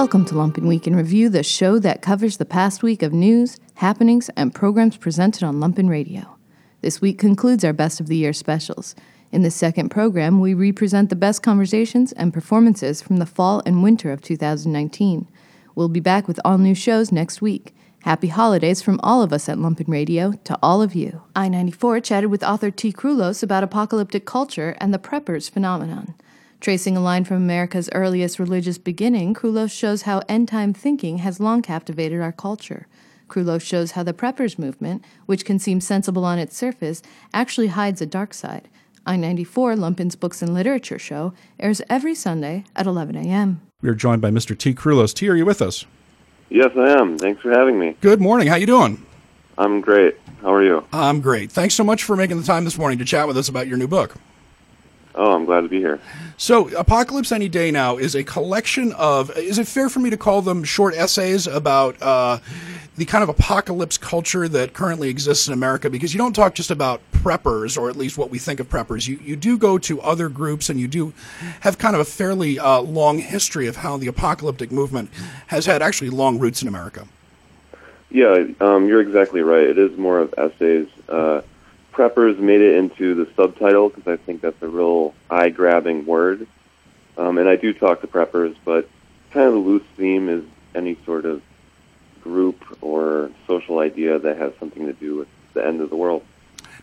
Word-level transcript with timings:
Welcome 0.00 0.24
to 0.24 0.34
Lumpen 0.34 0.66
Week 0.66 0.86
in 0.86 0.96
Review, 0.96 1.28
the 1.28 1.42
show 1.42 1.78
that 1.78 2.00
covers 2.00 2.38
the 2.38 2.46
past 2.46 2.82
week 2.82 3.02
of 3.02 3.12
news, 3.12 3.58
happenings, 3.74 4.30
and 4.30 4.54
programs 4.54 4.96
presented 4.96 5.42
on 5.42 5.56
Lumpen 5.60 5.90
Radio. 5.90 6.38
This 6.80 7.02
week 7.02 7.18
concludes 7.18 7.66
our 7.66 7.74
Best 7.74 8.00
of 8.00 8.06
the 8.06 8.16
Year 8.16 8.32
specials. 8.32 8.94
In 9.30 9.42
the 9.42 9.50
second 9.50 9.90
program, 9.90 10.40
we 10.40 10.54
represent 10.54 11.10
the 11.10 11.16
best 11.16 11.42
conversations 11.42 12.12
and 12.12 12.32
performances 12.32 13.02
from 13.02 13.18
the 13.18 13.26
fall 13.26 13.62
and 13.66 13.82
winter 13.82 14.10
of 14.10 14.22
2019. 14.22 15.28
We'll 15.74 15.90
be 15.90 16.00
back 16.00 16.26
with 16.26 16.40
all 16.46 16.56
new 16.56 16.74
shows 16.74 17.12
next 17.12 17.42
week. 17.42 17.74
Happy 18.04 18.28
holidays 18.28 18.80
from 18.80 19.00
all 19.02 19.20
of 19.20 19.34
us 19.34 19.50
at 19.50 19.58
Lumpen 19.58 19.88
Radio 19.88 20.32
to 20.44 20.58
all 20.62 20.80
of 20.80 20.94
you. 20.94 21.20
Eye 21.36 21.50
94 21.50 22.00
chatted 22.00 22.30
with 22.30 22.42
author 22.42 22.70
T. 22.70 22.90
Krulos 22.90 23.42
about 23.42 23.64
apocalyptic 23.64 24.24
culture 24.24 24.74
and 24.80 24.94
the 24.94 24.98
preppers 24.98 25.50
phenomenon. 25.50 26.14
Tracing 26.60 26.94
a 26.94 27.00
line 27.00 27.24
from 27.24 27.38
America's 27.38 27.88
earliest 27.94 28.38
religious 28.38 28.76
beginning, 28.76 29.32
Krulos 29.32 29.70
shows 29.72 30.02
how 30.02 30.20
end 30.28 30.48
time 30.48 30.74
thinking 30.74 31.18
has 31.18 31.40
long 31.40 31.62
captivated 31.62 32.20
our 32.20 32.32
culture. 32.32 32.86
Krulos 33.28 33.62
shows 33.62 33.92
how 33.92 34.02
the 34.02 34.12
preppers 34.12 34.58
movement, 34.58 35.02
which 35.24 35.46
can 35.46 35.58
seem 35.58 35.80
sensible 35.80 36.22
on 36.22 36.38
its 36.38 36.54
surface, 36.54 37.00
actually 37.32 37.68
hides 37.68 38.02
a 38.02 38.06
dark 38.06 38.34
side. 38.34 38.68
Eye 39.06 39.16
94 39.16 39.74
Lumpen's 39.76 40.16
Books 40.16 40.42
and 40.42 40.52
Literature 40.52 40.98
show 40.98 41.32
airs 41.58 41.80
every 41.88 42.14
Sunday 42.14 42.64
at 42.76 42.86
11 42.86 43.16
a.m. 43.16 43.62
We 43.80 43.88
are 43.88 43.94
joined 43.94 44.20
by 44.20 44.30
Mr. 44.30 44.56
T. 44.56 44.74
Krulos. 44.74 45.14
T, 45.14 45.30
are 45.30 45.36
you 45.36 45.46
with 45.46 45.62
us? 45.62 45.86
Yes, 46.50 46.72
I 46.76 46.90
am. 46.90 47.16
Thanks 47.16 47.40
for 47.40 47.50
having 47.50 47.78
me. 47.78 47.96
Good 48.02 48.20
morning. 48.20 48.48
How 48.48 48.56
you 48.56 48.66
doing? 48.66 49.06
I'm 49.56 49.80
great. 49.80 50.18
How 50.42 50.52
are 50.52 50.62
you? 50.62 50.84
I'm 50.92 51.22
great. 51.22 51.50
Thanks 51.50 51.74
so 51.74 51.84
much 51.84 52.04
for 52.04 52.16
making 52.16 52.36
the 52.36 52.46
time 52.46 52.66
this 52.66 52.76
morning 52.76 52.98
to 52.98 53.06
chat 53.06 53.26
with 53.26 53.38
us 53.38 53.48
about 53.48 53.66
your 53.66 53.78
new 53.78 53.88
book. 53.88 54.14
Oh, 55.14 55.32
I'm 55.32 55.44
glad 55.44 55.62
to 55.62 55.68
be 55.68 55.78
here. 55.78 56.00
So, 56.36 56.68
Apocalypse 56.76 57.32
Any 57.32 57.48
Day 57.48 57.70
Now 57.70 57.96
is 57.96 58.14
a 58.14 58.22
collection 58.22 58.92
of. 58.92 59.36
Is 59.36 59.58
it 59.58 59.66
fair 59.66 59.88
for 59.88 59.98
me 59.98 60.10
to 60.10 60.16
call 60.16 60.40
them 60.40 60.62
short 60.62 60.94
essays 60.94 61.46
about 61.46 62.00
uh, 62.00 62.38
the 62.96 63.04
kind 63.04 63.22
of 63.22 63.28
apocalypse 63.28 63.98
culture 63.98 64.46
that 64.48 64.72
currently 64.72 65.08
exists 65.08 65.48
in 65.48 65.52
America? 65.52 65.90
Because 65.90 66.14
you 66.14 66.18
don't 66.18 66.32
talk 66.32 66.54
just 66.54 66.70
about 66.70 67.00
preppers, 67.12 67.76
or 67.76 67.90
at 67.90 67.96
least 67.96 68.18
what 68.18 68.30
we 68.30 68.38
think 68.38 68.60
of 68.60 68.68
preppers. 68.68 69.08
You 69.08 69.18
you 69.22 69.34
do 69.34 69.58
go 69.58 69.78
to 69.78 70.00
other 70.00 70.28
groups, 70.28 70.70
and 70.70 70.78
you 70.78 70.86
do 70.86 71.12
have 71.60 71.76
kind 71.78 71.94
of 71.96 72.00
a 72.00 72.04
fairly 72.04 72.58
uh, 72.58 72.80
long 72.80 73.18
history 73.18 73.66
of 73.66 73.76
how 73.76 73.96
the 73.96 74.06
apocalyptic 74.06 74.70
movement 74.70 75.10
has 75.48 75.66
had 75.66 75.82
actually 75.82 76.10
long 76.10 76.38
roots 76.38 76.62
in 76.62 76.68
America. 76.68 77.06
Yeah, 78.10 78.44
um, 78.60 78.88
you're 78.88 79.00
exactly 79.00 79.40
right. 79.40 79.64
It 79.64 79.78
is 79.78 79.96
more 79.96 80.18
of 80.18 80.34
essays. 80.36 80.88
Uh, 81.08 81.42
preppers 82.00 82.38
made 82.38 82.62
it 82.62 82.76
into 82.76 83.14
the 83.14 83.30
subtitle 83.36 83.90
because 83.90 84.06
I 84.06 84.16
think 84.16 84.40
that's 84.40 84.62
a 84.62 84.68
real 84.68 85.14
eye-grabbing 85.28 86.06
word. 86.06 86.46
Um, 87.18 87.36
and 87.36 87.46
I 87.46 87.56
do 87.56 87.74
talk 87.74 88.00
to 88.00 88.06
preppers, 88.06 88.56
but 88.64 88.88
kind 89.32 89.46
of 89.46 89.52
the 89.52 89.58
loose 89.58 89.84
theme 89.98 90.30
is 90.30 90.42
any 90.74 90.96
sort 91.04 91.26
of 91.26 91.42
group 92.22 92.78
or 92.80 93.30
social 93.46 93.80
idea 93.80 94.18
that 94.18 94.38
has 94.38 94.54
something 94.58 94.86
to 94.86 94.94
do 94.94 95.16
with 95.16 95.28
the 95.52 95.66
end 95.66 95.82
of 95.82 95.90
the 95.90 95.96
world. 95.96 96.24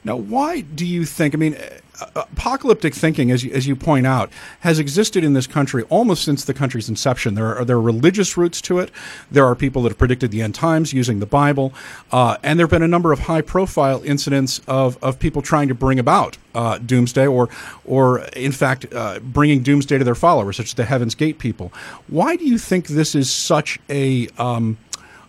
Now, 0.03 0.15
why 0.15 0.61
do 0.61 0.85
you 0.85 1.05
think? 1.05 1.33
I 1.33 1.37
mean, 1.37 1.57
uh, 1.99 2.07
apocalyptic 2.15 2.93
thinking, 2.93 3.31
as 3.31 3.43
you, 3.43 3.51
as 3.51 3.65
you 3.65 3.75
point 3.75 4.05
out, 4.05 4.31
has 4.59 4.77
existed 4.77 5.23
in 5.23 5.33
this 5.33 5.47
country 5.47 5.83
almost 5.83 6.23
since 6.23 6.45
the 6.45 6.53
country's 6.53 6.89
inception. 6.89 7.35
There 7.35 7.55
are 7.55 7.65
there 7.65 7.79
religious 7.79 8.37
roots 8.37 8.61
to 8.61 8.79
it. 8.79 8.91
There 9.31 9.45
are 9.45 9.55
people 9.55 9.81
that 9.83 9.89
have 9.89 9.97
predicted 9.97 10.31
the 10.31 10.41
end 10.41 10.53
times 10.55 10.93
using 10.93 11.19
the 11.19 11.25
Bible, 11.25 11.73
uh, 12.11 12.37
and 12.43 12.59
there 12.59 12.65
have 12.65 12.71
been 12.71 12.83
a 12.83 12.87
number 12.87 13.11
of 13.11 13.19
high 13.21 13.41
profile 13.41 14.01
incidents 14.03 14.61
of, 14.67 15.01
of 15.03 15.17
people 15.19 15.41
trying 15.41 15.67
to 15.69 15.75
bring 15.75 15.97
about 15.97 16.37
uh, 16.53 16.77
doomsday, 16.77 17.25
or 17.25 17.49
or 17.85 18.19
in 18.35 18.51
fact 18.51 18.85
uh, 18.93 19.19
bringing 19.19 19.63
doomsday 19.63 19.97
to 19.97 20.03
their 20.03 20.15
followers, 20.15 20.57
such 20.57 20.67
as 20.67 20.73
the 20.75 20.85
Heaven's 20.85 21.15
Gate 21.15 21.39
people. 21.39 21.73
Why 22.07 22.35
do 22.35 22.45
you 22.45 22.57
think 22.57 22.87
this 22.87 23.15
is 23.15 23.31
such 23.31 23.79
a 23.89 24.27
um, 24.37 24.77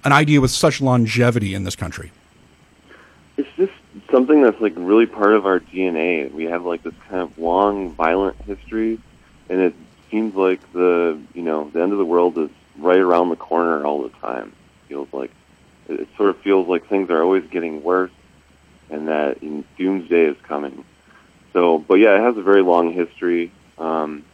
an 0.04 0.12
idea 0.12 0.40
with 0.40 0.50
such 0.50 0.80
longevity 0.80 1.54
in 1.54 1.64
this 1.64 1.76
country? 1.76 2.12
It's 3.36 3.48
just 3.56 3.72
something 4.10 4.42
that's 4.42 4.60
like 4.60 4.74
really 4.76 5.06
part 5.06 5.32
of 5.34 5.46
our 5.46 5.60
DNA. 5.60 6.30
We 6.32 6.44
have 6.44 6.64
like 6.64 6.82
this 6.82 6.94
kind 7.08 7.22
of 7.22 7.38
long, 7.38 7.94
violent 7.94 8.36
history, 8.42 8.98
and 9.48 9.60
it 9.60 9.74
seems 10.10 10.34
like 10.34 10.60
the 10.72 11.20
you 11.34 11.42
know 11.42 11.70
the 11.70 11.82
end 11.82 11.92
of 11.92 11.98
the 11.98 12.04
world 12.04 12.38
is 12.38 12.50
right 12.78 12.98
around 12.98 13.30
the 13.30 13.36
corner 13.36 13.84
all 13.84 14.02
the 14.02 14.10
time. 14.10 14.52
Feels 14.88 15.08
like 15.12 15.30
it 15.88 16.08
sort 16.16 16.30
of 16.30 16.38
feels 16.40 16.68
like 16.68 16.86
things 16.88 17.10
are 17.10 17.22
always 17.22 17.44
getting 17.50 17.82
worse, 17.82 18.10
and 18.90 19.08
that 19.08 19.40
doomsday 19.76 20.24
is 20.24 20.36
coming. 20.42 20.84
So, 21.52 21.78
but 21.78 21.94
yeah, 21.94 22.16
it 22.16 22.20
has 22.20 22.36
a 22.36 22.42
very 22.42 22.62
long 22.62 22.92
history. 22.92 23.50
Um, 23.78 24.24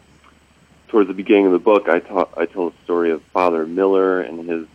towards 0.89 1.09
the 1.09 1.15
beginning 1.15 1.47
of 1.47 1.53
the 1.53 1.59
book, 1.59 1.89
I, 1.89 1.99
ta- 2.01 2.29
I 2.37 2.47
tell 2.47 2.71
the 2.71 2.77
story 2.85 3.11
of 3.11 3.23
Father 3.25 3.67
Miller 3.67 4.21
and 4.21 4.49
his 4.49 4.67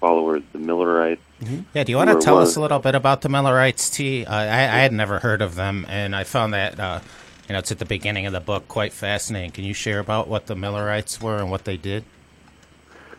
followers, 0.00 0.42
the 0.52 0.58
Millerites. 0.58 1.22
Mm-hmm. 1.44 1.62
Yeah, 1.74 1.84
do 1.84 1.92
you 1.92 1.96
want 1.96 2.10
to 2.10 2.24
tell 2.24 2.38
us 2.38 2.56
a 2.56 2.60
little 2.60 2.78
bit 2.78 2.94
about 2.94 3.20
the 3.20 3.28
Millerites, 3.28 3.90
T? 3.90 4.24
Uh, 4.24 4.34
I, 4.34 4.62
I 4.62 4.78
had 4.80 4.92
never 4.92 5.18
heard 5.18 5.42
of 5.42 5.54
them, 5.54 5.84
and 5.88 6.16
I 6.16 6.24
found 6.24 6.54
that 6.54 6.80
uh, 6.80 7.00
you 7.48 7.52
know 7.52 7.58
it's 7.58 7.70
at 7.70 7.78
the 7.78 7.84
beginning 7.84 8.24
of 8.24 8.32
the 8.32 8.40
book 8.40 8.66
quite 8.66 8.92
fascinating. 8.92 9.50
Can 9.50 9.64
you 9.64 9.74
share 9.74 9.98
about 9.98 10.26
what 10.26 10.46
the 10.46 10.56
Millerites 10.56 11.20
were 11.20 11.36
and 11.36 11.50
what 11.50 11.64
they 11.64 11.76
did? 11.76 12.04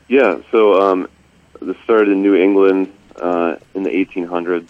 Yeah, 0.07 0.39
so 0.51 0.81
um, 0.81 1.07
this 1.61 1.77
started 1.83 2.09
in 2.09 2.23
New 2.23 2.35
England 2.35 2.91
uh, 3.15 3.57
in 3.75 3.83
the 3.83 3.91
1800s, 3.91 4.67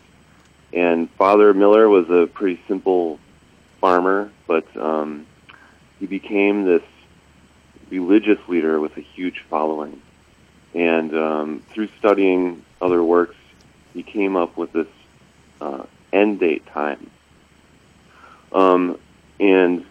and 0.74 1.10
Father 1.12 1.54
Miller 1.54 1.88
was 1.88 2.10
a 2.10 2.28
pretty 2.28 2.62
simple 2.68 3.20
farmer, 3.80 4.32
but 4.48 4.66
um, 4.76 5.26
he 6.00 6.08
became 6.08 6.66
this 6.66 6.84
religious 7.90 8.40
leader 8.48 8.80
with 8.80 8.98
a 8.98 9.02
huge 9.02 9.40
following. 9.50 10.02
And 10.74 11.16
um, 11.16 11.64
through 11.70 11.88
studying 12.00 12.66
other 12.82 13.04
works, 13.04 13.36
he 13.96 14.04
came 14.04 14.36
up 14.36 14.56
with 14.58 14.72
this 14.72 14.88
uh, 15.60 15.84
end 16.14 16.40
date 16.40 16.66
time. 16.68 17.10
Um, 18.52 19.00
and 19.40 19.84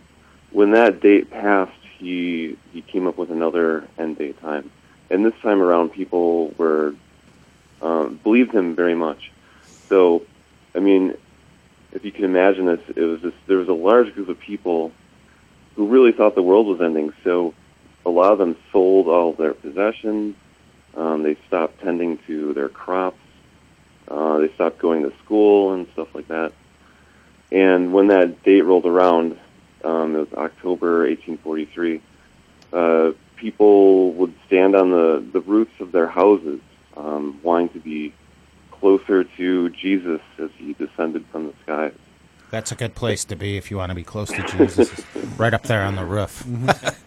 when 0.53 0.70
that 0.72 1.00
date 1.00 1.31
passed, 1.31 1.72
he 1.98 2.56
he 2.72 2.82
came 2.82 3.09
up 3.09 3.19
with 3.19 3.31
another 3.31 3.88
end 3.98 4.19
date 4.19 4.41
time. 4.41 4.70
And 5.10 5.25
this 5.25 5.34
time 5.42 5.60
around, 5.60 5.91
people 5.91 6.54
were 6.56 6.94
um, 7.82 8.20
believed 8.22 8.54
him 8.54 8.76
very 8.76 8.94
much. 8.94 9.32
So, 9.88 10.22
I 10.75 10.78
mean, 10.78 11.16
if 11.92 12.04
you 12.04 12.12
can 12.12 12.25
imagine 12.25 12.66
this, 12.66 12.81
it 12.94 13.00
was 13.00 13.32
there 13.47 13.59
was 13.59 13.69
a 13.69 13.72
large 13.72 14.15
group 14.15 14.28
of 14.28 14.38
people 14.38 14.92
who 15.75 15.88
really 15.88 16.12
thought 16.12 16.36
the 16.36 16.42
world 16.42 16.69
was 16.69 16.81
ending. 16.81 17.12
So, 17.25 17.53
a 18.06 18.10
lot 18.10 18.32
of 18.32 18.38
them 18.38 18.56
sold 18.71 19.09
all 19.09 19.32
their 19.32 19.54
possessions 19.54 20.36
um, 20.97 21.22
they 21.22 21.36
stopped 21.47 21.81
tending 21.81 22.19
to 22.26 22.53
their 22.53 22.69
crops. 22.69 23.19
Uh, 24.09 24.38
they 24.38 24.53
stopped 24.54 24.78
going 24.78 25.03
to 25.03 25.12
school 25.25 25.72
and 25.72 25.87
stuff 25.92 26.15
like 26.15 26.28
that. 26.28 26.53
And 27.50 27.92
when 27.92 28.09
that 28.09 28.42
date 28.42 28.62
rolled 28.62 28.87
around, 28.87 29.38
um, 29.84 30.16
it 30.16 30.19
was 30.19 30.32
October 30.34 31.06
1843, 31.06 32.00
uh, 32.72 33.12
people 33.37 34.12
would 34.12 34.34
stand 34.47 34.75
on 34.75 34.91
the, 34.91 35.25
the 35.32 35.41
roofs 35.41 35.81
of 35.81 35.92
their 35.92 36.09
houses 36.09 36.60
um, 36.97 37.38
wanting 37.42 37.69
to 37.70 37.81
be 37.81 38.12
closer 38.70 39.25
to 39.25 39.70
Jesus 39.70 40.21
as 40.38 40.50
he 40.56 40.72
descended 40.75 41.25
from 41.26 41.47
the 41.47 41.54
skies. 41.62 41.94
That's 42.50 42.71
a 42.71 42.75
good 42.75 42.94
place 42.94 43.25
to 43.26 43.36
be 43.36 43.56
if 43.56 43.71
you 43.71 43.76
want 43.76 43.91
to 43.91 43.94
be 43.94 44.04
close 44.04 44.31
to 44.31 44.42
Jesus. 44.44 45.04
right 45.36 45.53
up 45.53 45.65
there 45.65 45.82
on 45.82 45.97
the 45.97 46.04
roof. 46.04 46.44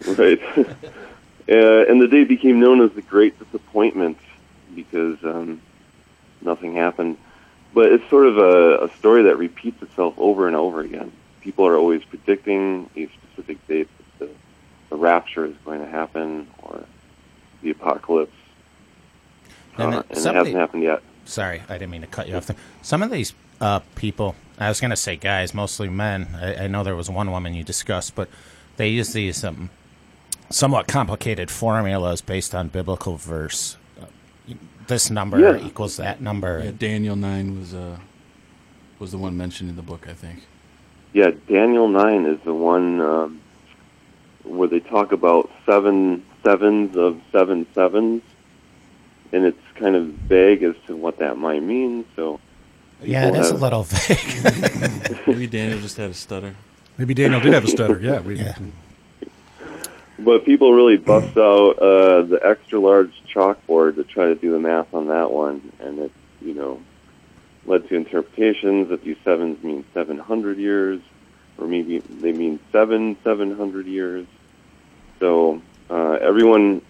right. 0.18 0.40
Uh, 1.50 1.86
and 1.88 1.98
the 1.98 2.06
day 2.06 2.24
became 2.24 2.60
known 2.60 2.82
as 2.82 2.92
the 2.92 3.00
Great 3.00 3.38
Disappointment 3.38 4.18
because 4.74 5.16
um, 5.24 5.62
nothing 6.40 6.74
happened. 6.74 7.16
But 7.74 7.92
it's 7.92 8.08
sort 8.08 8.26
of 8.26 8.38
a, 8.38 8.84
a 8.84 8.96
story 8.96 9.24
that 9.24 9.36
repeats 9.36 9.82
itself 9.82 10.14
over 10.16 10.46
and 10.46 10.56
over 10.56 10.80
again. 10.80 11.12
People 11.40 11.66
are 11.66 11.76
always 11.76 12.02
predicting 12.04 12.88
a 12.96 13.08
specific 13.08 13.66
date 13.66 13.88
that 13.98 14.26
the, 14.26 14.30
the 14.90 14.96
rapture 14.96 15.44
is 15.44 15.54
going 15.64 15.80
to 15.80 15.86
happen 15.86 16.48
or 16.62 16.84
the 17.62 17.70
apocalypse. 17.70 18.32
And, 19.76 19.94
uh, 19.94 20.02
and 20.08 20.18
it 20.18 20.34
hasn't 20.34 20.56
happened 20.56 20.82
yet. 20.82 21.02
Sorry, 21.24 21.62
I 21.68 21.74
didn't 21.74 21.90
mean 21.90 22.00
to 22.00 22.06
cut 22.06 22.28
you 22.28 22.36
off. 22.36 22.46
There. 22.46 22.56
Some 22.82 23.02
of 23.02 23.10
these 23.10 23.34
uh, 23.60 23.80
people, 23.94 24.34
I 24.58 24.68
was 24.68 24.80
going 24.80 24.90
to 24.90 24.96
say 24.96 25.16
guys, 25.16 25.52
mostly 25.52 25.88
men. 25.88 26.28
I, 26.34 26.64
I, 26.64 26.66
know 26.68 26.82
there 26.82 26.96
was 26.96 27.10
one 27.10 27.30
woman 27.30 27.54
you 27.54 27.62
discussed, 27.62 28.14
but 28.14 28.28
they 28.76 28.88
use 28.88 29.12
these 29.12 29.44
um, 29.44 29.70
somewhat 30.50 30.88
complicated 30.88 31.50
formulas 31.50 32.22
based 32.22 32.54
on 32.54 32.68
biblical 32.68 33.16
verse. 33.16 33.76
This 34.88 35.10
number 35.10 35.38
yeah. 35.38 35.64
equals 35.64 35.98
that 35.98 36.22
number. 36.22 36.62
Yeah, 36.64 36.70
Daniel 36.70 37.14
nine 37.14 37.58
was 37.58 37.74
uh, 37.74 37.98
was 38.98 39.12
the 39.12 39.18
one 39.18 39.36
mentioned 39.36 39.68
in 39.68 39.76
the 39.76 39.82
book, 39.82 40.08
I 40.08 40.14
think. 40.14 40.40
Yeah, 41.12 41.30
Daniel 41.46 41.88
nine 41.88 42.24
is 42.24 42.40
the 42.44 42.54
one 42.54 43.00
um, 43.00 43.40
where 44.44 44.66
they 44.66 44.80
talk 44.80 45.12
about 45.12 45.50
seven 45.66 46.24
sevens 46.42 46.96
of 46.96 47.20
seven 47.30 47.66
sevens, 47.74 48.22
and 49.30 49.44
it's 49.44 49.60
kind 49.74 49.94
of 49.94 50.06
vague 50.06 50.62
as 50.62 50.74
to 50.86 50.96
what 50.96 51.18
that 51.18 51.36
might 51.36 51.62
mean. 51.62 52.06
So. 52.16 52.40
Yeah, 53.02 53.28
it 53.28 53.36
is 53.36 53.50
have... 53.50 53.60
a 53.60 53.64
little 53.64 53.82
vague. 53.88 55.20
Maybe 55.26 55.46
Daniel 55.46 55.78
just 55.80 55.98
had 55.98 56.10
a 56.10 56.14
stutter. 56.14 56.56
Maybe 56.96 57.14
Daniel 57.14 57.40
did 57.40 57.52
have 57.52 57.64
a 57.64 57.68
stutter. 57.68 58.00
Yeah. 58.00 58.20
We, 58.20 58.36
yeah. 58.36 58.56
But 60.18 60.44
people 60.44 60.72
really 60.72 60.96
bust 60.96 61.36
out 61.36 61.78
uh, 61.78 62.22
the 62.22 62.40
extra 62.42 62.80
large 62.80 63.12
chalkboard 63.32 63.96
to 63.96 64.04
try 64.04 64.26
to 64.26 64.34
do 64.34 64.50
the 64.52 64.58
math 64.58 64.92
on 64.92 65.08
that 65.08 65.30
one, 65.30 65.72
and 65.80 65.98
it 65.98 66.12
you 66.40 66.54
know 66.54 66.80
led 67.66 67.88
to 67.88 67.94
interpretations 67.94 68.88
that 68.88 69.02
these 69.04 69.16
sevens 69.24 69.62
mean 69.62 69.84
700 69.94 70.58
years, 70.58 71.00
or 71.58 71.66
maybe 71.66 71.98
they 71.98 72.32
mean 72.32 72.58
seven 72.72 73.16
700 73.22 73.86
years. 73.86 74.26
So 75.20 75.62
uh, 75.90 76.18
everyone 76.20 76.82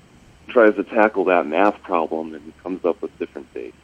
tries 0.49 0.75
to 0.77 0.85
tackle 0.85 1.25
that 1.25 1.47
math 1.47 1.83
problem 1.83 2.35
and 2.35 2.53
comes 2.63 2.85
up 2.85 3.03
with 3.03 3.17
different 3.19 3.53
dates. 3.53 3.77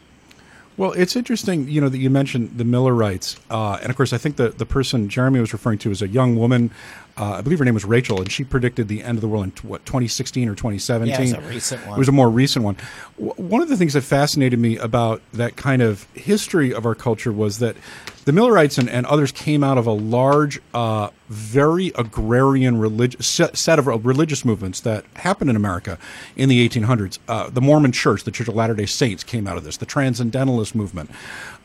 Well, 0.77 0.91
it's 0.93 1.15
interesting, 1.15 1.69
you 1.69 1.81
know, 1.81 1.89
that 1.89 1.99
you 1.99 2.11
mentioned 2.11 2.59
the 2.59 2.65
Millerites, 2.65 3.37
uh, 3.49 3.79
and 3.81 3.91
of 3.91 3.97
course, 3.97 4.13
I 4.13 4.19
think 4.19 4.37
the 4.37 4.49
the 4.49 4.67
person 4.67 5.09
Jeremy 5.09 5.39
was 5.39 5.53
referring 5.53 5.79
to 5.79 5.91
is 5.93 6.03
a 6.03 6.09
young 6.09 6.37
woman. 6.37 6.73
Uh, 7.17 7.35
I 7.35 7.41
believe 7.43 7.61
her 7.61 7.65
name 7.65 7.75
was 7.75 7.85
Rachel, 7.85 8.21
and 8.21 8.31
she 8.31 8.43
predicted 8.43 8.89
the 8.89 9.03
end 9.03 9.17
of 9.17 9.21
the 9.23 9.29
world 9.29 9.45
in 9.45 9.51
t- 9.53 9.69
what 9.69 9.87
2016 9.87 10.49
or 10.49 10.55
2017. 10.55 11.09
Yeah, 11.09 11.17
it 11.17 11.21
was 11.21 11.33
a 11.33 11.41
recent 11.49 11.87
one. 11.87 11.95
It 11.95 11.99
was 11.99 12.09
a 12.09 12.13
more 12.13 12.29
recent 12.29 12.65
one. 12.65 12.77
W- 13.19 13.35
one 13.49 13.63
of 13.63 13.69
the 13.69 13.77
things 13.77 13.93
that 13.93 14.03
fascinated 14.03 14.59
me 14.59 14.77
about 14.79 15.23
that 15.33 15.55
kind 15.57 15.81
of 15.81 16.09
history 16.15 16.75
of 16.75 16.85
our 16.85 16.97
culture 16.97 17.33
was 17.33 17.61
that 17.61 17.77
the 18.25 18.33
Millerites 18.33 18.79
and, 18.79 18.89
and 18.91 19.07
others 19.07 19.31
came 19.31 19.63
out 19.63 19.79
of 19.79 19.87
a 19.87 19.93
large, 19.93 20.61
uh, 20.73 21.11
very 21.29 21.93
agrarian 21.95 22.79
religious 22.79 23.27
set, 23.27 23.57
set 23.57 23.79
of 23.79 23.87
religious 24.05 24.45
movements 24.45 24.81
that 24.81 25.05
happened 25.17 25.51
in 25.51 25.57
America 25.57 25.99
in 26.35 26.49
the 26.49 26.69
1800s. 26.69 27.19
Uh, 27.29 27.49
the 27.49 27.61
Mormon 27.61 27.93
Church, 27.93 28.25
the 28.25 28.31
Church 28.33 28.49
of 28.49 28.57
Latter 28.57 28.75
Day 28.75 28.87
Saints, 28.87 29.23
came 29.23 29.47
out 29.47 29.57
of 29.57 29.63
this. 29.63 29.77
The 29.77 29.87
Transcendentalist 29.87 30.75
movement, 30.75 31.11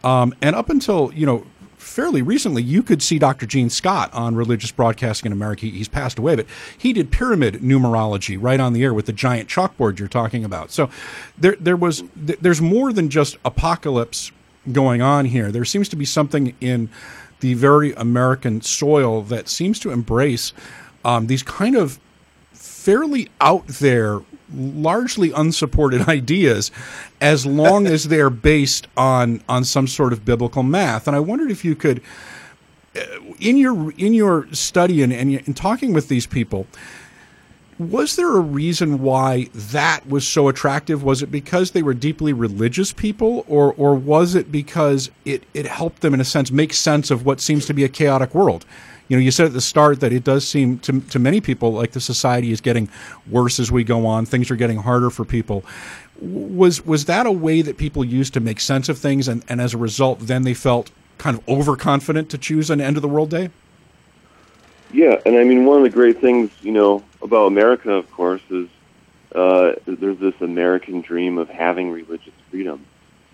um, 0.03 0.35
and 0.41 0.55
up 0.55 0.69
until 0.69 1.11
you 1.13 1.25
know 1.25 1.45
fairly 1.79 2.21
recently, 2.21 2.61
you 2.61 2.83
could 2.83 3.01
see 3.01 3.17
Dr. 3.17 3.45
Gene 3.45 3.69
Scott 3.69 4.13
on 4.13 4.35
religious 4.35 4.71
broadcasting 4.71 5.27
in 5.27 5.33
America. 5.33 5.65
He's 5.65 5.87
passed 5.87 6.19
away, 6.19 6.35
but 6.35 6.45
he 6.77 6.93
did 6.93 7.09
pyramid 7.09 7.55
numerology 7.55 8.37
right 8.39 8.59
on 8.59 8.73
the 8.73 8.83
air 8.83 8.93
with 8.93 9.05
the 9.05 9.13
giant 9.13 9.49
chalkboard 9.49 9.97
you're 9.97 10.07
talking 10.07 10.43
about. 10.43 10.71
So 10.71 10.89
there, 11.37 11.55
there 11.59 11.77
was, 11.77 12.03
there's 12.15 12.61
more 12.61 12.93
than 12.93 13.09
just 13.09 13.37
apocalypse 13.45 14.31
going 14.71 15.01
on 15.01 15.25
here. 15.25 15.51
There 15.51 15.65
seems 15.65 15.89
to 15.89 15.95
be 15.95 16.05
something 16.05 16.55
in 16.59 16.89
the 17.39 17.53
very 17.53 17.93
American 17.93 18.61
soil 18.61 19.21
that 19.23 19.47
seems 19.47 19.79
to 19.79 19.91
embrace 19.91 20.53
um, 21.05 21.27
these 21.27 21.43
kind 21.43 21.75
of 21.75 21.99
fairly 22.51 23.29
out 23.39 23.65
there 23.67 24.19
largely 24.53 25.31
unsupported 25.31 26.01
ideas 26.09 26.71
as 27.21 27.45
long 27.45 27.87
as 27.87 28.05
they're 28.05 28.29
based 28.29 28.87
on 28.97 29.41
on 29.49 29.63
some 29.63 29.87
sort 29.87 30.13
of 30.13 30.25
biblical 30.25 30.63
math. 30.63 31.07
And 31.07 31.15
i 31.15 31.19
wondered 31.19 31.51
if 31.51 31.65
you 31.65 31.75
could 31.75 32.01
uh, 32.95 33.01
in 33.39 33.57
your 33.57 33.91
in 33.93 34.13
your 34.13 34.51
study 34.53 35.01
and, 35.01 35.13
and 35.13 35.31
in 35.31 35.53
talking 35.53 35.93
with 35.93 36.07
these 36.07 36.25
people 36.25 36.67
was 37.79 38.17
there 38.17 38.35
a 38.35 38.41
reason 38.41 39.01
why 39.01 39.47
that 39.53 40.05
was 40.05 40.27
so 40.27 40.49
attractive? 40.49 41.01
Was 41.01 41.23
it 41.23 41.31
because 41.31 41.71
they 41.71 41.81
were 41.81 41.93
deeply 41.93 42.33
religious 42.33 42.91
people 42.91 43.45
or 43.47 43.73
or 43.77 43.95
was 43.95 44.35
it 44.35 44.51
because 44.51 45.09
it 45.23 45.43
it 45.53 45.65
helped 45.65 46.01
them 46.01 46.13
in 46.13 46.19
a 46.19 46.25
sense 46.25 46.51
make 46.51 46.73
sense 46.73 47.09
of 47.09 47.25
what 47.25 47.39
seems 47.39 47.65
to 47.67 47.73
be 47.73 47.85
a 47.85 47.89
chaotic 47.89 48.35
world 48.35 48.65
you 49.09 49.17
know, 49.17 49.21
you 49.21 49.31
said 49.31 49.47
at 49.47 49.53
the 49.53 49.61
start 49.61 49.99
that 49.99 50.13
it 50.13 50.23
does 50.23 50.47
seem 50.47 50.79
to, 50.79 51.01
to 51.01 51.19
many 51.19 51.41
people 51.41 51.73
like 51.73 51.91
the 51.91 51.99
society 51.99 52.51
is 52.51 52.61
getting 52.61 52.87
worse 53.29 53.59
as 53.59 53.71
we 53.71 53.83
go 53.83 54.05
on. 54.05 54.25
Things 54.25 54.49
are 54.51 54.55
getting 54.55 54.77
harder 54.77 55.09
for 55.09 55.25
people. 55.25 55.65
Was 56.21 56.85
was 56.85 57.05
that 57.05 57.25
a 57.25 57.31
way 57.31 57.61
that 57.61 57.77
people 57.77 58.05
used 58.05 58.33
to 58.35 58.39
make 58.39 58.59
sense 58.59 58.87
of 58.87 58.97
things, 58.97 59.27
and, 59.27 59.43
and 59.49 59.59
as 59.59 59.73
a 59.73 59.77
result, 59.77 60.19
then 60.19 60.43
they 60.43 60.53
felt 60.53 60.91
kind 61.17 61.37
of 61.37 61.47
overconfident 61.49 62.29
to 62.29 62.37
choose 62.37 62.69
an 62.69 62.79
end 62.79 62.97
of 62.97 63.01
the 63.01 63.07
world 63.07 63.29
day? 63.29 63.49
Yeah, 64.91 65.19
and 65.25 65.35
I 65.37 65.43
mean, 65.43 65.65
one 65.65 65.77
of 65.77 65.83
the 65.83 65.89
great 65.89 66.19
things, 66.19 66.51
you 66.61 66.71
know, 66.71 67.03
about 67.21 67.47
America, 67.47 67.91
of 67.91 68.09
course, 68.11 68.41
is 68.49 68.67
uh, 69.33 69.73
there's 69.85 70.17
this 70.19 70.39
American 70.41 71.01
dream 71.01 71.37
of 71.37 71.49
having 71.49 71.91
religious 71.91 72.33
freedom. 72.49 72.85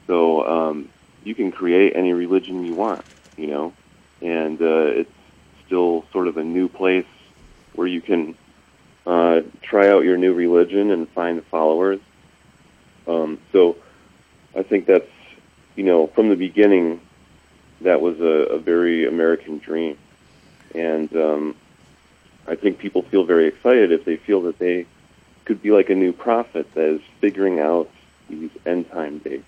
So 0.07 0.45
um, 0.45 0.89
you 1.23 1.33
can 1.33 1.51
create 1.51 1.95
any 1.95 2.13
religion 2.13 2.65
you 2.65 2.75
want, 2.75 3.03
you 3.37 3.47
know, 3.47 3.73
and 4.21 4.61
uh, 4.61 4.85
it's 5.01 5.11
still 5.65 6.05
sort 6.11 6.27
of 6.27 6.37
a 6.37 6.43
new 6.43 6.67
place 6.67 7.05
where 7.73 7.87
you 7.87 8.01
can 8.01 8.35
uh, 9.05 9.41
try 9.61 9.89
out 9.89 10.03
your 10.03 10.17
new 10.17 10.33
religion 10.33 10.91
and 10.91 11.07
find 11.09 11.43
followers. 11.45 11.99
Um, 13.07 13.39
so 13.51 13.77
I 14.55 14.63
think 14.63 14.85
that's, 14.85 15.09
you 15.75 15.83
know, 15.83 16.07
from 16.07 16.29
the 16.29 16.35
beginning, 16.35 17.01
that 17.81 18.01
was 18.01 18.19
a, 18.19 18.55
a 18.55 18.59
very 18.59 19.07
American 19.07 19.59
dream. 19.59 19.97
And 20.73 21.15
um, 21.15 21.55
I 22.47 22.55
think 22.55 22.79
people 22.79 23.03
feel 23.03 23.23
very 23.23 23.47
excited 23.47 23.91
if 23.91 24.05
they 24.05 24.17
feel 24.17 24.41
that 24.43 24.59
they 24.59 24.85
could 25.45 25.61
be 25.61 25.71
like 25.71 25.89
a 25.89 25.95
new 25.95 26.13
prophet 26.13 26.73
that 26.73 26.87
is 26.95 27.01
figuring 27.21 27.59
out 27.59 27.89
these 28.29 28.49
end 28.65 28.89
time 28.89 29.19
dates. 29.19 29.45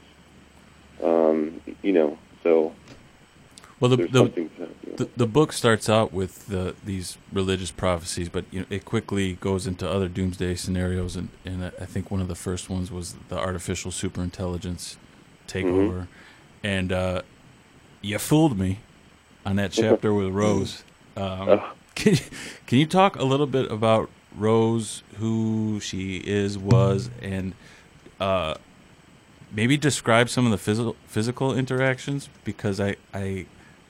Um, 1.01 1.61
you 1.81 1.93
know, 1.93 2.17
so 2.43 2.73
well, 3.79 3.89
the 3.89 3.97
the, 4.07 4.49
the, 4.95 5.09
the 5.15 5.27
book 5.27 5.53
starts 5.53 5.87
out 5.87 6.11
with 6.11 6.47
the, 6.47 6.75
these 6.83 7.17
religious 7.31 7.69
prophecies, 7.69 8.29
but 8.29 8.45
you 8.51 8.61
know, 8.61 8.65
it 8.69 8.85
quickly 8.85 9.33
goes 9.33 9.67
into 9.67 9.87
other 9.87 10.07
doomsday 10.07 10.55
scenarios, 10.55 11.15
and, 11.15 11.29
and 11.45 11.65
I 11.65 11.85
think 11.85 12.09
one 12.09 12.19
of 12.19 12.27
the 12.27 12.35
first 12.35 12.69
ones 12.69 12.91
was 12.91 13.15
the 13.29 13.37
artificial 13.37 13.91
superintelligence 13.91 14.97
takeover, 15.47 15.91
mm-hmm. 15.91 16.03
and 16.63 16.91
uh, 16.91 17.21
you 18.01 18.17
fooled 18.17 18.57
me 18.57 18.79
on 19.45 19.57
that 19.57 19.71
chapter 19.73 20.13
with 20.13 20.29
Rose. 20.29 20.83
Um, 21.15 21.49
uh. 21.49 21.69
can 21.95 22.15
can 22.65 22.79
you 22.79 22.87
talk 22.87 23.15
a 23.15 23.23
little 23.23 23.47
bit 23.47 23.71
about 23.71 24.09
Rose, 24.35 25.03
who 25.17 25.79
she 25.79 26.17
is, 26.17 26.57
was, 26.57 27.11
and 27.21 27.53
uh, 28.19 28.55
maybe 29.51 29.77
describe 29.77 30.29
some 30.29 30.45
of 30.45 30.51
the 30.51 30.57
physical 30.57 30.95
physical 31.05 31.55
interactions 31.55 32.29
because 32.43 32.79
I 32.79 32.95
I 33.13 33.45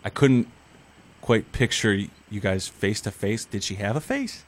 I 0.07 0.09
couldn't 0.09 0.47
quite 1.19 1.51
picture 1.51 1.93
you 1.93 2.39
guys 2.39 2.65
face 2.65 3.01
to 3.01 3.11
face. 3.11 3.43
Did 3.43 3.61
she 3.61 3.75
have 3.75 3.97
a 3.97 3.99
face? 3.99 4.45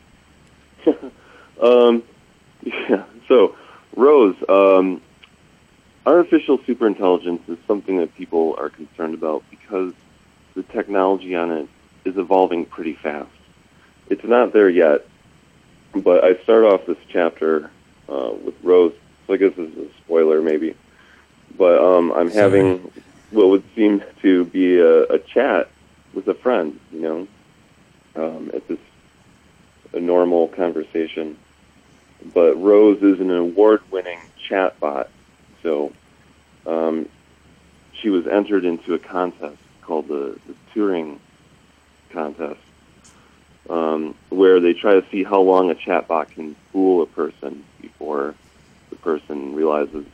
um, 1.61 2.01
yeah. 2.63 3.03
So, 3.27 3.57
Rose, 3.93 4.37
um, 4.47 5.01
artificial 6.05 6.59
superintelligence 6.59 7.49
is 7.49 7.57
something 7.67 7.97
that 7.97 8.15
people 8.15 8.55
are 8.57 8.69
concerned 8.69 9.13
about 9.13 9.43
because 9.49 9.91
the 10.55 10.63
technology 10.63 11.35
on 11.35 11.51
it 11.51 11.67
is 12.05 12.17
evolving 12.17 12.65
pretty 12.65 12.93
fast. 12.93 13.27
It's 14.09 14.23
not 14.23 14.53
there 14.53 14.69
yet, 14.69 15.05
but 15.93 16.23
I 16.23 16.41
start 16.43 16.63
off 16.63 16.85
this 16.85 16.97
chapter 17.09 17.69
uh, 18.07 18.31
with 18.45 18.55
Rose. 18.63 18.93
So 19.27 19.33
I 19.33 19.37
guess 19.37 19.51
this 19.57 19.69
is 19.69 19.89
a 19.89 19.93
spoiler, 20.05 20.41
maybe. 20.41 20.73
But 21.57 21.83
um, 21.83 22.13
I'm 22.13 22.29
Sorry. 22.29 22.43
having 22.43 22.91
what 23.31 23.49
would 23.49 23.63
seem 23.75 24.03
to 24.21 24.45
be 24.45 24.79
a, 24.79 25.03
a 25.03 25.19
chat 25.19 25.69
with 26.13 26.27
a 26.27 26.33
friend, 26.33 26.79
you 26.91 27.01
know, 27.01 27.27
um, 28.15 28.51
at 28.53 28.67
this 28.67 28.79
a 29.93 29.99
normal 29.99 30.47
conversation. 30.49 31.37
But 32.33 32.55
Rose 32.55 33.01
is 33.01 33.19
an 33.19 33.31
award-winning 33.31 34.19
chatbot, 34.47 35.07
so 35.63 35.93
um, 36.65 37.07
she 37.93 38.09
was 38.09 38.27
entered 38.27 38.65
into 38.65 38.93
a 38.93 38.99
contest 38.99 39.57
called 39.81 40.07
the, 40.07 40.39
the 40.47 40.55
Turing 40.73 41.17
contest, 42.11 42.59
um, 43.69 44.15
where 44.29 44.59
they 44.59 44.73
try 44.73 44.93
to 44.93 45.05
see 45.09 45.23
how 45.23 45.39
long 45.39 45.71
a 45.71 45.75
chatbot 45.75 46.29
can 46.31 46.55
fool 46.71 47.01
a 47.01 47.07
person 47.07 47.63
before 47.81 48.35
the 48.89 48.95
person 48.97 49.55
realizes 49.55 50.05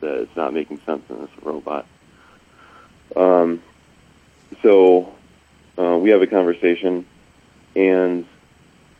that 0.00 0.14
it's 0.22 0.36
not 0.36 0.52
making 0.52 0.80
sense 0.84 1.02
and 1.08 1.22
it's 1.22 1.32
a 1.42 1.48
robot. 1.48 1.86
Um, 3.16 3.62
so 4.62 5.14
uh, 5.78 5.98
we 6.00 6.10
have 6.10 6.22
a 6.22 6.26
conversation, 6.26 7.06
and 7.76 8.26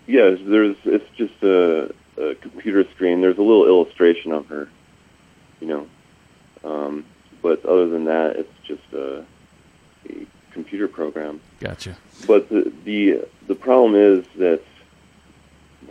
yes, 0.07 0.39
there's 0.45 0.77
it's 0.85 1.09
just 1.17 1.43
a, 1.43 1.93
a, 2.17 2.35
computer 2.37 2.85
screen. 2.95 3.21
There's 3.21 3.39
a 3.39 3.43
little 3.43 3.67
illustration 3.67 4.33
of 4.33 4.47
her, 4.47 4.69
you 5.61 5.67
know, 5.67 5.87
um, 6.65 7.05
but 7.43 7.65
other 7.65 7.89
than 7.89 8.05
that, 8.05 8.37
it's 8.37 8.53
just 8.65 8.83
a, 8.93 9.25
a 10.11 10.27
computer 10.53 10.89
program. 10.89 11.41
Gotcha. 11.61 11.97
But 12.27 12.49
the 12.49 12.73
the 12.85 13.27
the 13.47 13.55
problem 13.55 13.95
is 13.95 14.25
that 14.37 14.63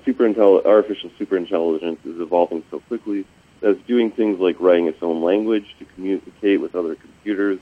superintelli- 0.05 0.65
artificial 0.65 1.09
superintelligence 1.11 2.05
is 2.05 2.19
evolving 2.19 2.63
so 2.71 2.79
quickly 2.81 3.25
that 3.61 3.71
it's 3.71 3.87
doing 3.87 4.11
things 4.11 4.39
like 4.39 4.59
writing 4.59 4.87
its 4.87 5.01
own 5.01 5.21
language 5.21 5.75
to 5.79 5.85
communicate 5.85 6.59
with 6.59 6.75
other 6.75 6.95
computers 6.95 7.59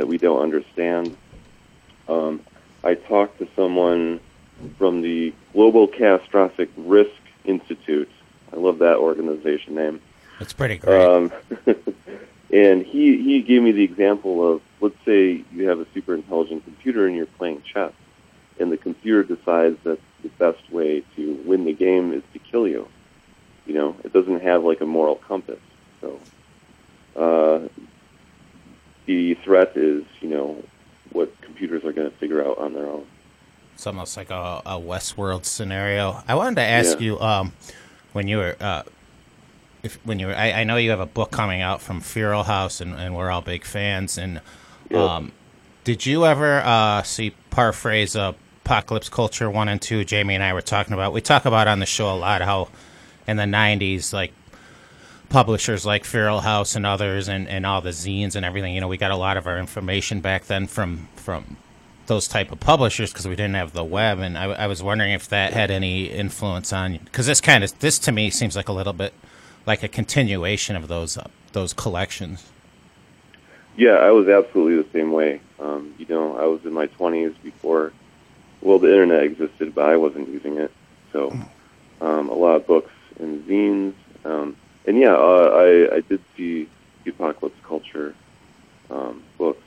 that 0.00 0.06
we 0.06 0.16
don't 0.16 0.40
understand. 0.40 1.14
Um, 2.08 2.40
I 2.82 2.94
talked 2.94 3.38
to 3.40 3.48
someone 3.54 4.18
from 4.78 5.02
the 5.02 5.34
Global 5.52 5.86
Catastrophic 5.86 6.70
Risk 6.78 7.20
Institute. 7.44 8.10
I 8.50 8.56
love 8.56 8.78
that 8.78 8.96
organization 8.96 9.74
name. 9.74 10.00
That's 10.38 10.54
pretty 10.54 10.78
great. 10.78 11.02
Um, 11.02 11.30
and 12.50 12.82
he, 12.82 13.22
he 13.22 13.42
gave 13.42 13.62
me 13.62 13.72
the 13.72 13.84
example 13.84 14.54
of 14.54 14.62
let's 14.80 14.96
say 15.04 15.44
you 15.52 15.68
have 15.68 15.80
a 15.80 15.86
super 15.92 16.14
intelligent 16.14 16.64
computer 16.64 17.06
and 17.06 17.14
you're 17.14 17.26
playing 17.26 17.60
chess, 17.62 17.92
and 18.58 18.72
the 18.72 18.78
computer 18.78 19.22
decides 19.22 19.78
that 19.84 20.00
the 20.22 20.30
best 20.30 20.72
way 20.72 21.02
to 21.16 21.34
win 21.44 21.66
the 21.66 21.74
game 21.74 22.14
is 22.14 22.22
to 22.32 22.38
kill 22.38 22.66
you. 22.66 22.88
You 23.66 23.74
know, 23.74 23.96
it 24.02 24.14
doesn't 24.14 24.40
have 24.40 24.64
like 24.64 24.80
a 24.80 24.86
moral 24.86 25.16
compass. 25.16 25.60
So 26.00 26.18
uh, 27.16 27.68
the 29.06 29.34
threat 29.34 29.76
is, 29.76 30.04
you 30.20 30.28
know, 30.28 30.62
what 31.12 31.38
computers 31.40 31.84
are 31.84 31.92
going 31.92 32.10
to 32.10 32.16
figure 32.16 32.44
out 32.44 32.58
on 32.58 32.72
their 32.72 32.86
own. 32.86 33.06
It's 33.74 33.86
almost 33.86 34.16
like 34.16 34.30
a, 34.30 34.62
a 34.66 34.78
Westworld 34.78 35.44
scenario. 35.44 36.22
I 36.28 36.34
wanted 36.34 36.56
to 36.56 36.62
ask 36.62 37.00
yeah. 37.00 37.06
you 37.06 37.20
um, 37.20 37.52
when 38.12 38.28
you 38.28 38.38
were. 38.38 38.56
Uh, 38.60 38.82
if, 39.82 39.98
when 40.04 40.18
you 40.18 40.26
were, 40.26 40.34
I, 40.34 40.52
I, 40.52 40.64
know 40.64 40.76
you 40.76 40.90
have 40.90 41.00
a 41.00 41.06
book 41.06 41.30
coming 41.30 41.62
out 41.62 41.80
from 41.80 42.02
Feral 42.02 42.42
House, 42.42 42.82
and, 42.82 42.94
and 42.94 43.16
we're 43.16 43.30
all 43.30 43.40
big 43.40 43.64
fans. 43.64 44.18
And 44.18 44.42
um, 44.94 45.32
did 45.84 46.04
you 46.04 46.26
ever 46.26 46.60
uh, 46.60 47.02
see 47.02 47.30
paraphrase 47.48 48.14
uh, 48.14 48.34
Apocalypse 48.64 49.08
Culture 49.08 49.48
one 49.48 49.68
and 49.68 49.80
two? 49.80 50.04
Jamie 50.04 50.34
and 50.34 50.44
I 50.44 50.52
were 50.52 50.60
talking 50.60 50.92
about. 50.92 51.14
We 51.14 51.22
talk 51.22 51.46
about 51.46 51.66
on 51.66 51.78
the 51.78 51.86
show 51.86 52.12
a 52.12 52.16
lot 52.16 52.42
how 52.42 52.68
in 53.26 53.38
the 53.38 53.44
'90s, 53.44 54.12
like 54.12 54.32
publishers 55.30 55.86
like 55.86 56.04
Feral 56.04 56.40
House 56.40 56.76
and 56.76 56.84
others, 56.84 57.28
and, 57.28 57.48
and 57.48 57.64
all 57.64 57.80
the 57.80 57.90
zines 57.90 58.36
and 58.36 58.44
everything. 58.44 58.74
You 58.74 58.82
know, 58.82 58.88
we 58.88 58.98
got 58.98 59.12
a 59.12 59.16
lot 59.16 59.38
of 59.38 59.46
our 59.46 59.58
information 59.58 60.20
back 60.20 60.44
then 60.44 60.66
from 60.66 61.08
from 61.16 61.56
those 62.06 62.28
type 62.28 62.50
of 62.52 62.60
publishers 62.60 63.12
because 63.12 63.26
we 63.26 63.36
didn't 63.36 63.54
have 63.54 63.72
the 63.72 63.84
web. 63.84 64.18
And 64.18 64.36
I, 64.36 64.44
I, 64.46 64.66
was 64.66 64.82
wondering 64.82 65.12
if 65.12 65.28
that 65.28 65.52
had 65.52 65.70
any 65.70 66.06
influence 66.06 66.72
on 66.72 66.98
because 66.98 67.26
this 67.26 67.40
kind 67.40 67.62
of 67.62 67.78
this 67.78 67.98
to 68.00 68.12
me 68.12 68.30
seems 68.30 68.56
like 68.56 68.68
a 68.68 68.72
little 68.72 68.92
bit 68.92 69.14
like 69.64 69.84
a 69.84 69.88
continuation 69.88 70.76
of 70.76 70.88
those 70.88 71.16
uh, 71.16 71.28
those 71.52 71.72
collections. 71.72 72.50
Yeah, 73.76 73.92
I 73.92 74.10
was 74.10 74.28
absolutely 74.28 74.82
the 74.82 74.90
same 74.92 75.12
way. 75.12 75.40
Um, 75.60 75.94
you 75.96 76.06
know, 76.06 76.36
I 76.36 76.44
was 76.46 76.64
in 76.64 76.72
my 76.72 76.88
20s 76.88 77.34
before, 77.42 77.92
well, 78.60 78.78
the 78.78 78.88
internet 78.88 79.22
existed, 79.22 79.74
but 79.74 79.88
I 79.88 79.96
wasn't 79.96 80.28
using 80.28 80.58
it. 80.58 80.72
So, 81.12 81.30
um, 82.00 82.28
a 82.28 82.34
lot 82.34 82.56
of 82.56 82.66
books 82.66 82.92
and 83.18 83.46
zines. 83.46 83.94
Um, 84.24 84.56
and 84.90 84.98
yeah, 84.98 85.14
uh, 85.14 85.50
I, 85.54 85.96
I 85.96 86.00
did 86.00 86.20
see 86.36 86.68
the 87.04 87.12
apocalypse 87.12 87.56
culture 87.62 88.12
um, 88.90 89.22
books 89.38 89.62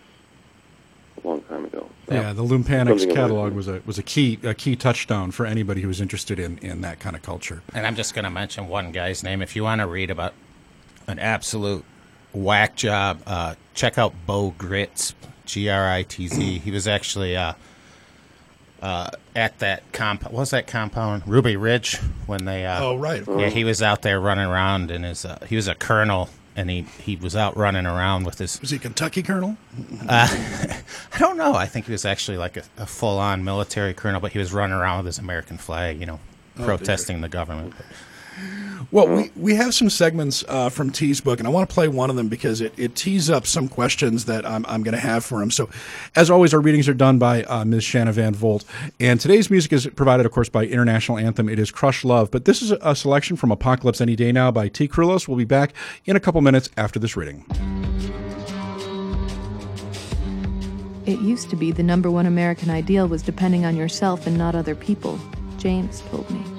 a 1.24 1.26
long 1.26 1.42
time 1.44 1.64
ago. 1.64 1.90
So 2.10 2.14
yeah, 2.14 2.34
the 2.34 2.44
Loompanics 2.44 3.12
catalog 3.14 3.54
was 3.54 3.70
a 3.70 3.82
was 3.86 3.98
a 3.98 4.04
key 4.04 4.38
a 4.44 4.54
key 4.54 4.76
touchstone 4.76 5.32
for 5.32 5.46
anybody 5.46 5.80
who 5.80 5.88
was 5.88 6.02
interested 6.02 6.40
in 6.40 6.58
in 6.58 6.82
that 6.82 7.00
kind 7.00 7.16
of 7.16 7.22
culture. 7.22 7.64
And 7.74 7.88
I'm 7.88 7.96
just 7.96 8.14
going 8.14 8.26
to 8.26 8.30
mention 8.30 8.68
one 8.68 8.92
guy's 8.92 9.24
name. 9.24 9.42
If 9.42 9.56
you 9.56 9.64
want 9.64 9.80
to 9.80 9.88
read 9.88 10.12
about 10.12 10.34
an 11.08 11.20
absolute 11.20 11.86
whack 12.34 12.76
job, 12.76 13.22
uh, 13.26 13.56
check 13.74 13.98
out 13.98 14.14
Bo 14.28 14.54
Gritz, 14.58 15.14
G 15.46 15.70
R 15.70 15.90
I 15.90 16.04
T 16.04 16.28
Z. 16.28 16.60
he 16.60 16.70
was 16.72 16.86
actually. 16.86 17.38
Uh, 17.38 17.54
uh, 18.84 19.10
at 19.34 19.58
that 19.60 19.90
comp, 19.94 20.24
what 20.24 20.34
was 20.34 20.50
that 20.50 20.68
compound 20.68 21.24
Ruby 21.26 21.56
Ridge 21.56 21.96
when 22.28 22.44
they? 22.44 22.66
Uh, 22.66 22.84
oh 22.84 22.98
right. 22.98 23.24
Yeah, 23.26 23.48
he 23.50 23.64
was 23.64 23.82
out 23.82 24.02
there 24.02 24.20
running 24.20 24.46
around, 24.46 24.92
and 24.92 25.06
his 25.06 25.24
uh, 25.24 25.40
he 25.48 25.56
was 25.56 25.70
a 25.70 25.76
colonel, 25.76 26.30
and 26.54 26.70
he 26.70 26.82
he 27.00 27.16
was 27.16 27.34
out 27.34 27.56
running 27.56 27.86
around 27.86 28.26
with 28.26 28.40
his. 28.40 28.60
Was 28.60 28.72
he 28.72 28.80
Kentucky 28.80 29.24
colonel? 29.24 29.56
Uh, 30.10 30.28
I 31.14 31.18
don't 31.20 31.38
know. 31.38 31.54
I 31.54 31.66
think 31.66 31.86
he 31.86 31.94
was 31.94 32.04
actually 32.04 32.38
like 32.38 32.58
a, 32.58 32.64
a 32.78 32.86
full 32.86 33.20
on 33.20 33.46
military 33.46 33.94
colonel, 33.94 34.20
but 34.20 34.34
he 34.34 34.40
was 34.40 34.52
running 34.52 34.76
around 34.76 34.98
with 34.98 35.06
his 35.06 35.18
American 35.18 35.58
flag, 35.58 36.00
you 36.00 36.06
know, 36.06 36.20
oh, 36.60 36.66
protesting 36.66 37.18
dear. 37.18 37.22
the 37.22 37.30
government. 37.30 37.74
Well, 38.94 39.08
we, 39.08 39.32
we 39.36 39.56
have 39.56 39.74
some 39.74 39.90
segments 39.90 40.44
uh, 40.48 40.70
from 40.70 40.92
T's 40.92 41.20
book, 41.20 41.40
and 41.40 41.48
I 41.48 41.52
want 41.52 41.68
to 41.68 41.74
play 41.74 41.88
one 41.88 42.12
of 42.12 42.16
them 42.16 42.28
because 42.28 42.62
it, 42.62 42.74
it 42.78 42.96
tees 42.96 43.28
up 43.28 43.48
some 43.48 43.68
questions 43.68 44.26
that 44.26 44.46
I'm, 44.46 44.64
I'm 44.68 44.84
going 44.84 44.94
to 44.94 45.00
have 45.00 45.26
for 45.26 45.42
him. 45.42 45.50
So, 45.50 45.68
as 46.16 46.30
always, 46.30 46.54
our 46.54 46.60
readings 46.60 46.88
are 46.88 46.94
done 46.94 47.18
by 47.18 47.42
uh, 47.46 47.66
Ms. 47.66 47.84
Shanna 47.84 48.12
Van 48.12 48.36
Volt. 48.36 48.64
And 49.00 49.20
today's 49.20 49.50
music 49.50 49.74
is 49.74 49.88
provided, 49.88 50.28
of 50.28 50.32
course, 50.32 50.48
by 50.48 50.66
International 50.66 51.18
Anthem. 51.18 51.50
It 51.50 51.58
is 51.58 51.72
Crush 51.72 52.06
Love. 52.06 52.30
But 52.30 52.46
this 52.46 52.62
is 52.62 52.70
a 52.70 52.96
selection 52.96 53.36
from 53.36 53.52
Apocalypse 53.52 54.00
Any 54.00 54.16
Day 54.16 54.32
Now 54.32 54.52
by 54.52 54.68
T. 54.68 54.88
Krulos. 54.88 55.28
We'll 55.28 55.38
be 55.38 55.44
back 55.44 55.74
in 56.06 56.16
a 56.16 56.20
couple 56.20 56.42
minutes 56.42 56.70
after 56.78 57.00
this 57.00 57.18
reading. 57.18 57.46
It 61.08 61.20
used 61.20 61.50
to 61.50 61.56
be 61.56 61.72
the 61.72 61.82
number 61.82 62.12
one 62.12 62.28
American 62.28 62.70
ideal 62.70 63.08
was 63.08 63.24
depending 63.24 63.66
on 63.66 63.76
yourself 63.76 64.28
and 64.28 64.38
not 64.38 64.54
other 64.54 64.76
people, 64.76 65.20
James 65.58 66.02
told 66.02 66.30
me. 66.30 66.53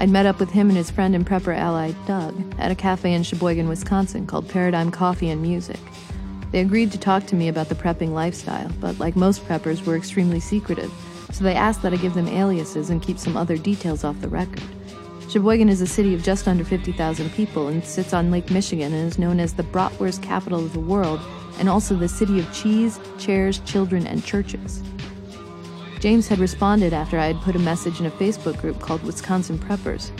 I'd 0.00 0.10
met 0.10 0.26
up 0.26 0.38
with 0.38 0.50
him 0.50 0.68
and 0.68 0.76
his 0.76 0.92
friend 0.92 1.16
and 1.16 1.26
prepper 1.26 1.56
ally, 1.56 1.92
Doug, 2.06 2.34
at 2.56 2.70
a 2.70 2.76
cafe 2.76 3.12
in 3.12 3.24
Sheboygan, 3.24 3.68
Wisconsin 3.68 4.28
called 4.28 4.48
Paradigm 4.48 4.92
Coffee 4.92 5.28
and 5.28 5.42
Music. 5.42 5.80
They 6.52 6.60
agreed 6.60 6.92
to 6.92 6.98
talk 6.98 7.26
to 7.26 7.34
me 7.34 7.48
about 7.48 7.68
the 7.68 7.74
prepping 7.74 8.12
lifestyle, 8.12 8.70
but 8.80 9.00
like 9.00 9.16
most 9.16 9.44
preppers, 9.46 9.84
were 9.84 9.96
extremely 9.96 10.38
secretive, 10.38 10.92
so 11.32 11.42
they 11.42 11.56
asked 11.56 11.82
that 11.82 11.92
I 11.92 11.96
give 11.96 12.14
them 12.14 12.28
aliases 12.28 12.90
and 12.90 13.02
keep 13.02 13.18
some 13.18 13.36
other 13.36 13.58
details 13.58 14.04
off 14.04 14.20
the 14.20 14.28
record. 14.28 14.62
Sheboygan 15.28 15.68
is 15.68 15.80
a 15.80 15.86
city 15.86 16.14
of 16.14 16.22
just 16.22 16.46
under 16.46 16.64
50,000 16.64 17.30
people 17.32 17.66
and 17.66 17.84
sits 17.84 18.14
on 18.14 18.30
Lake 18.30 18.52
Michigan 18.52 18.94
and 18.94 19.08
is 19.08 19.18
known 19.18 19.40
as 19.40 19.52
the 19.52 19.64
bratwurst 19.64 20.22
capital 20.22 20.64
of 20.64 20.74
the 20.74 20.80
world 20.80 21.20
and 21.58 21.68
also 21.68 21.96
the 21.96 22.08
city 22.08 22.38
of 22.38 22.50
cheese, 22.54 23.00
chairs, 23.18 23.58
children, 23.66 24.06
and 24.06 24.24
churches. 24.24 24.80
James 26.00 26.28
had 26.28 26.38
responded 26.38 26.92
after 26.92 27.18
I 27.18 27.26
had 27.26 27.42
put 27.42 27.56
a 27.56 27.60
message 27.60 27.98
in 27.98 28.06
a 28.06 28.10
Facebook 28.12 28.60
group 28.60 28.80
called 28.80 29.02
Wisconsin 29.02 29.58
Preppers. 29.58 30.12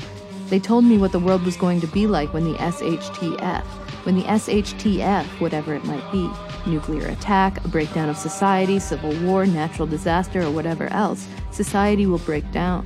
They 0.48 0.58
told 0.58 0.84
me 0.84 0.98
what 0.98 1.12
the 1.12 1.20
world 1.20 1.44
was 1.44 1.56
going 1.56 1.80
to 1.80 1.86
be 1.86 2.06
like 2.08 2.32
when 2.32 2.44
the 2.44 2.58
SHTF, 2.58 3.62
when 4.04 4.16
the 4.16 4.24
SHTF, 4.24 5.24
whatever 5.40 5.74
it 5.74 5.84
might 5.84 6.10
be, 6.10 6.28
nuclear 6.68 7.06
attack, 7.08 7.64
a 7.64 7.68
breakdown 7.68 8.08
of 8.08 8.16
society, 8.16 8.80
civil 8.80 9.14
war, 9.24 9.46
natural 9.46 9.86
disaster, 9.86 10.42
or 10.42 10.50
whatever 10.50 10.92
else, 10.92 11.28
society 11.52 12.06
will 12.06 12.18
break 12.18 12.50
down. 12.50 12.84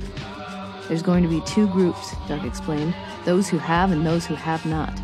There's 0.87 1.01
going 1.01 1.23
to 1.23 1.29
be 1.29 1.41
two 1.41 1.67
groups, 1.69 2.13
Doug 2.27 2.45
explained 2.45 2.93
those 3.25 3.49
who 3.49 3.57
have 3.57 3.91
and 3.91 4.05
those 4.05 4.25
who 4.25 4.35
have 4.35 4.65
not. 4.65 4.99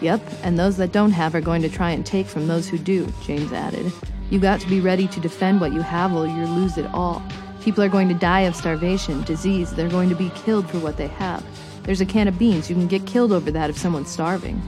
Yep, 0.00 0.22
and 0.42 0.58
those 0.58 0.76
that 0.78 0.92
don't 0.92 1.12
have 1.12 1.34
are 1.34 1.40
going 1.40 1.62
to 1.62 1.68
try 1.68 1.90
and 1.90 2.06
take 2.06 2.26
from 2.26 2.46
those 2.46 2.68
who 2.68 2.78
do, 2.78 3.12
James 3.22 3.52
added. 3.52 3.92
You 4.30 4.38
got 4.38 4.60
to 4.60 4.68
be 4.68 4.80
ready 4.80 5.06
to 5.08 5.20
defend 5.20 5.60
what 5.60 5.72
you 5.72 5.82
have 5.82 6.12
or 6.14 6.26
you 6.26 6.46
lose 6.46 6.78
it 6.78 6.86
all. 6.94 7.22
People 7.62 7.84
are 7.84 7.88
going 7.88 8.08
to 8.08 8.14
die 8.14 8.40
of 8.40 8.56
starvation, 8.56 9.22
disease, 9.24 9.72
they're 9.72 9.88
going 9.88 10.08
to 10.08 10.14
be 10.14 10.30
killed 10.30 10.68
for 10.68 10.78
what 10.78 10.96
they 10.96 11.08
have. 11.08 11.44
There's 11.84 12.00
a 12.00 12.06
can 12.06 12.28
of 12.28 12.38
beans, 12.38 12.68
you 12.68 12.76
can 12.76 12.88
get 12.88 13.06
killed 13.06 13.32
over 13.32 13.50
that 13.50 13.70
if 13.70 13.78
someone's 13.78 14.10
starving. 14.10 14.60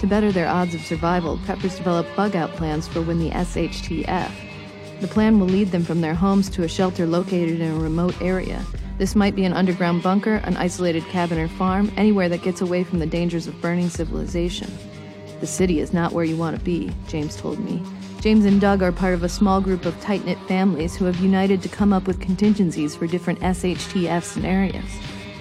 To 0.00 0.06
better 0.06 0.32
their 0.32 0.48
odds 0.48 0.74
of 0.74 0.80
survival, 0.82 1.38
preppers 1.38 1.76
develop 1.76 2.06
bug 2.16 2.34
out 2.34 2.50
plans 2.52 2.88
for 2.88 3.00
when 3.02 3.18
the 3.18 3.30
SHTF. 3.30 4.30
The 5.00 5.08
plan 5.08 5.38
will 5.40 5.46
lead 5.46 5.68
them 5.68 5.84
from 5.84 6.00
their 6.00 6.14
homes 6.14 6.50
to 6.50 6.64
a 6.64 6.68
shelter 6.68 7.06
located 7.06 7.60
in 7.60 7.70
a 7.70 7.78
remote 7.78 8.20
area. 8.20 8.64
This 8.98 9.16
might 9.16 9.34
be 9.34 9.44
an 9.44 9.52
underground 9.52 10.02
bunker, 10.02 10.36
an 10.44 10.56
isolated 10.56 11.04
cabin 11.04 11.38
or 11.38 11.48
farm, 11.48 11.90
anywhere 11.96 12.28
that 12.28 12.42
gets 12.42 12.60
away 12.60 12.84
from 12.84 12.98
the 12.98 13.06
dangers 13.06 13.46
of 13.46 13.60
burning 13.60 13.88
civilization. 13.88 14.70
The 15.40 15.46
city 15.46 15.80
is 15.80 15.92
not 15.92 16.12
where 16.12 16.24
you 16.24 16.36
want 16.36 16.56
to 16.56 16.64
be, 16.64 16.92
James 17.08 17.36
told 17.36 17.58
me. 17.58 17.82
James 18.22 18.44
and 18.44 18.60
Doug 18.60 18.84
are 18.84 18.92
part 18.92 19.14
of 19.14 19.24
a 19.24 19.28
small 19.28 19.60
group 19.60 19.84
of 19.84 20.00
tight 20.00 20.24
knit 20.24 20.38
families 20.46 20.94
who 20.94 21.06
have 21.06 21.18
united 21.18 21.60
to 21.60 21.68
come 21.68 21.92
up 21.92 22.06
with 22.06 22.20
contingencies 22.20 22.94
for 22.94 23.08
different 23.08 23.40
SHTF 23.40 24.22
scenarios. 24.22 24.84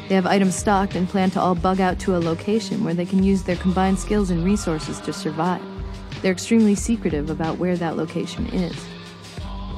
They 0.09 0.15
have 0.15 0.25
items 0.25 0.55
stocked 0.55 0.95
and 0.95 1.07
plan 1.07 1.29
to 1.31 1.39
all 1.39 1.53
bug 1.53 1.79
out 1.79 1.99
to 1.99 2.15
a 2.15 2.17
location 2.17 2.83
where 2.83 2.95
they 2.95 3.05
can 3.05 3.21
use 3.21 3.43
their 3.43 3.55
combined 3.57 3.99
skills 3.99 4.31
and 4.31 4.43
resources 4.43 4.99
to 5.01 5.13
survive. 5.13 5.61
They're 6.23 6.31
extremely 6.31 6.73
secretive 6.73 7.29
about 7.29 7.59
where 7.59 7.77
that 7.77 7.97
location 7.97 8.47
is. 8.47 8.75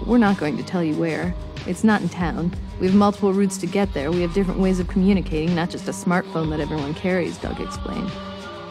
We're 0.07 0.17
not 0.17 0.37
going 0.37 0.55
to 0.55 0.63
tell 0.63 0.81
you 0.81 0.95
where. 0.95 1.35
It's 1.67 1.83
not 1.83 2.01
in 2.01 2.07
town. 2.07 2.53
We 2.79 2.87
have 2.87 2.95
multiple 2.95 3.33
routes 3.33 3.57
to 3.57 3.67
get 3.67 3.93
there. 3.93 4.13
We 4.13 4.21
have 4.21 4.33
different 4.33 4.61
ways 4.61 4.79
of 4.79 4.87
communicating, 4.87 5.53
not 5.53 5.69
just 5.69 5.89
a 5.89 5.91
smartphone 5.91 6.51
that 6.51 6.61
everyone 6.61 6.93
carries, 6.93 7.37
Doug 7.37 7.59
explained. 7.59 8.11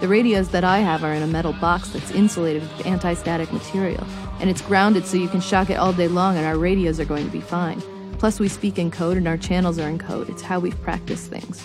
The 0.03 0.09
radios 0.09 0.49
that 0.49 0.65
I 0.65 0.79
have 0.79 1.05
are 1.05 1.15
in 1.15 1.23
a 1.23 1.29
metal 1.29 1.53
box 1.53 1.91
that's 1.91 2.11
insulated 2.11 2.63
with 2.63 2.87
anti 2.87 3.15
static 3.15 3.53
material, 3.53 4.05
and 4.43 4.51
it's 4.51 4.61
grounded 4.61 5.07
so 5.07 5.17
you 5.17 5.29
can 5.29 5.41
shock 5.41 5.71
it 5.71 5.77
all 5.77 5.93
day 5.93 6.09
long 6.09 6.37
and 6.37 6.45
our 6.45 6.59
radios 6.59 6.99
are 6.99 7.05
going 7.05 7.25
to 7.25 7.31
be 7.31 7.41
fine. 7.41 7.81
Plus, 8.19 8.41
we 8.41 8.49
speak 8.49 8.77
in 8.77 8.91
code 8.91 9.17
and 9.17 9.29
our 9.29 9.37
channels 9.37 9.79
are 9.79 9.89
in 9.89 9.99
code. 9.99 10.29
It's 10.29 10.43
how 10.43 10.59
we've 10.59 10.81
practiced 10.83 11.31
things. 11.31 11.63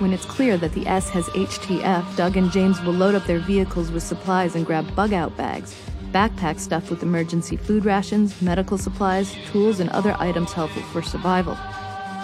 When 0.00 0.12
it's 0.12 0.24
clear 0.24 0.58
that 0.58 0.72
the 0.72 0.86
S 0.88 1.08
has 1.10 1.26
HTF, 1.26 2.16
Doug 2.16 2.36
and 2.36 2.50
James 2.50 2.82
will 2.82 2.92
load 2.92 3.14
up 3.14 3.24
their 3.26 3.38
vehicles 3.38 3.92
with 3.92 4.02
supplies 4.02 4.56
and 4.56 4.66
grab 4.66 4.92
bug 4.96 5.12
out 5.12 5.36
bags, 5.36 5.80
backpacks 6.10 6.60
stuffed 6.60 6.90
with 6.90 7.04
emergency 7.04 7.56
food 7.56 7.84
rations, 7.84 8.42
medical 8.42 8.76
supplies, 8.76 9.32
tools, 9.46 9.78
and 9.78 9.90
other 9.90 10.16
items 10.18 10.52
helpful 10.52 10.82
for 10.82 11.02
survival. 11.02 11.56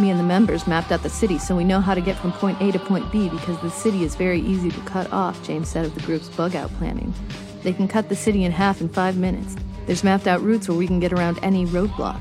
Me 0.00 0.10
and 0.10 0.18
the 0.18 0.24
members 0.24 0.66
mapped 0.66 0.90
out 0.90 1.04
the 1.04 1.10
city 1.10 1.38
so 1.38 1.54
we 1.54 1.62
know 1.62 1.80
how 1.80 1.94
to 1.94 2.00
get 2.00 2.16
from 2.16 2.32
point 2.32 2.60
A 2.60 2.72
to 2.72 2.78
point 2.80 3.10
B 3.12 3.28
because 3.28 3.60
the 3.60 3.70
city 3.70 4.02
is 4.02 4.16
very 4.16 4.40
easy 4.40 4.70
to 4.70 4.80
cut 4.80 5.12
off, 5.12 5.40
James 5.46 5.68
said 5.68 5.84
of 5.84 5.94
the 5.94 6.00
group's 6.02 6.28
bug 6.28 6.56
out 6.56 6.72
planning. 6.74 7.14
They 7.62 7.72
can 7.72 7.88
cut 7.88 8.08
the 8.08 8.16
city 8.16 8.44
in 8.44 8.52
half 8.52 8.80
in 8.80 8.88
five 8.88 9.16
minutes. 9.16 9.56
There's 9.86 10.04
mapped 10.04 10.26
out 10.26 10.42
routes 10.42 10.68
where 10.68 10.78
we 10.78 10.86
can 10.86 11.00
get 11.00 11.12
around 11.12 11.38
any 11.42 11.66
roadblock. 11.66 12.20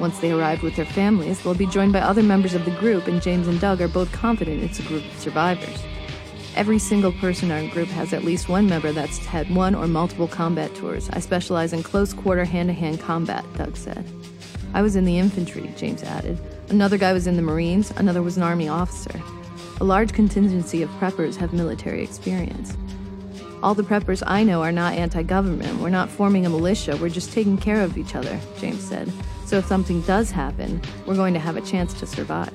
Once 0.00 0.18
they 0.20 0.30
arrive 0.30 0.62
with 0.62 0.76
their 0.76 0.84
families, 0.84 1.42
they'll 1.42 1.54
be 1.54 1.66
joined 1.66 1.92
by 1.92 2.00
other 2.00 2.22
members 2.22 2.54
of 2.54 2.64
the 2.64 2.70
group, 2.72 3.06
and 3.06 3.20
James 3.20 3.48
and 3.48 3.60
Doug 3.60 3.80
are 3.80 3.88
both 3.88 4.12
confident 4.12 4.62
it's 4.62 4.78
a 4.78 4.82
group 4.82 5.04
of 5.04 5.18
survivors. 5.18 5.82
Every 6.54 6.78
single 6.78 7.12
person 7.12 7.50
in 7.50 7.64
our 7.64 7.72
group 7.72 7.88
has 7.88 8.12
at 8.12 8.24
least 8.24 8.48
one 8.48 8.68
member 8.68 8.92
that's 8.92 9.18
had 9.18 9.52
one 9.54 9.74
or 9.74 9.86
multiple 9.86 10.28
combat 10.28 10.74
tours. 10.74 11.08
I 11.12 11.20
specialize 11.20 11.72
in 11.72 11.82
close 11.82 12.12
quarter 12.12 12.44
hand 12.44 12.68
to 12.68 12.72
hand 12.72 13.00
combat, 13.00 13.44
Doug 13.56 13.76
said. 13.76 14.04
I 14.74 14.82
was 14.82 14.96
in 14.96 15.04
the 15.04 15.18
infantry, 15.18 15.72
James 15.76 16.02
added. 16.02 16.38
Another 16.68 16.98
guy 16.98 17.12
was 17.12 17.26
in 17.26 17.36
the 17.36 17.42
Marines, 17.42 17.90
another 17.92 18.22
was 18.22 18.36
an 18.36 18.42
Army 18.42 18.68
officer. 18.68 19.20
A 19.80 19.84
large 19.84 20.12
contingency 20.12 20.82
of 20.82 20.90
preppers 20.98 21.36
have 21.36 21.52
military 21.52 22.02
experience. 22.02 22.76
All 23.60 23.74
the 23.74 23.82
preppers 23.82 24.22
I 24.26 24.44
know 24.44 24.62
are 24.62 24.70
not 24.70 24.94
anti 24.94 25.22
government. 25.22 25.80
We're 25.80 25.90
not 25.90 26.08
forming 26.08 26.46
a 26.46 26.48
militia. 26.48 26.96
We're 26.96 27.08
just 27.08 27.32
taking 27.32 27.58
care 27.58 27.82
of 27.82 27.98
each 27.98 28.14
other, 28.14 28.38
James 28.58 28.82
said. 28.82 29.12
So 29.46 29.58
if 29.58 29.66
something 29.66 30.02
does 30.02 30.30
happen, 30.30 30.80
we're 31.06 31.16
going 31.16 31.34
to 31.34 31.40
have 31.40 31.56
a 31.56 31.60
chance 31.62 31.92
to 31.94 32.06
survive. 32.06 32.52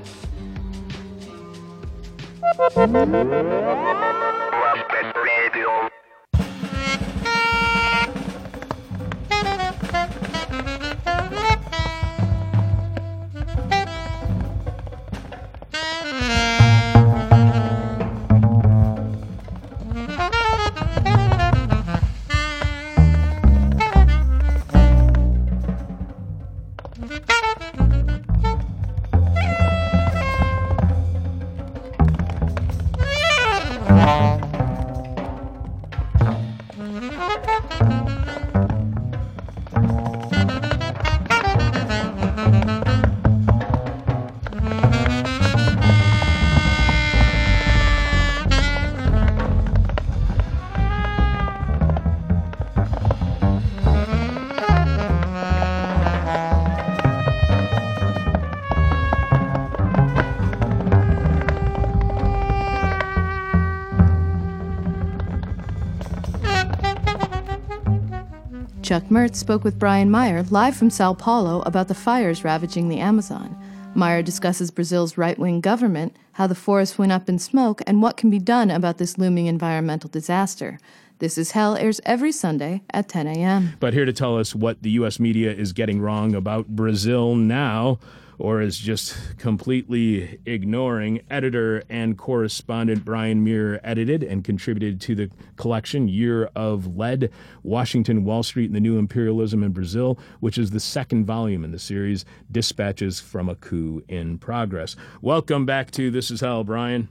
Chuck 68.84 69.04
Mertz 69.04 69.38
spoke 69.38 69.64
with 69.64 69.80
Brian 69.80 70.12
Mier 70.12 70.44
live 70.50 70.76
from 70.76 70.90
Sao 70.90 71.14
Paulo 71.14 71.62
about 71.62 71.88
the 71.88 71.94
fires 71.94 72.44
ravaging 72.44 72.90
the 72.90 73.00
Amazon. 73.00 73.58
Meyer 73.96 74.22
discusses 74.22 74.72
Brazil's 74.72 75.18
right 75.18 75.40
wing 75.40 75.62
government, 75.62 76.18
how 76.34 76.48
the 76.48 76.54
forest 76.54 77.00
went 77.00 77.14
up 77.14 77.30
in 77.30 77.40
smoke, 77.40 77.82
and 77.88 78.02
what 78.02 78.18
can 78.18 78.30
be 78.30 78.40
done 78.40 78.70
about 78.70 78.98
this 78.98 79.18
looming 79.18 79.46
environmental 79.46 80.10
disaster. 80.10 80.80
This 81.20 81.38
is 81.38 81.52
Hell 81.52 81.78
airs 81.78 82.02
every 82.06 82.34
Sunday 82.34 82.82
at 82.90 83.08
10 83.08 83.26
a.m. 83.28 83.72
But 83.80 83.94
here 83.94 84.04
to 84.04 84.12
tell 84.12 84.38
us 84.38 84.54
what 84.54 84.84
the 84.84 84.92
U.S. 84.92 85.18
media 85.18 85.54
is 85.54 85.72
getting 85.72 86.02
wrong 86.02 86.36
about 86.36 86.68
Brazil 86.68 87.36
now 87.36 88.00
or 88.40 88.62
is 88.62 88.78
just 88.78 89.38
completely 89.38 90.40
ignoring. 90.46 91.22
Editor 91.30 91.84
and 91.90 92.18
correspondent 92.18 93.06
Brian 93.06 93.44
Mier 93.44 93.80
edited 93.84 94.24
and 94.24 94.44
contributed 94.44 95.00
to 95.02 95.16
the 95.16 95.30
collection 95.56 96.08
Year 96.08 96.50
of 96.56 96.96
Lead 96.98 97.32
Washington, 97.64 98.24
Wall 98.24 98.44
Street, 98.44 98.66
and 98.66 98.76
the 98.76 98.80
New 98.80 98.98
Imperialism 98.98 99.64
in 99.64 99.72
Brazil, 99.72 100.20
which 100.40 100.58
is 100.58 100.72
the 100.72 100.80
second 100.80 101.26
volume 101.26 101.64
in 101.64 101.72
the 101.72 101.80
series 101.80 102.26
Dispatches 102.52 103.20
from 103.20 103.50
a 103.50 103.56
Coup 103.56 104.04
in 104.08 104.38
Progress. 104.38 104.96
Welcome 105.22 105.66
back 105.66 105.92
to 105.92 106.12
This 106.12 106.32
Is 106.32 106.42
Hell, 106.42 106.64
Brian. 106.64 107.10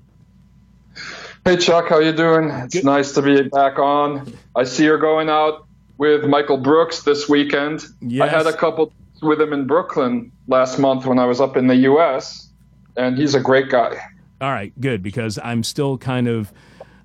Hey 1.44 1.56
Chuck, 1.56 1.88
how 1.88 1.98
you 1.98 2.12
doing? 2.12 2.50
It's 2.50 2.74
Good. 2.74 2.84
nice 2.84 3.12
to 3.12 3.22
be 3.22 3.48
back 3.48 3.78
on. 3.78 4.32
I 4.54 4.64
see 4.64 4.84
you're 4.84 4.98
going 4.98 5.28
out 5.28 5.66
with 5.96 6.24
Michael 6.24 6.58
Brooks 6.58 7.02
this 7.02 7.28
weekend. 7.28 7.84
Yes. 8.00 8.28
I 8.28 8.36
had 8.36 8.46
a 8.46 8.52
couple 8.52 8.92
with 9.22 9.40
him 9.40 9.52
in 9.52 9.66
Brooklyn 9.66 10.32
last 10.46 10.78
month 10.78 11.06
when 11.06 11.18
I 11.18 11.26
was 11.26 11.40
up 11.40 11.56
in 11.56 11.66
the 11.66 11.76
U.S., 11.76 12.48
and 12.96 13.16
he's 13.16 13.34
a 13.34 13.40
great 13.40 13.70
guy. 13.70 13.96
All 14.40 14.50
right, 14.50 14.78
good 14.80 15.02
because 15.02 15.38
I'm 15.42 15.62
still 15.62 15.96
kind 15.96 16.28
of, 16.28 16.52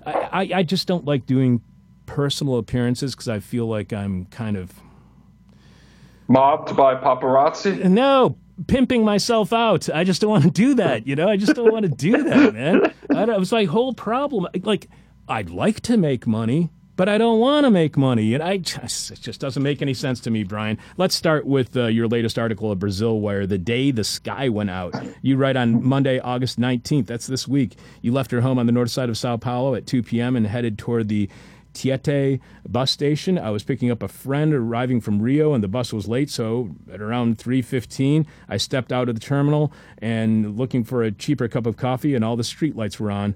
I, 0.06 0.50
I 0.56 0.64
just 0.64 0.88
don't 0.88 1.06
like 1.06 1.26
doing 1.26 1.62
personal 2.06 2.58
appearances 2.58 3.14
because 3.14 3.30
I 3.30 3.40
feel 3.40 3.68
like 3.68 3.94
I'm 3.94 4.26
kind 4.26 4.58
of 4.58 4.74
mobbed 6.28 6.76
by 6.76 6.96
paparazzi. 6.96 7.84
No, 7.86 8.38
pimping 8.66 9.06
myself 9.06 9.54
out. 9.54 9.90
I 9.90 10.04
just 10.04 10.22
don't 10.22 10.32
want 10.32 10.44
to 10.46 10.52
do 10.52 10.74
that. 10.76 11.06
You 11.06 11.16
know, 11.16 11.30
I 11.30 11.38
just 11.38 11.54
don't 11.54 11.72
want 11.72 11.84
to 11.84 11.92
do 11.92 12.24
that, 12.24 12.54
man. 12.54 12.94
I, 13.16 13.24
it 13.24 13.40
was 13.40 13.52
my 13.52 13.66
whole 13.66 13.94
problem. 13.94 14.48
Like, 14.64 14.90
I'd 15.28 15.50
like 15.50 15.82
to 15.82 15.98
make 15.98 16.26
money 16.26 16.72
but 16.98 17.08
I 17.08 17.20
don't 17.20 17.40
want 17.40 17.66
to 17.66 17.72
make 17.72 17.96
money. 17.96 18.34
And 18.34 18.44
I 18.44 18.58
just, 18.58 19.12
it 19.12 19.22
just 19.22 19.40
doesn't 19.40 19.64
make 19.64 19.82
any 19.82 19.94
sense 19.94 20.20
to 20.22 20.32
me, 20.32 20.44
Brian. 20.44 20.78
Let's 20.98 21.16
start 21.16 21.46
with 21.46 21.78
uh, 21.78 21.86
your 21.86 22.08
latest 22.08 22.38
article 22.38 22.72
of 22.72 22.80
Brasil 22.80 23.22
Wire, 23.22 23.46
the 23.46 23.58
day 23.58 23.92
the 23.92 24.04
sky 24.04 24.50
went 24.50 24.72
out. 24.72 24.96
You 25.22 25.38
write 25.38 25.56
on 25.56 25.84
Monday, 25.88 26.20
August 26.20 26.60
19th. 26.60 27.06
That's 27.06 27.28
this 27.28 27.48
week. 27.48 27.78
You 28.02 28.12
left 28.12 28.32
your 28.32 28.42
home 28.42 28.60
on 28.60 28.66
the 28.66 28.72
north 28.72 28.92
side 28.92 29.10
of 29.10 29.18
Sao 29.18 29.38
Paulo 29.38 29.76
at 29.76 29.86
2 29.86 30.04
p.m. 30.04 30.36
and 30.36 30.48
headed 30.48 30.78
toward 30.78 31.08
the 31.08 31.30
Tietê 31.74 32.40
bus 32.68 32.90
station. 32.90 33.38
I 33.38 33.52
was 33.52 33.64
picking 33.64 33.92
up 33.92 34.02
a 34.02 34.08
friend 34.08 34.52
arriving 34.52 35.00
from 35.00 35.22
Rio, 35.22 35.54
and 35.54 35.64
the 35.64 35.68
bus 35.68 35.94
was 35.94 36.08
late. 36.08 36.32
So 36.32 36.72
at 36.92 37.00
around 37.00 37.38
3:15, 37.38 38.26
I 38.50 38.58
stepped 38.58 38.92
out 38.92 39.10
of 39.10 39.14
the 39.14 39.22
terminal 39.22 39.72
and 40.00 40.58
looking 40.58 40.84
for 40.84 41.04
a 41.04 41.12
cheaper 41.12 41.48
cup 41.48 41.68
of 41.68 41.78
coffee, 41.78 42.16
and 42.16 42.26
all 42.26 42.36
the 42.36 42.42
streetlights 42.42 43.00
were 43.00 43.12
on. 43.12 43.36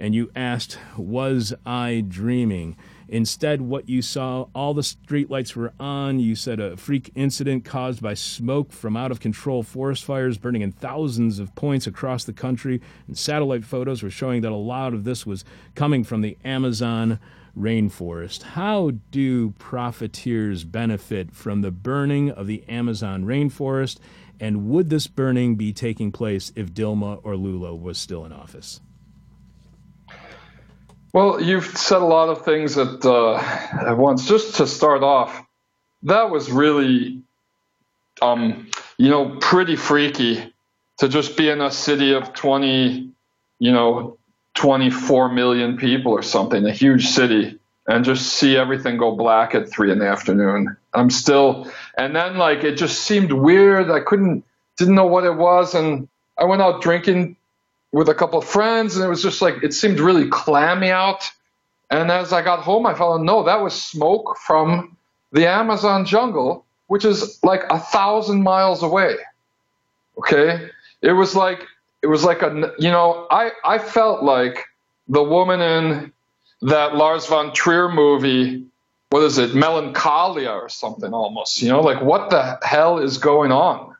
And 0.00 0.14
you 0.14 0.30
asked, 0.34 0.78
"Was 0.96 1.52
I 1.66 2.02
dreaming?" 2.08 2.76
Instead, 3.08 3.60
what 3.60 3.88
you 3.88 4.02
saw, 4.02 4.46
all 4.54 4.74
the 4.74 4.82
streetlights 4.82 5.54
were 5.54 5.72
on. 5.78 6.18
You 6.18 6.34
said 6.34 6.60
a 6.60 6.76
freak 6.76 7.10
incident 7.14 7.64
caused 7.64 8.02
by 8.02 8.14
smoke 8.14 8.72
from 8.72 8.96
out 8.96 9.10
of 9.10 9.20
control 9.20 9.62
forest 9.62 10.04
fires 10.04 10.38
burning 10.38 10.62
in 10.62 10.72
thousands 10.72 11.38
of 11.38 11.54
points 11.54 11.86
across 11.86 12.24
the 12.24 12.32
country. 12.32 12.80
And 13.06 13.16
satellite 13.16 13.64
photos 13.64 14.02
were 14.02 14.10
showing 14.10 14.42
that 14.42 14.52
a 14.52 14.56
lot 14.56 14.94
of 14.94 15.04
this 15.04 15.26
was 15.26 15.44
coming 15.74 16.04
from 16.04 16.22
the 16.22 16.36
Amazon 16.44 17.18
rainforest. 17.58 18.42
How 18.42 18.92
do 19.10 19.50
profiteers 19.58 20.64
benefit 20.64 21.34
from 21.34 21.60
the 21.60 21.70
burning 21.70 22.30
of 22.30 22.46
the 22.46 22.64
Amazon 22.68 23.24
rainforest? 23.24 23.98
And 24.40 24.68
would 24.68 24.90
this 24.90 25.06
burning 25.06 25.54
be 25.54 25.72
taking 25.72 26.10
place 26.10 26.52
if 26.56 26.72
Dilma 26.72 27.20
or 27.22 27.36
Lula 27.36 27.74
was 27.74 27.98
still 27.98 28.24
in 28.24 28.32
office? 28.32 28.80
Well, 31.14 31.40
you've 31.40 31.78
said 31.78 32.02
a 32.02 32.04
lot 32.04 32.28
of 32.28 32.44
things 32.44 32.76
at, 32.76 33.06
uh, 33.06 33.36
at 33.36 33.96
once. 33.96 34.26
Just 34.26 34.56
to 34.56 34.66
start 34.66 35.04
off, 35.04 35.46
that 36.02 36.28
was 36.28 36.50
really, 36.50 37.22
um, 38.20 38.68
you 38.98 39.10
know, 39.10 39.36
pretty 39.40 39.76
freaky 39.76 40.52
to 40.98 41.08
just 41.08 41.36
be 41.36 41.48
in 41.48 41.60
a 41.60 41.70
city 41.70 42.14
of 42.14 42.34
20, 42.34 43.10
you 43.60 43.72
know, 43.72 44.18
24 44.54 45.28
million 45.28 45.76
people 45.76 46.10
or 46.10 46.22
something, 46.22 46.66
a 46.66 46.72
huge 46.72 47.06
city, 47.06 47.60
and 47.86 48.04
just 48.04 48.32
see 48.32 48.56
everything 48.56 48.96
go 48.96 49.14
black 49.14 49.54
at 49.54 49.70
three 49.70 49.92
in 49.92 50.00
the 50.00 50.08
afternoon. 50.08 50.76
I'm 50.94 51.10
still, 51.10 51.70
and 51.96 52.16
then 52.16 52.38
like 52.38 52.64
it 52.64 52.76
just 52.76 53.02
seemed 53.02 53.30
weird. 53.30 53.88
I 53.88 54.00
couldn't, 54.00 54.44
didn't 54.76 54.96
know 54.96 55.06
what 55.06 55.22
it 55.22 55.36
was, 55.36 55.76
and 55.76 56.08
I 56.36 56.42
went 56.42 56.60
out 56.60 56.82
drinking 56.82 57.36
with 57.94 58.08
a 58.08 58.14
couple 58.14 58.40
of 58.40 58.44
friends, 58.44 58.96
and 58.96 59.04
it 59.04 59.08
was 59.08 59.22
just 59.22 59.40
like 59.40 59.62
it 59.62 59.72
seemed 59.72 60.00
really 60.00 60.28
clammy 60.28 60.90
out. 60.90 61.30
And 61.90 62.10
as 62.10 62.32
I 62.32 62.42
got 62.42 62.58
home, 62.58 62.86
I 62.86 62.94
found 62.94 63.24
no, 63.24 63.44
that 63.44 63.62
was 63.62 63.80
smoke 63.80 64.36
from 64.44 64.96
the 65.30 65.46
Amazon 65.46 66.04
jungle, 66.04 66.66
which 66.88 67.04
is 67.04 67.38
like 67.44 67.62
a 67.70 67.78
thousand 67.78 68.42
miles 68.42 68.82
away. 68.82 69.14
Okay, 70.18 70.68
it 71.02 71.12
was 71.12 71.36
like 71.36 71.64
it 72.02 72.08
was 72.08 72.24
like 72.24 72.42
a 72.42 72.72
you 72.80 72.90
know 72.90 73.28
I 73.30 73.52
I 73.64 73.78
felt 73.78 74.24
like 74.24 74.64
the 75.06 75.22
woman 75.22 75.60
in 75.60 76.12
that 76.62 76.96
Lars 76.96 77.26
von 77.26 77.54
Trier 77.54 77.88
movie. 77.88 78.66
What 79.10 79.22
is 79.22 79.38
it, 79.38 79.54
Melancholia 79.54 80.50
or 80.50 80.68
something 80.68 81.14
almost? 81.14 81.62
You 81.62 81.68
know, 81.68 81.80
like 81.80 82.02
what 82.02 82.30
the 82.30 82.58
hell 82.62 82.98
is 82.98 83.18
going 83.18 83.52
on? 83.52 83.94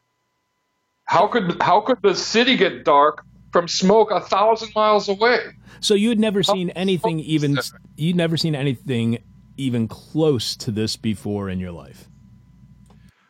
How 1.05 1.29
could 1.29 1.63
how 1.63 1.81
could 1.83 2.03
the 2.03 2.17
city 2.17 2.57
get 2.57 2.85
dark 2.85 3.25
from 3.55 3.69
smoke 3.69 4.11
a 4.11 4.21
thousand 4.21 4.75
miles 4.75 5.09
away. 5.09 5.39
So 5.79 5.95
you 5.95 6.09
had 6.09 6.19
never 6.19 6.43
seen 6.43 6.71
anything 6.71 7.21
even 7.21 7.57
you'd 7.97 8.17
never 8.17 8.37
seen 8.37 8.57
anything 8.57 9.23
even 9.57 9.87
close 9.87 10.57
to 10.57 10.73
this 10.73 10.97
before 10.97 11.49
in 11.49 11.61
your 11.61 11.71
life. 11.71 12.09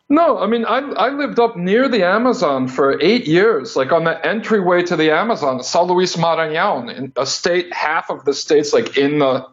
No, 0.08 0.38
I 0.38 0.46
mean 0.46 0.64
I 0.64 0.78
I 0.78 1.10
lived 1.10 1.38
up 1.38 1.58
near 1.58 1.90
the 1.90 2.06
Amazon 2.06 2.68
for 2.68 2.98
eight 3.02 3.26
years, 3.26 3.76
like 3.76 3.92
on 3.92 4.04
the 4.04 4.16
entryway 4.26 4.82
to 4.84 4.96
the 4.96 5.10
Amazon, 5.10 5.58
São 5.58 5.87
Luís 5.87 6.16
Maranhão, 6.16 6.88
in 6.96 7.12
a 7.16 7.26
state 7.26 7.70
half 7.74 8.08
of 8.08 8.24
the 8.24 8.32
state's 8.32 8.72
like 8.72 8.96
in 8.96 9.18
the 9.18 9.46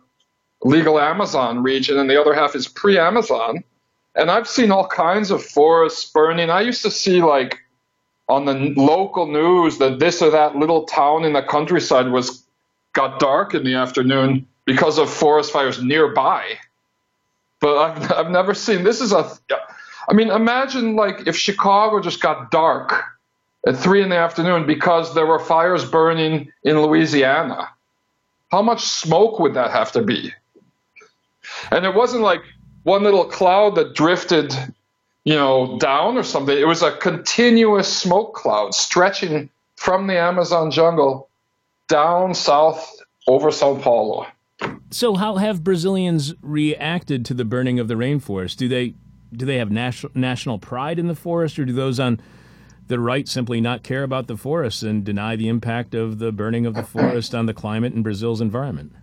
legal 0.64 1.02
Amazon 1.02 1.64
region, 1.64 2.00
and 2.00 2.10
the 2.10 2.22
other 2.22 2.34
half 2.34 2.56
is 2.56 2.70
pre-Amazon. 2.70 3.66
And 4.16 4.32
I've 4.32 4.48
seen 4.48 4.72
all 4.72 4.88
kinds 4.88 5.32
of 5.32 5.44
forests 5.44 6.10
burning. 6.10 6.50
I 6.50 6.62
used 6.62 6.84
to 6.84 6.92
see 6.92 7.22
like 7.22 7.60
on 8.28 8.46
the 8.46 8.54
local 8.76 9.28
news 9.28 9.78
that 9.80 10.00
this 10.00 10.22
or 10.22 10.32
that 10.32 10.56
little 10.56 10.86
town 10.86 11.26
in 11.26 11.34
the 11.34 11.42
countryside 11.42 12.10
was 12.12 12.46
got 12.94 13.20
dark 13.20 13.54
in 13.54 13.64
the 13.64 13.76
afternoon 13.76 14.48
because 14.66 14.98
of 14.98 15.12
forest 15.12 15.52
fires 15.52 15.82
nearby. 15.84 16.58
But 17.60 17.78
I've, 17.78 18.12
I've 18.26 18.32
never 18.32 18.54
seen 18.54 18.84
this 18.84 19.02
is 19.02 19.12
a. 19.12 19.30
I 20.10 20.14
mean, 20.14 20.30
imagine 20.30 20.96
like 20.96 21.28
if 21.28 21.38
Chicago 21.38 22.02
just 22.02 22.22
got 22.22 22.52
dark 22.52 23.04
at 23.68 23.78
three 23.78 24.02
in 24.02 24.10
the 24.10 24.18
afternoon 24.18 24.66
because 24.66 25.14
there 25.14 25.26
were 25.26 25.40
fires 25.40 25.86
burning 25.86 26.52
in 26.64 26.82
Louisiana. 26.82 27.70
How 28.52 28.62
much 28.62 28.82
smoke 28.82 29.40
would 29.40 29.54
that 29.54 29.72
have 29.72 29.92
to 29.94 30.02
be? 30.02 30.34
And 31.72 31.86
it 31.86 31.94
wasn't 31.94 32.24
like 32.24 32.42
one 32.84 33.04
little 33.04 33.26
cloud 33.26 33.76
that 33.76 33.94
drifted, 33.94 34.54
you 35.24 35.36
know, 35.36 35.78
down 35.80 36.18
or 36.18 36.24
something. 36.24 36.58
It 36.58 36.68
was 36.68 36.82
a 36.82 36.92
continuous 36.92 37.92
smoke 37.96 38.34
cloud 38.34 38.74
stretching 38.74 39.50
from 39.76 40.08
the 40.08 40.18
Amazon 40.18 40.72
jungle 40.72 41.30
down 41.88 42.34
south 42.34 43.02
over 43.28 43.52
Sao 43.52 43.76
Paulo. 43.76 44.28
So, 44.92 45.16
how 45.16 45.38
have 45.38 45.64
Brazilians 45.64 46.34
reacted 46.42 47.26
to 47.26 47.34
the 47.34 47.46
burning 47.46 47.80
of 47.80 47.88
the 47.88 47.96
rainforest? 47.96 48.58
Do 48.58 48.68
they 48.68 48.96
do 49.34 49.46
they 49.46 49.58
have 49.58 49.72
national 49.72 50.12
national 50.16 50.60
pride 50.60 51.00
in 51.00 51.08
the 51.08 51.16
forest, 51.16 51.58
or 51.58 51.66
do 51.66 51.74
those 51.74 52.00
on 52.00 52.20
the 52.88 53.00
right 53.00 53.28
simply 53.28 53.62
not 53.62 53.84
care 53.84 54.04
about 54.04 54.28
the 54.28 54.36
forest 54.36 54.84
and 54.84 55.04
deny 55.04 55.36
the 55.36 55.48
impact 55.48 55.96
of 55.96 56.20
the 56.20 56.32
burning 56.32 56.66
of 56.66 56.74
the 56.74 56.84
forest 56.84 57.34
on 57.34 57.46
the 57.46 57.54
climate 57.54 57.94
and 57.94 58.04
Brazil's 58.04 58.42
environment? 58.42 58.94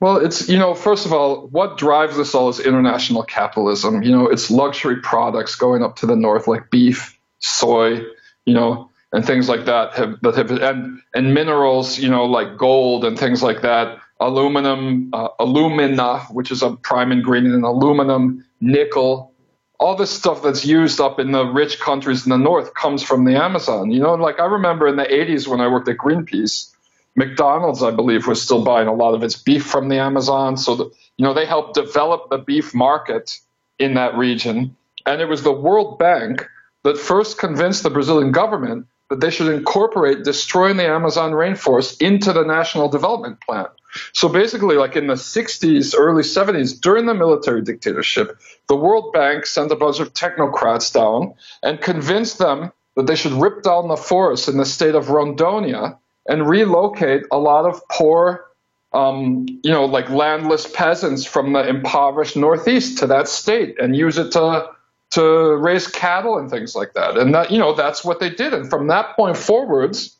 Well, 0.00 0.18
it's, 0.18 0.48
you 0.48 0.58
know, 0.58 0.74
first 0.74 1.06
of 1.06 1.12
all, 1.12 1.48
what 1.48 1.76
drives 1.76 2.16
this 2.16 2.34
all 2.34 2.48
is 2.48 2.60
international 2.60 3.24
capitalism. 3.24 4.02
You 4.02 4.12
know, 4.12 4.28
it's 4.28 4.50
luxury 4.50 5.00
products 5.00 5.56
going 5.56 5.82
up 5.82 5.96
to 5.96 6.06
the 6.06 6.14
north 6.14 6.46
like 6.46 6.70
beef, 6.70 7.18
soy, 7.40 8.02
you 8.44 8.54
know, 8.54 8.90
and 9.12 9.26
things 9.26 9.48
like 9.48 9.64
that 9.64 9.94
have, 9.94 10.20
that 10.22 10.36
have, 10.36 10.50
and, 10.50 11.02
and 11.14 11.34
minerals, 11.34 11.98
you 11.98 12.08
know, 12.08 12.26
like 12.26 12.56
gold 12.56 13.04
and 13.04 13.18
things 13.18 13.42
like 13.42 13.62
that, 13.62 13.98
aluminum, 14.20 15.10
uh, 15.12 15.28
alumina, 15.40 16.20
which 16.30 16.52
is 16.52 16.62
a 16.62 16.76
prime 16.76 17.10
ingredient 17.10 17.56
in 17.56 17.64
aluminum, 17.64 18.44
nickel, 18.60 19.32
all 19.80 19.94
this 19.94 20.10
stuff 20.10 20.42
that's 20.42 20.64
used 20.64 21.00
up 21.00 21.20
in 21.20 21.30
the 21.32 21.44
rich 21.44 21.78
countries 21.78 22.26
in 22.26 22.30
the 22.30 22.38
north 22.38 22.74
comes 22.74 23.02
from 23.02 23.24
the 23.24 23.36
Amazon. 23.36 23.90
You 23.90 24.00
know, 24.00 24.14
like 24.14 24.40
I 24.40 24.46
remember 24.46 24.88
in 24.88 24.96
the 24.96 25.04
80s 25.04 25.46
when 25.46 25.60
I 25.60 25.68
worked 25.68 25.88
at 25.88 25.96
Greenpeace, 25.96 26.72
McDonald's, 27.18 27.82
I 27.82 27.90
believe, 27.90 28.28
was 28.28 28.40
still 28.40 28.62
buying 28.62 28.86
a 28.86 28.94
lot 28.94 29.12
of 29.12 29.24
its 29.24 29.34
beef 29.34 29.66
from 29.66 29.88
the 29.88 29.98
Amazon. 29.98 30.56
So, 30.56 30.76
the, 30.76 30.84
you 31.16 31.24
know, 31.24 31.34
they 31.34 31.46
helped 31.46 31.74
develop 31.74 32.30
the 32.30 32.38
beef 32.38 32.72
market 32.72 33.36
in 33.80 33.94
that 33.94 34.16
region. 34.16 34.76
And 35.04 35.20
it 35.20 35.26
was 35.26 35.42
the 35.42 35.52
World 35.52 35.98
Bank 35.98 36.48
that 36.84 36.96
first 36.96 37.36
convinced 37.36 37.82
the 37.82 37.90
Brazilian 37.90 38.30
government 38.30 38.86
that 39.10 39.20
they 39.20 39.30
should 39.30 39.52
incorporate 39.52 40.22
destroying 40.22 40.76
the 40.76 40.86
Amazon 40.86 41.32
rainforest 41.32 42.00
into 42.00 42.32
the 42.32 42.44
national 42.44 42.88
development 42.88 43.40
plan. 43.40 43.66
So 44.12 44.28
basically, 44.28 44.76
like 44.76 44.94
in 44.94 45.08
the 45.08 45.14
60s, 45.14 45.94
early 45.98 46.22
70s, 46.22 46.80
during 46.80 47.06
the 47.06 47.14
military 47.14 47.62
dictatorship, 47.62 48.38
the 48.68 48.76
World 48.76 49.12
Bank 49.12 49.44
sent 49.44 49.72
a 49.72 49.76
bunch 49.76 49.98
of 49.98 50.12
technocrats 50.12 50.92
down 50.92 51.34
and 51.64 51.80
convinced 51.80 52.38
them 52.38 52.70
that 52.94 53.08
they 53.08 53.16
should 53.16 53.32
rip 53.32 53.62
down 53.62 53.88
the 53.88 53.96
forests 53.96 54.46
in 54.46 54.56
the 54.56 54.66
state 54.66 54.94
of 54.94 55.06
Rondônia 55.06 55.98
and 56.28 56.48
relocate 56.48 57.24
a 57.32 57.38
lot 57.38 57.64
of 57.64 57.80
poor, 57.88 58.44
um, 58.92 59.46
you 59.62 59.70
know, 59.70 59.86
like 59.86 60.10
landless 60.10 60.70
peasants 60.70 61.24
from 61.24 61.54
the 61.54 61.66
impoverished 61.66 62.36
Northeast 62.36 62.98
to 62.98 63.06
that 63.08 63.26
state 63.26 63.80
and 63.80 63.96
use 63.96 64.18
it 64.18 64.32
to 64.32 64.70
to 65.10 65.56
raise 65.56 65.86
cattle 65.86 66.38
and 66.38 66.50
things 66.50 66.74
like 66.74 66.92
that. 66.92 67.16
And 67.16 67.34
that, 67.34 67.50
you 67.50 67.58
know, 67.58 67.72
that's 67.72 68.04
what 68.04 68.20
they 68.20 68.28
did. 68.28 68.52
And 68.52 68.68
from 68.68 68.88
that 68.88 69.16
point 69.16 69.38
forwards, 69.38 70.14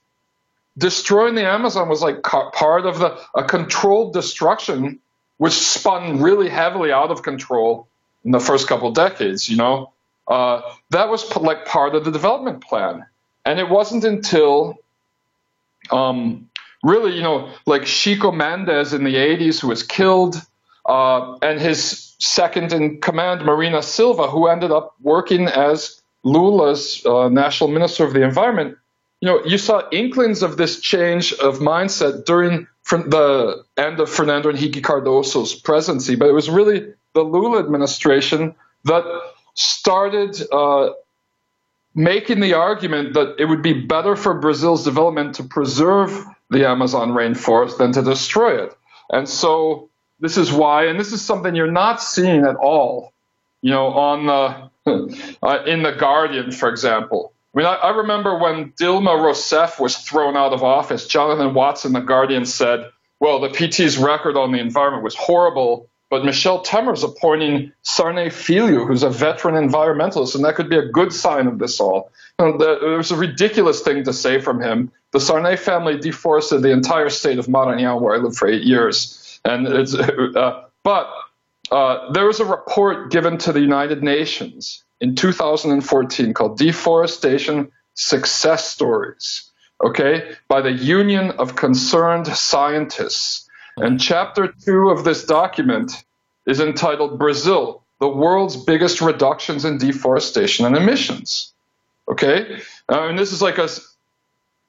destroying 0.79 1.35
the 1.35 1.47
Amazon 1.47 1.91
was 1.91 2.01
like 2.01 2.23
part 2.23 2.87
of 2.87 2.99
the 2.99 3.21
a 3.35 3.45
controlled 3.45 4.15
destruction, 4.15 4.99
which 5.37 5.53
spun 5.53 6.23
really 6.23 6.49
heavily 6.49 6.91
out 6.91 7.11
of 7.11 7.23
control 7.23 7.87
in 8.25 8.31
the 8.31 8.41
first 8.41 8.67
couple 8.67 8.91
decades. 8.93 9.47
You 9.49 9.59
know, 9.59 9.93
uh, 10.27 10.63
that 10.91 11.11
was 11.11 11.37
like 11.37 11.67
part 11.67 11.95
of 11.95 12.07
the 12.07 12.11
development 12.11 12.63
plan. 12.63 13.05
And 13.45 13.59
it 13.59 13.69
wasn't 13.69 14.05
until 14.05 14.79
um, 15.91 16.49
really, 16.83 17.15
you 17.15 17.23
know, 17.23 17.53
like 17.67 17.85
Chico 17.85 18.33
Mendes 18.33 18.93
in 18.93 19.05
the 19.05 19.15
80s, 19.15 19.61
who 19.61 19.69
was 19.69 19.83
killed, 19.83 20.37
uh, 20.87 21.37
and 21.43 21.61
his 21.61 22.15
second 22.19 22.73
in 22.73 23.01
command, 23.01 23.45
Marina 23.45 23.83
Silva, 23.83 24.29
who 24.29 24.47
ended 24.47 24.71
up 24.71 24.95
working 25.01 25.47
as 25.47 26.01
Lula's 26.25 27.05
uh, 27.05 27.29
national 27.29 27.71
minister 27.71 28.05
of 28.05 28.13
the 28.13 28.23
environment. 28.23 28.77
You 29.21 29.29
know, 29.29 29.45
you 29.45 29.59
saw 29.59 29.83
inklings 29.91 30.43
of 30.43 30.57
this 30.57 30.81
change 30.81 31.33
of 31.35 31.59
mindset 31.59 32.25
during 32.25 32.67
the 32.91 33.65
end 33.77 34.01
of 34.01 34.09
Fernando 34.09 34.51
Henrique 34.51 34.83
Cardoso's 34.83 35.55
presidency, 35.55 36.15
but 36.15 36.29
it 36.29 36.33
was 36.33 36.49
really 36.49 36.93
the 37.15 37.23
Lula 37.23 37.59
administration 37.59 38.55
that 38.85 39.05
started 39.55 40.41
uh, 40.53 40.91
making 41.99 42.39
the 42.39 42.55
argument 42.55 43.15
that 43.15 43.35
it 43.41 43.47
would 43.47 43.61
be 43.61 43.73
better 43.73 44.15
for 44.15 44.33
Brazil's 44.35 44.85
development 44.85 45.35
to 45.35 45.43
preserve 45.43 46.25
the 46.49 46.65
Amazon 46.67 47.11
rainforest 47.11 47.77
than 47.77 47.91
to 47.91 48.03
destroy 48.03 48.63
it. 48.63 48.73
And 49.11 49.29
so 49.29 49.91
this 50.21 50.37
is 50.37 50.53
why, 50.53 50.87
and 50.87 50.99
this 50.99 51.13
is 51.13 51.21
something 51.21 51.57
you're 51.57 51.73
not 51.73 52.01
seeing 52.01 52.47
at 52.47 52.55
all, 52.55 53.13
you 53.63 53.73
know, 53.73 53.89
on 53.89 54.27
the, 54.87 55.37
uh, 55.43 55.65
in 55.65 55.83
the 55.83 55.91
Guardian, 55.91 56.53
for 56.53 56.69
example. 56.69 57.33
I 57.53 57.59
mean, 57.59 57.67
I, 57.67 57.75
I 57.75 57.97
remember 57.97 58.39
when 58.39 58.71
Dilma 58.81 59.21
Rousseff 59.21 59.81
was 59.81 59.97
thrown 59.97 60.37
out 60.37 60.53
of 60.53 60.63
office, 60.63 61.09
Jonathan 61.09 61.53
Watson, 61.53 61.95
the 61.95 62.01
Guardian, 62.01 62.47
said, 62.47 62.89
well, 63.19 63.41
the 63.41 63.49
PT's 63.49 63.99
record 63.99 64.37
on 64.37 64.53
the 64.53 64.61
environment 64.61 65.03
was 65.03 65.17
horrible, 65.17 65.88
but 66.11 66.25
Michelle 66.25 66.59
Michel 66.59 66.65
Temer's 66.65 67.03
appointing 67.05 67.73
Sarney 67.85 68.33
Filho, 68.33 68.87
who's 68.87 69.03
a 69.03 69.11
veteran 69.11 69.55
environmentalist, 69.55 70.35
and 70.35 70.45
that 70.45 70.55
could 70.55 70.71
be 70.71 70.79
a 70.79 70.87
good 70.87 71.13
sign 71.13 71.47
of 71.47 71.59
this 71.59 71.81
all. 71.81 72.11
It 72.39 72.97
was 72.97 73.11
a 73.11 73.17
ridiculous 73.17 73.83
thing 73.83 74.05
to 74.05 74.13
say 74.13 74.41
from 74.41 74.61
him. 74.63 74.91
The 75.11 75.19
Sarney 75.19 75.59
family 75.59 75.99
deforested 75.99 76.63
the 76.63 76.71
entire 76.71 77.11
state 77.11 77.39
of 77.39 77.47
Maranhão, 77.47 78.01
where 78.01 78.15
I 78.15 78.19
lived 78.19 78.37
for 78.37 78.49
eight 78.49 78.63
years. 78.63 79.41
And 79.45 79.67
it's, 79.67 79.95
uh, 79.95 80.65
but 80.83 81.11
uh, 81.71 82.13
there 82.13 82.27
was 82.27 82.41
a 82.41 82.45
report 82.45 83.11
given 83.11 83.39
to 83.39 83.53
the 83.53 83.61
United 83.61 84.03
Nations 84.03 84.83
in 85.01 85.15
2014 85.15 86.33
called 86.33 86.59
Deforestation 86.59 87.71
Success 87.95 88.69
Stories, 88.69 89.51
okay, 89.83 90.33
by 90.49 90.61
the 90.61 90.73
Union 90.73 91.33
of 91.33 91.57
Concerned 91.57 92.27
Scientists. 92.29 93.48
And 93.83 94.01
chapter 94.01 94.53
two 94.65 94.91
of 94.91 95.05
this 95.05 95.25
document 95.25 95.93
is 96.47 96.61
entitled 96.61 97.19
Brazil, 97.19 97.83
the 98.01 98.09
world's 98.09 98.57
biggest 98.57 99.01
reductions 99.01 99.65
in 99.65 99.79
deforestation 99.79 100.65
and 100.67 100.77
emissions. 100.77 101.53
Okay? 102.09 102.61
Uh, 102.91 103.09
and 103.09 103.19
this 103.19 103.33
is 103.33 103.43
like 103.43 103.59
a, 103.59 103.69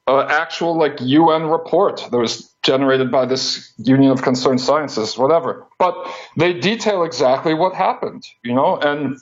actual 0.08 0.76
like 0.76 1.00
UN 1.02 1.45
report 1.45 2.08
that 2.10 2.17
was 2.17 2.52
generated 2.63 3.12
by 3.12 3.26
this 3.26 3.72
Union 3.78 4.12
of 4.12 4.24
Concerned 4.24 4.60
Scientists, 4.60 5.17
whatever. 5.17 5.67
But 5.78 5.95
they 6.36 6.54
detail 6.54 7.04
exactly 7.04 7.54
what 7.54 7.76
happened, 7.76 8.26
you 8.43 8.56
know, 8.56 8.78
and 8.78 9.19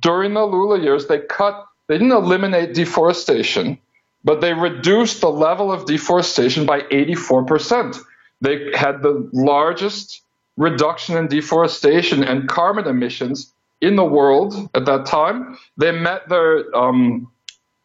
during 0.00 0.34
the 0.34 0.44
Lula 0.44 0.80
years, 0.80 1.06
they 1.06 1.20
cut, 1.20 1.66
they 1.86 1.98
didn't 1.98 2.12
eliminate 2.12 2.74
deforestation, 2.74 3.78
but 4.24 4.40
they 4.40 4.54
reduced 4.54 5.20
the 5.20 5.30
level 5.30 5.70
of 5.70 5.84
deforestation 5.84 6.64
by 6.64 6.80
84%. 6.80 7.98
They 8.42 8.72
had 8.74 9.02
the 9.02 9.28
largest 9.32 10.20
reduction 10.56 11.16
in 11.16 11.28
deforestation 11.28 12.24
and 12.24 12.48
carbon 12.48 12.86
emissions 12.88 13.52
in 13.80 13.94
the 13.96 14.04
world 14.04 14.68
at 14.74 14.84
that 14.86 15.06
time. 15.06 15.56
They 15.76 15.92
met 15.92 16.28
their 16.28 16.74
um, 16.76 17.30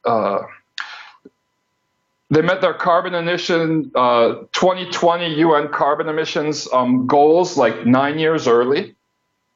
uh, 0.04 0.40
they 2.32 2.42
met 2.42 2.60
their 2.62 2.74
carbon 2.74 3.14
emission 3.14 3.92
uh, 3.96 4.36
2020 4.52 5.36
UN 5.36 5.70
carbon 5.70 6.10
emissions 6.10 6.68
um, 6.74 7.06
goals 7.06 7.56
like 7.56 7.86
nine 7.86 8.18
years 8.18 8.48
early. 8.48 8.96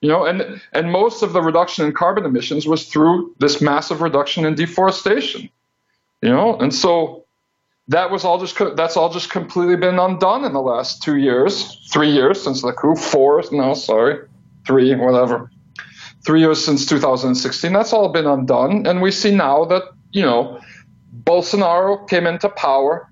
You 0.02 0.10
know, 0.10 0.26
and 0.26 0.62
and 0.72 0.92
most 0.92 1.24
of 1.24 1.34
the 1.34 1.42
reduction 1.42 1.86
in 1.86 1.94
carbon 1.94 2.26
emissions 2.26 2.68
was 2.68 2.88
through 2.88 3.36
this 3.40 3.60
massive 3.60 4.02
reduction 4.02 4.46
in 4.46 4.54
deforestation. 4.54 5.50
You 6.22 6.30
know, 6.30 6.58
and 6.60 6.74
so 6.74 7.21
that 7.92 8.10
was 8.10 8.24
all 8.24 8.40
just 8.40 8.58
that's 8.78 8.96
all 8.96 9.12
just 9.12 9.30
completely 9.30 9.76
been 9.76 10.00
undone 10.00 10.46
in 10.46 10.54
the 10.54 10.62
last 10.62 11.04
two 11.04 11.18
years, 11.18 11.78
three 11.92 12.10
years 12.10 12.42
since 12.42 12.62
the 12.62 12.72
coup, 12.72 12.96
four 12.96 13.44
no, 13.52 13.74
sorry, 13.74 14.26
three, 14.66 14.96
whatever, 14.96 15.52
three 16.26 16.40
years 16.40 16.64
since 16.64 16.86
2016. 16.86 17.74
That's 17.74 17.92
all 17.92 18.08
been 18.08 18.28
undone, 18.28 18.88
and 18.88 19.02
we 19.02 19.12
see 19.12 19.36
now 19.36 19.66
that 19.66 19.84
you 20.12 20.22
know 20.22 20.62
Bolsonaro 21.24 22.08
came 22.08 22.28
into 22.28 22.48
power, 22.48 23.10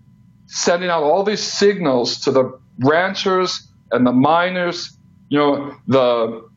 sending 0.47 0.89
out 0.89 1.03
all 1.03 1.25
these 1.25 1.43
signals 1.43 2.21
to 2.21 2.31
the 2.31 2.57
ranchers 2.79 3.67
and 3.91 4.07
the 4.07 4.13
miners, 4.13 4.97
you 5.27 5.39
know, 5.39 5.75
the 5.87 6.49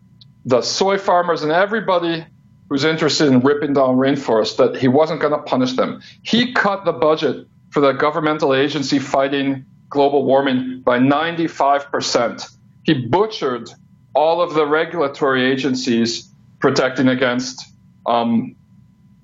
the 0.44 0.62
soy 0.62 0.96
farmers 0.96 1.42
and 1.42 1.50
everybody 1.50 2.24
who's 2.68 2.84
interested 2.84 3.26
in 3.26 3.40
ripping 3.40 3.72
down 3.72 3.96
rainforests 3.96 4.56
that 4.58 4.76
he 4.76 4.86
wasn't 4.86 5.20
going 5.20 5.32
to 5.32 5.42
punish 5.42 5.72
them. 5.72 6.00
He 6.22 6.52
cut 6.52 6.84
the 6.84 6.92
budget 6.92 7.48
for 7.72 7.80
the 7.80 7.92
governmental 7.92 8.54
agency 8.54 8.98
fighting 8.98 9.64
global 9.88 10.24
warming 10.24 10.82
by 10.82 10.98
95%. 10.98 12.50
He 12.84 13.06
butchered 13.06 13.70
all 14.14 14.42
of 14.42 14.54
the 14.54 14.66
regulatory 14.66 15.50
agencies 15.50 16.30
protecting 16.60 17.08
against 17.08 17.64
um, 18.06 18.56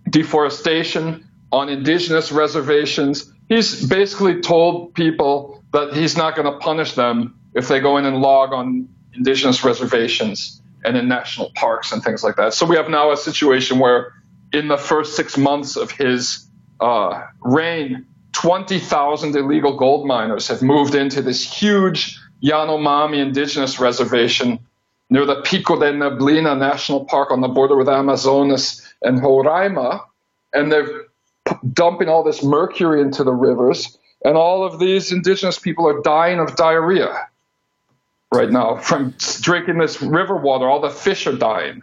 deforestation 0.09 1.29
on 1.53 1.69
indigenous 1.69 2.33
reservations. 2.33 3.31
He's 3.49 3.87
basically 3.87 4.41
told 4.41 4.95
people 4.95 5.63
that 5.73 5.93
he's 5.95 6.17
not 6.17 6.35
going 6.35 6.51
to 6.51 6.59
punish 6.59 6.93
them 6.95 7.39
if 7.55 7.69
they 7.69 7.81
go 7.81 7.99
in 7.99 8.07
and 8.07 8.21
log 8.21 8.53
on 8.55 8.89
indigenous 9.13 9.63
reservations 9.63 10.63
and 10.85 10.97
in 10.97 11.07
national 11.07 11.51
parks 11.55 11.93
and 11.93 12.03
things 12.03 12.25
like 12.25 12.37
that. 12.37 12.55
So 12.55 12.65
we 12.65 12.77
have 12.77 12.89
now 12.89 13.13
a 13.13 13.17
situation 13.17 13.79
where, 13.79 14.15
in 14.53 14.69
the 14.69 14.79
first 14.79 15.17
six 15.17 15.37
months 15.37 15.77
of 15.77 15.91
his 15.91 16.47
uh, 16.81 17.27
reign, 17.41 18.07
20,000 18.43 19.35
illegal 19.35 19.77
gold 19.77 20.07
miners 20.07 20.47
have 20.47 20.63
moved 20.63 20.95
into 20.95 21.21
this 21.21 21.43
huge 21.43 22.21
Yanomami 22.41 23.19
indigenous 23.19 23.81
reservation 23.81 24.61
near 25.11 25.27
the 25.27 25.43
Pico 25.43 25.77
da 25.77 25.87
Neblina 25.87 26.57
National 26.57 27.05
Park 27.05 27.33
on 27.33 27.41
the 27.41 27.49
border 27.49 27.77
with 27.77 27.89
Amazonas 27.89 28.87
and 29.03 29.21
Roraima. 29.21 30.05
And 30.53 30.71
they're 30.71 31.07
dumping 31.73 32.09
all 32.09 32.23
this 32.23 32.45
mercury 32.45 33.01
into 33.01 33.25
the 33.25 33.33
rivers. 33.33 33.99
And 34.25 34.37
all 34.37 34.63
of 34.65 34.79
these 34.79 35.11
indigenous 35.11 35.59
people 35.59 35.89
are 35.89 36.01
dying 36.03 36.39
of 36.39 36.55
diarrhea 36.55 37.29
right 38.33 38.51
now 38.51 38.77
from 38.77 39.17
drinking 39.41 39.79
this 39.79 40.01
river 40.01 40.37
water. 40.37 40.69
All 40.69 40.81
the 40.81 40.91
fish 40.91 41.27
are 41.27 41.37
dying. 41.37 41.83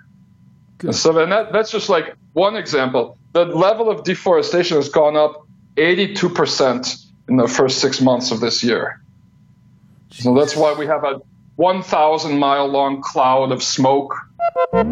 Good. 0.77 0.95
So 0.95 1.19
and 1.19 1.33
that, 1.33 1.51
that's 1.51 1.71
just 1.71 1.89
like 1.89 2.15
one 2.31 2.55
example. 2.55 3.17
The 3.33 3.43
level 3.43 3.89
of 3.89 4.05
deforestation 4.05 4.77
has 4.77 4.87
gone 4.87 5.17
up 5.17 5.44
82% 5.75 7.05
in 7.27 7.37
the 7.37 7.47
first 7.47 7.79
six 7.79 8.01
months 8.01 8.31
of 8.31 8.39
this 8.39 8.63
year. 8.63 9.01
So 10.11 10.33
that's 10.33 10.55
why 10.55 10.73
we 10.73 10.85
have 10.87 11.03
a 11.03 11.21
1,000 11.57 12.37
mile 12.37 12.67
long 12.67 13.01
cloud 13.01 13.51
of 13.51 13.61
smoke. 13.61 14.15
Size 14.71 14.83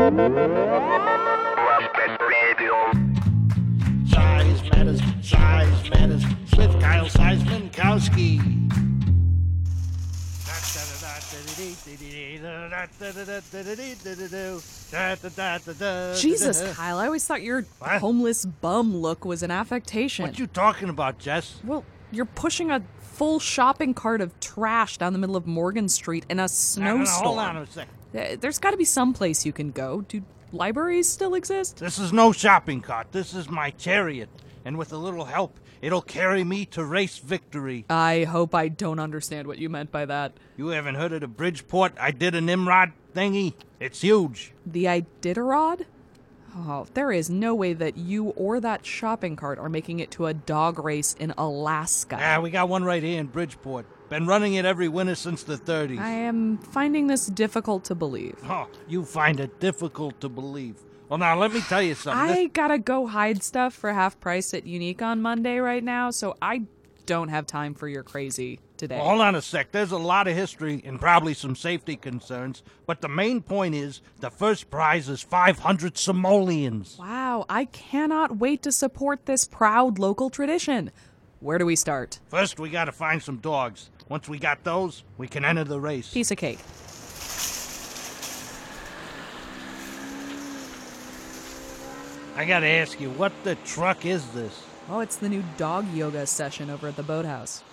matters, 4.72 5.02
size 5.22 5.90
matters, 5.90 6.24
with 6.58 6.82
Kyle 6.82 7.06
Seismankowski. 7.06 8.63
Jesus, 16.16 16.62
Kyle, 16.76 16.98
I 16.98 17.06
always 17.06 17.26
thought 17.26 17.42
your 17.42 17.64
what? 17.80 18.00
homeless 18.00 18.46
bum 18.46 18.96
look 18.96 19.26
was 19.26 19.44
an 19.44 19.52
affectation. 19.52 20.24
What 20.24 20.40
you 20.40 20.48
talking 20.48 20.90
about, 20.90 21.20
Jess? 21.20 21.60
Well, 21.64 21.86
you're 22.12 22.26
pushing 22.26 22.72
a 22.72 22.82
full 23.00 23.40
shopping 23.40 23.94
cart 23.94 24.22
of 24.22 24.40
trash 24.40 24.98
down 24.98 25.14
the 25.14 25.20
middle 25.20 25.36
of 25.36 25.46
Morgan 25.48 25.88
Street 25.88 26.26
in 26.30 26.40
a 26.40 26.48
snowstorm. 26.48 27.26
hold 27.26 27.40
on 27.40 27.58
a 27.58 27.68
second. 27.68 27.94
Uh, 28.16 28.36
there's 28.40 28.60
got 28.60 28.72
to 28.72 28.78
be 28.78 28.86
some 28.86 29.14
place 29.14 29.46
you 29.46 29.54
can 29.54 29.72
go. 29.72 30.02
Do 30.02 30.24
libraries 30.52 31.10
still 31.10 31.34
exist? 31.36 31.78
This 31.78 32.00
is 32.00 32.14
no 32.14 32.32
shopping 32.32 32.82
cart. 32.82 33.08
This 33.12 33.34
is 33.34 33.50
my 33.50 33.72
chariot. 33.72 34.30
And 34.66 34.78
with 34.78 34.94
a 34.94 34.98
little 34.98 35.26
help, 35.26 35.60
It'll 35.84 36.02
carry 36.02 36.46
me 36.46 36.66
to 36.68 36.86
race 36.86 37.18
victory. 37.18 37.84
I 37.90 38.24
hope 38.24 38.56
I 38.56 38.70
don't 38.70 39.00
understand 39.00 39.48
what 39.48 39.58
you 39.58 39.68
meant 39.68 39.92
by 39.92 40.06
that. 40.06 40.32
You 40.56 40.68
haven't 40.68 40.96
heard 40.96 41.12
of 41.12 41.20
the 41.20 41.28
Bridgeport 41.28 41.96
I 42.00 42.12
did 42.12 42.36
a 42.36 42.40
Nimrod 42.40 42.94
thingy? 43.14 43.56
It's 43.82 44.00
huge. 44.00 44.54
The 44.66 44.86
Iditarod? 44.86 45.84
Oh, 46.56 46.88
there 46.94 47.12
is 47.12 47.30
no 47.30 47.54
way 47.54 47.74
that 47.74 47.98
you 47.98 48.30
or 48.30 48.62
that 48.62 48.86
shopping 48.86 49.36
cart 49.36 49.60
are 49.60 49.68
making 49.68 50.00
it 50.00 50.10
to 50.12 50.28
a 50.28 50.34
dog 50.34 50.80
race 50.80 51.18
in 51.20 51.34
Alaska. 51.38 52.16
Yeah, 52.18 52.40
we 52.40 52.50
got 52.50 52.70
one 52.70 52.86
right 52.86 53.04
here 53.04 53.20
in 53.20 53.26
Bridgeport. 53.28 53.86
Been 54.08 54.26
running 54.26 54.54
it 54.54 54.64
every 54.64 54.88
winter 54.88 55.16
since 55.16 55.44
the 55.44 55.58
30s. 55.58 56.00
I 56.00 56.12
am 56.12 56.60
finding 56.60 57.08
this 57.08 57.28
difficult 57.28 57.84
to 57.86 57.96
believe. 57.96 58.38
Oh, 58.48 58.70
you 58.88 59.04
find 59.04 59.38
it 59.42 59.60
difficult 59.60 60.22
to 60.22 60.30
believe. 60.30 60.78
Well, 61.10 61.20
now 61.20 61.38
let 61.38 61.54
me 61.54 61.62
tell 61.62 61.82
you 61.82 61.96
something. 61.96 62.36
I 62.36 62.46
gotta 62.48 62.80
go 62.80 63.08
hide 63.08 63.44
stuff 63.44 63.74
for 63.74 63.92
half 63.92 64.20
price 64.20 64.54
at 64.54 64.66
Unique 64.66 65.02
on 65.02 65.22
Monday 65.22 65.58
right 65.60 65.84
now, 65.84 66.12
so 66.12 66.36
I 66.42 66.64
don't 67.06 67.30
have 67.30 67.46
time 67.46 67.74
for 67.74 67.88
your 67.88 68.04
crazy 68.04 68.60
today. 68.78 68.98
Well, 68.98 69.10
hold 69.10 69.22
on 69.22 69.36
a 69.36 69.42
sec. 69.42 69.72
There's 69.72 69.92
a 69.92 69.98
lot 69.98 70.28
of 70.28 70.36
history 70.36 70.82
and 70.86 71.00
probably 71.00 71.34
some 71.34 71.56
safety 71.56 71.96
concerns, 71.96 72.64
but 72.86 73.02
the 73.02 73.10
main 73.10 73.42
point 73.42 73.76
is 73.76 74.02
the 74.20 74.30
first 74.30 74.70
prize 74.70 75.10
is 75.10 75.22
500 75.22 75.98
simoleons. 75.98 76.98
Wow, 76.98 77.46
I 77.50 77.66
cannot 77.66 78.38
wait 78.38 78.64
to 78.64 78.72
support 78.72 79.26
this 79.26 79.46
proud 79.46 80.00
local 80.00 80.30
tradition. 80.30 80.92
Where 81.40 81.58
do 81.58 81.66
we 81.66 81.76
start? 81.76 82.20
First, 82.30 82.60
we 82.60 82.70
gotta 82.70 82.94
find 82.94 83.22
some 83.22 83.38
dogs. 83.38 83.90
Once 84.08 84.30
we 84.30 84.40
got 84.40 84.64
those, 84.64 85.04
we 85.18 85.28
can 85.28 85.44
enter 85.44 85.66
the 85.66 85.80
race. 85.80 86.14
Piece 86.14 86.32
of 86.32 86.38
cake. 86.38 86.60
I 92.36 92.46
gotta 92.46 92.66
ask 92.68 93.00
you, 93.00 93.12
what 93.12 93.32
the 93.44 93.56
truck 93.56 94.06
is 94.06 94.28
this? 94.32 94.64
Oh, 94.90 95.02
it's 95.02 95.18
the 95.18 95.30
new 95.30 95.44
dog 95.58 95.92
yoga 95.94 96.26
session 96.26 96.70
over 96.70 96.88
at 96.88 96.96
the 96.96 97.04
boathouse. 97.04 97.64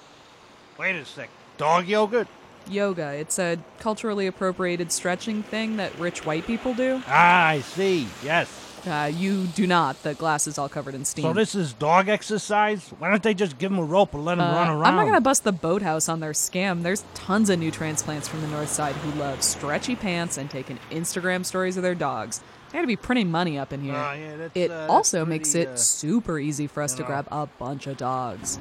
Wait 0.79 0.97
a 0.97 1.05
sec. 1.05 1.31
Dog 1.57 1.87
yoga? 1.87 2.27
Yoga. 2.69 3.15
It's 3.15 3.39
a 3.39 3.59
culturally 3.79 4.27
appropriated 4.27 4.93
stretching 4.93 5.43
thing 5.43 5.77
that 5.79 5.99
rich 5.99 6.27
white 6.27 6.47
people 6.47 6.75
do. 6.75 7.03
Ah, 7.07 7.47
I 7.49 7.61
see. 7.61 8.07
Yes. 8.23 8.67
Uh, 8.87 9.11
you 9.15 9.47
do 9.47 9.67
not. 9.67 10.03
The 10.03 10.15
glass 10.15 10.47
is 10.47 10.57
all 10.59 10.69
covered 10.69 10.95
in 10.95 11.05
steam. 11.05 11.25
So 11.25 11.33
this 11.33 11.55
is 11.55 11.73
dog 11.73 12.09
exercise? 12.09 12.93
Why 12.99 13.11
don't 13.11 13.23
they 13.23 13.35
just 13.35 13.59
give 13.59 13.71
them 13.71 13.79
a 13.79 13.85
rope 13.85 14.15
and 14.15 14.25
let 14.25 14.37
them 14.37 14.47
uh, 14.49 14.55
run 14.55 14.69
around? 14.69 14.85
I'm 14.87 14.97
not 14.97 15.03
going 15.03 15.15
to 15.15 15.21
bust 15.21 15.45
the 15.45 15.53
boathouse 15.53 16.09
on 16.09 16.21
their 16.21 16.33
scam. 16.33 16.83
There's 16.83 17.05
tons 17.15 17.51
of 17.51 17.59
new 17.59 17.71
transplants 17.71 18.29
from 18.29 18.41
the 18.43 18.49
north 18.49 18.71
side 18.71 18.95
who 18.97 19.19
love 19.19 19.43
stretchy 19.43 19.97
pants 19.97 20.39
and 20.39 20.51
taking 20.51 20.79
Instagram 20.91 21.45
stories 21.45 21.77
of 21.77 21.83
their 21.83 21.95
dogs. 21.95 22.41
I 22.71 22.75
gotta 22.75 22.87
be 22.87 22.95
printing 22.95 23.31
money 23.33 23.59
up 23.59 23.73
in 23.73 23.81
here. 23.83 23.97
Uh, 23.97 24.15
yeah, 24.15 24.49
it 24.55 24.71
uh, 24.71 24.87
also 24.89 25.25
pretty, 25.25 25.31
makes 25.31 25.57
it 25.57 25.69
uh, 25.69 25.77
super 25.77 26.39
easy 26.39 26.69
for 26.69 26.85
us 26.85 26.95
to 26.95 27.03
know. 27.03 27.07
grab 27.07 27.27
a 27.33 27.47
bunch 27.47 27.89
of 27.89 27.97
dogs. 27.97 28.59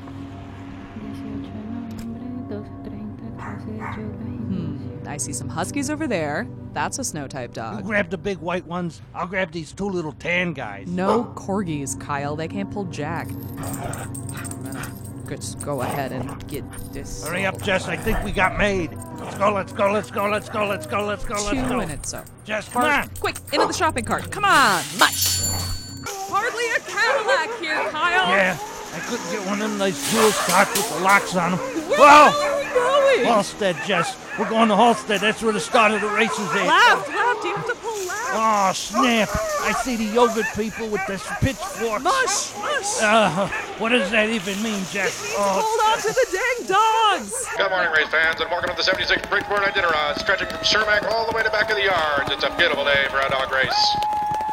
Hmm, 4.47 4.77
I 5.05 5.17
see 5.17 5.31
some 5.31 5.47
huskies 5.47 5.91
over 5.91 6.07
there. 6.07 6.47
That's 6.73 6.97
a 6.97 7.03
snow 7.03 7.27
type 7.27 7.53
dog. 7.53 7.77
You 7.77 7.83
grab 7.83 8.09
the 8.09 8.17
big 8.17 8.39
white 8.39 8.65
ones. 8.65 8.99
I'll 9.13 9.27
grab 9.27 9.51
these 9.51 9.73
two 9.73 9.87
little 9.87 10.13
tan 10.13 10.53
guys. 10.53 10.87
No 10.87 11.25
corgis, 11.35 11.99
Kyle. 11.99 12.35
They 12.35 12.47
can't 12.47 12.71
pull 12.71 12.85
jack 12.85 13.27
just 15.37 15.61
go 15.61 15.81
ahead 15.81 16.11
and 16.11 16.47
get 16.47 16.63
this. 16.91 17.25
Hurry 17.25 17.45
up, 17.45 17.61
Jess. 17.61 17.87
I 17.87 17.95
think 17.95 18.23
we 18.23 18.31
got 18.31 18.57
made. 18.57 18.91
Let's 19.19 19.37
go, 19.37 19.53
let's 19.53 19.71
go, 19.71 19.91
let's 19.91 20.11
go, 20.11 20.27
let's 20.29 20.49
go, 20.49 20.65
let's 20.67 20.85
go, 20.85 21.05
let's 21.05 21.23
go, 21.25 21.35
let's 21.35 21.53
go. 21.53 21.69
Two 21.69 21.77
minutes, 21.77 22.09
sir. 22.09 22.23
Jess, 22.45 22.69
come 22.69 22.83
on. 22.83 23.09
Quick, 23.19 23.37
into 23.53 23.67
the 23.67 23.73
shopping 23.73 24.05
cart. 24.05 24.31
Come 24.31 24.45
on, 24.45 24.83
much. 24.97 25.43
Hardly 26.31 26.65
a 26.75 26.79
Cadillac 26.89 27.59
here, 27.59 27.89
Kyle. 27.91 28.29
Yeah, 28.29 28.57
I 28.93 28.99
couldn't 28.99 29.31
get 29.31 29.45
one 29.47 29.61
of 29.61 29.69
them 29.69 29.77
nice 29.77 30.11
jewel 30.11 30.31
carts 30.31 30.75
with 30.75 30.89
the 30.97 31.03
locks 31.03 31.35
on 31.35 31.51
them. 31.51 31.59
Where 31.89 31.99
Whoa! 31.99 32.31
are 32.31 32.57
we 32.59 32.65
going? 32.73 33.27
Halsted, 33.27 33.85
Jess. 33.85 34.15
We're 34.37 34.49
going 34.49 34.69
to 34.69 34.75
Halsted. 34.75 35.19
That's 35.19 35.41
where 35.41 35.53
the 35.53 35.59
start 35.59 35.91
of 35.91 36.01
the 36.01 36.07
race 36.07 36.31
is 36.31 36.49
at. 36.51 36.65
Left, 36.65 37.09
left. 37.09 37.43
You 37.43 37.55
have 37.55 37.65
to 37.65 37.75
pull 37.75 37.75
left. 37.75 37.78
Oh, 38.31 38.71
snap. 38.75 39.29
I 39.65 39.73
see 39.81 39.97
the 39.97 40.05
yogurt 40.05 40.45
people 40.53 40.85
with 40.87 41.01
their 41.09 41.17
pitchforks. 41.41 42.03
Mush, 42.05 42.53
mush. 42.61 43.01
Uh, 43.01 43.49
what 43.81 43.89
does 43.89 44.05
that 44.13 44.29
even 44.29 44.53
mean, 44.61 44.85
Jess? 44.93 45.33
Oh. 45.33 45.65
Hold 45.65 45.81
on 45.89 45.97
to 45.97 46.13
the 46.13 46.27
dang 46.29 46.69
dogs. 46.69 47.33
Good 47.57 47.73
morning, 47.73 47.89
race 47.89 48.09
fans, 48.13 48.37
and 48.37 48.45
welcome 48.53 48.69
to 48.69 48.77
the 48.77 48.85
76th 48.85 49.25
Bridgeport 49.33 49.65
Iditarod, 49.65 50.21
stretching 50.21 50.45
from 50.45 50.61
Cermak 50.61 51.09
all 51.09 51.25
the 51.25 51.33
way 51.33 51.41
to 51.41 51.49
back 51.49 51.73
of 51.73 51.77
the 51.77 51.89
yards. 51.89 52.29
It's 52.29 52.45
a 52.45 52.53
beautiful 52.53 52.85
day 52.85 53.09
for 53.09 53.17
a 53.17 53.29
dog 53.29 53.51
race. 53.51 53.81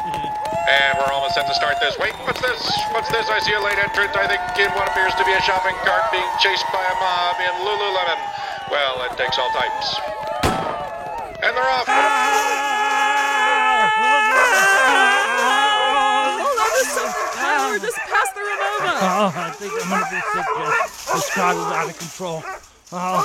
And 0.67 0.99
we're 0.99 1.07
almost 1.15 1.33
set 1.33 1.47
to 1.47 1.55
start 1.55 1.79
this. 1.79 1.95
Wait, 1.97 2.11
what's 2.27 2.41
this? 2.43 2.59
What's 2.91 3.07
this? 3.07 3.23
I 3.31 3.39
see 3.39 3.55
a 3.55 3.61
late 3.63 3.79
entrant, 3.79 4.11
I 4.19 4.27
think, 4.27 4.43
in 4.59 4.67
what 4.75 4.91
appears 4.91 5.15
to 5.15 5.23
be 5.23 5.31
a 5.31 5.39
shopping 5.39 5.79
cart 5.87 6.11
being 6.11 6.27
chased 6.43 6.67
by 6.75 6.83
a 6.83 6.95
mob 6.99 7.39
in 7.39 7.53
Lululemon. 7.63 8.19
Well, 8.69 9.07
it 9.07 9.15
takes 9.15 9.39
all 9.39 9.47
types. 9.55 9.87
And 11.39 11.55
they're 11.55 11.71
off. 11.71 12.76
Ramona. 18.47 18.91
Oh, 18.99 19.33
I 19.35 19.51
think 19.51 19.73
I'm 19.73 19.89
to 20.03 20.09
be 20.09 20.19
sick, 20.33 20.47
Jess. 20.57 21.13
This 21.13 21.29
car 21.33 21.53
is 21.53 21.59
out 21.59 21.89
of 21.89 21.97
control. 21.97 22.43
Oh, 22.87 23.19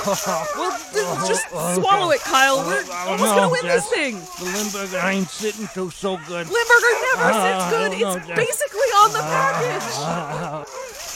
well, 0.59 1.27
just 1.27 1.47
oh, 1.55 1.79
swallow 1.79 2.11
it, 2.11 2.19
Kyle. 2.19 2.59
We're 2.67 2.83
almost 3.07 3.31
no, 3.31 3.47
gonna 3.47 3.49
win 3.49 3.63
Jess, 3.63 3.87
this 3.87 3.95
thing. 3.95 4.19
The 4.43 4.51
Limburger 4.51 4.99
ain't 5.07 5.31
sitting 5.31 5.71
too 5.71 5.87
so 5.89 6.19
good. 6.27 6.51
Limburger 6.51 6.93
never 7.15 7.31
uh, 7.31 7.39
sits 7.47 7.63
good. 7.71 7.91
It's 7.95 8.27
basically 8.35 8.89
on 8.99 9.09
the 9.15 9.23
package. 9.23 10.67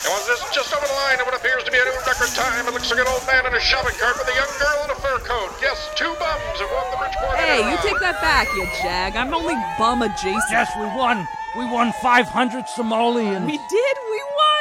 And 0.08 0.16
once 0.16 0.28
this 0.32 0.40
just 0.56 0.72
over 0.72 0.88
the 0.88 0.96
line 0.96 1.20
of 1.20 1.28
what 1.28 1.36
appears 1.36 1.68
to 1.68 1.72
be 1.72 1.76
a 1.76 1.84
new 1.84 1.92
record 2.08 2.32
time, 2.40 2.64
it 2.64 2.72
looks 2.72 2.88
like 2.88 3.04
an 3.04 3.12
old 3.12 3.28
man 3.28 3.44
in 3.44 3.52
a 3.52 3.60
shopping 3.60 4.00
cart 4.00 4.16
with 4.16 4.32
a 4.32 4.36
young 4.40 4.54
girl 4.56 4.80
in 4.88 4.90
a 4.96 5.00
fur 5.04 5.20
coat. 5.28 5.52
Yes, 5.60 5.76
two 6.00 6.08
bums 6.16 6.60
have 6.64 6.72
won 6.72 6.88
the 6.96 6.98
Bridgeport. 7.04 7.36
Hey, 7.36 7.68
you 7.68 7.76
Interrod. 7.76 7.84
take 7.84 8.00
that 8.00 8.22
back, 8.24 8.48
you 8.56 8.64
jag. 8.80 9.20
I'm 9.20 9.36
only 9.36 9.60
bum 9.76 10.08
adjacent. 10.08 10.56
Yes, 10.56 10.72
we 10.80 10.88
won. 10.96 11.28
We 11.60 11.68
won 11.68 11.92
500 12.00 12.32
simoleons. 12.72 13.44
We 13.44 13.60
did. 13.60 13.96
We 14.08 14.22
won. 14.24 14.57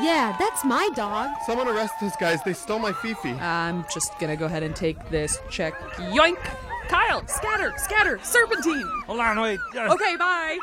Yeah, 0.00 0.36
that's 0.38 0.64
my 0.64 0.88
dog. 0.94 1.30
Someone 1.44 1.66
arrest 1.68 1.94
those 2.00 2.14
guys. 2.20 2.42
They 2.44 2.52
stole 2.52 2.78
my 2.78 2.92
Fifi. 2.92 3.32
I'm 3.32 3.84
just 3.92 4.16
gonna 4.20 4.36
go 4.36 4.46
ahead 4.46 4.62
and 4.62 4.74
take 4.76 5.08
this 5.10 5.38
check. 5.50 5.74
Yoink! 5.96 6.38
Kyle, 6.88 7.26
scatter, 7.26 7.72
scatter, 7.76 8.18
serpentine. 8.22 8.84
Hold 9.06 9.20
on, 9.20 9.40
wait. 9.40 9.58
Uh, 9.76 9.92
Okay, 9.92 10.16
bye. 10.16 10.58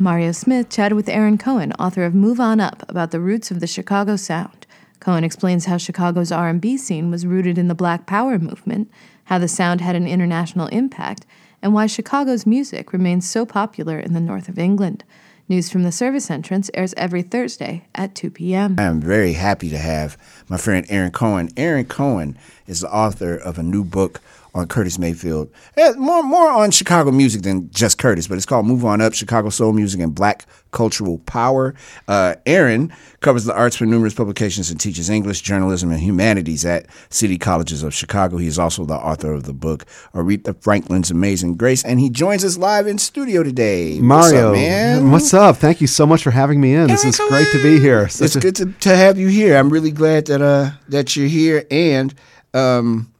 Mario 0.00 0.30
Smith 0.32 0.68
chatted 0.68 0.94
with 0.94 1.08
Aaron 1.08 1.38
Cohen, 1.38 1.72
author 1.72 2.04
of 2.04 2.14
Move 2.14 2.38
On 2.38 2.60
Up, 2.60 2.84
about 2.88 3.10
the 3.10 3.18
roots 3.20 3.50
of 3.50 3.58
the 3.60 3.66
Chicago 3.66 4.14
sound. 4.16 4.66
Cohen 5.00 5.24
explains 5.24 5.64
how 5.64 5.76
Chicago's 5.76 6.30
R&B 6.30 6.76
scene 6.76 7.10
was 7.10 7.26
rooted 7.26 7.58
in 7.58 7.66
the 7.68 7.74
Black 7.74 8.06
Power 8.06 8.38
movement, 8.38 8.90
how 9.28 9.38
the 9.38 9.46
sound 9.46 9.82
had 9.82 9.94
an 9.94 10.06
international 10.06 10.68
impact, 10.68 11.26
and 11.60 11.74
why 11.74 11.86
Chicago's 11.86 12.46
music 12.46 12.94
remains 12.94 13.28
so 13.28 13.44
popular 13.44 13.98
in 13.98 14.14
the 14.14 14.20
north 14.20 14.48
of 14.48 14.58
England. 14.58 15.04
News 15.50 15.68
from 15.68 15.82
the 15.82 15.92
service 15.92 16.30
entrance 16.30 16.70
airs 16.72 16.94
every 16.96 17.20
Thursday 17.20 17.84
at 17.94 18.14
2 18.14 18.30
p.m. 18.30 18.76
I 18.78 18.84
am 18.84 19.02
very 19.02 19.34
happy 19.34 19.68
to 19.68 19.76
have 19.76 20.16
my 20.48 20.56
friend 20.56 20.86
Aaron 20.88 21.10
Cohen. 21.10 21.50
Aaron 21.58 21.84
Cohen 21.84 22.38
is 22.66 22.80
the 22.80 22.90
author 22.90 23.36
of 23.36 23.58
a 23.58 23.62
new 23.62 23.84
book 23.84 24.22
on 24.58 24.66
Curtis 24.66 24.98
Mayfield. 24.98 25.50
Eh, 25.76 25.92
More, 25.96 26.22
more 26.22 26.50
on 26.50 26.70
Chicago 26.70 27.10
music 27.10 27.42
than 27.42 27.70
just 27.70 27.96
Curtis, 27.98 28.26
but 28.26 28.36
it's 28.36 28.46
called 28.46 28.66
Move 28.66 28.84
On 28.84 29.00
Up 29.00 29.14
Chicago 29.14 29.48
Soul 29.50 29.72
Music 29.72 30.00
and 30.00 30.14
Black 30.14 30.44
Cultural 30.70 31.18
Power. 31.20 31.74
Uh, 32.06 32.34
Aaron 32.44 32.92
covers 33.20 33.44
the 33.44 33.54
arts 33.54 33.76
for 33.76 33.86
numerous 33.86 34.12
publications 34.14 34.70
and 34.70 34.78
teaches 34.78 35.08
English, 35.08 35.40
journalism, 35.40 35.90
and 35.90 36.00
humanities 36.00 36.64
at 36.66 36.86
City 37.10 37.38
Colleges 37.38 37.82
of 37.82 37.94
Chicago. 37.94 38.36
He 38.36 38.46
is 38.46 38.58
also 38.58 38.84
the 38.84 38.94
author 38.94 39.32
of 39.32 39.44
the 39.44 39.54
book 39.54 39.86
Aretha 40.14 40.60
Franklin's 40.62 41.10
Amazing 41.10 41.56
Grace, 41.56 41.84
and 41.84 41.98
he 42.00 42.10
joins 42.10 42.44
us 42.44 42.58
live 42.58 42.86
in 42.86 42.98
studio 42.98 43.42
today. 43.42 43.94
What's 43.94 44.02
Mario, 44.32 44.48
up, 44.48 44.54
man? 44.54 45.10
what's 45.10 45.32
up? 45.32 45.56
Thank 45.56 45.80
you 45.80 45.86
so 45.86 46.04
much 46.06 46.22
for 46.22 46.30
having 46.32 46.60
me 46.60 46.74
in. 46.74 46.88
This 46.88 47.04
is 47.04 47.16
great 47.28 47.50
to 47.52 47.62
be 47.62 47.80
here. 47.80 48.08
Such 48.08 48.26
it's 48.26 48.36
a- 48.36 48.40
good 48.40 48.56
to, 48.56 48.72
to 48.80 48.96
have 48.96 49.18
you 49.18 49.28
here. 49.28 49.56
I'm 49.56 49.70
really 49.70 49.90
glad 49.92 50.26
that 50.26 50.42
uh 50.42 50.70
that 50.88 51.16
you're 51.16 51.28
here, 51.28 51.64
and 51.70 52.12
um, 52.54 53.12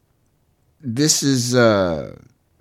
this 0.81 1.23
is 1.23 1.55
uh 1.55 2.17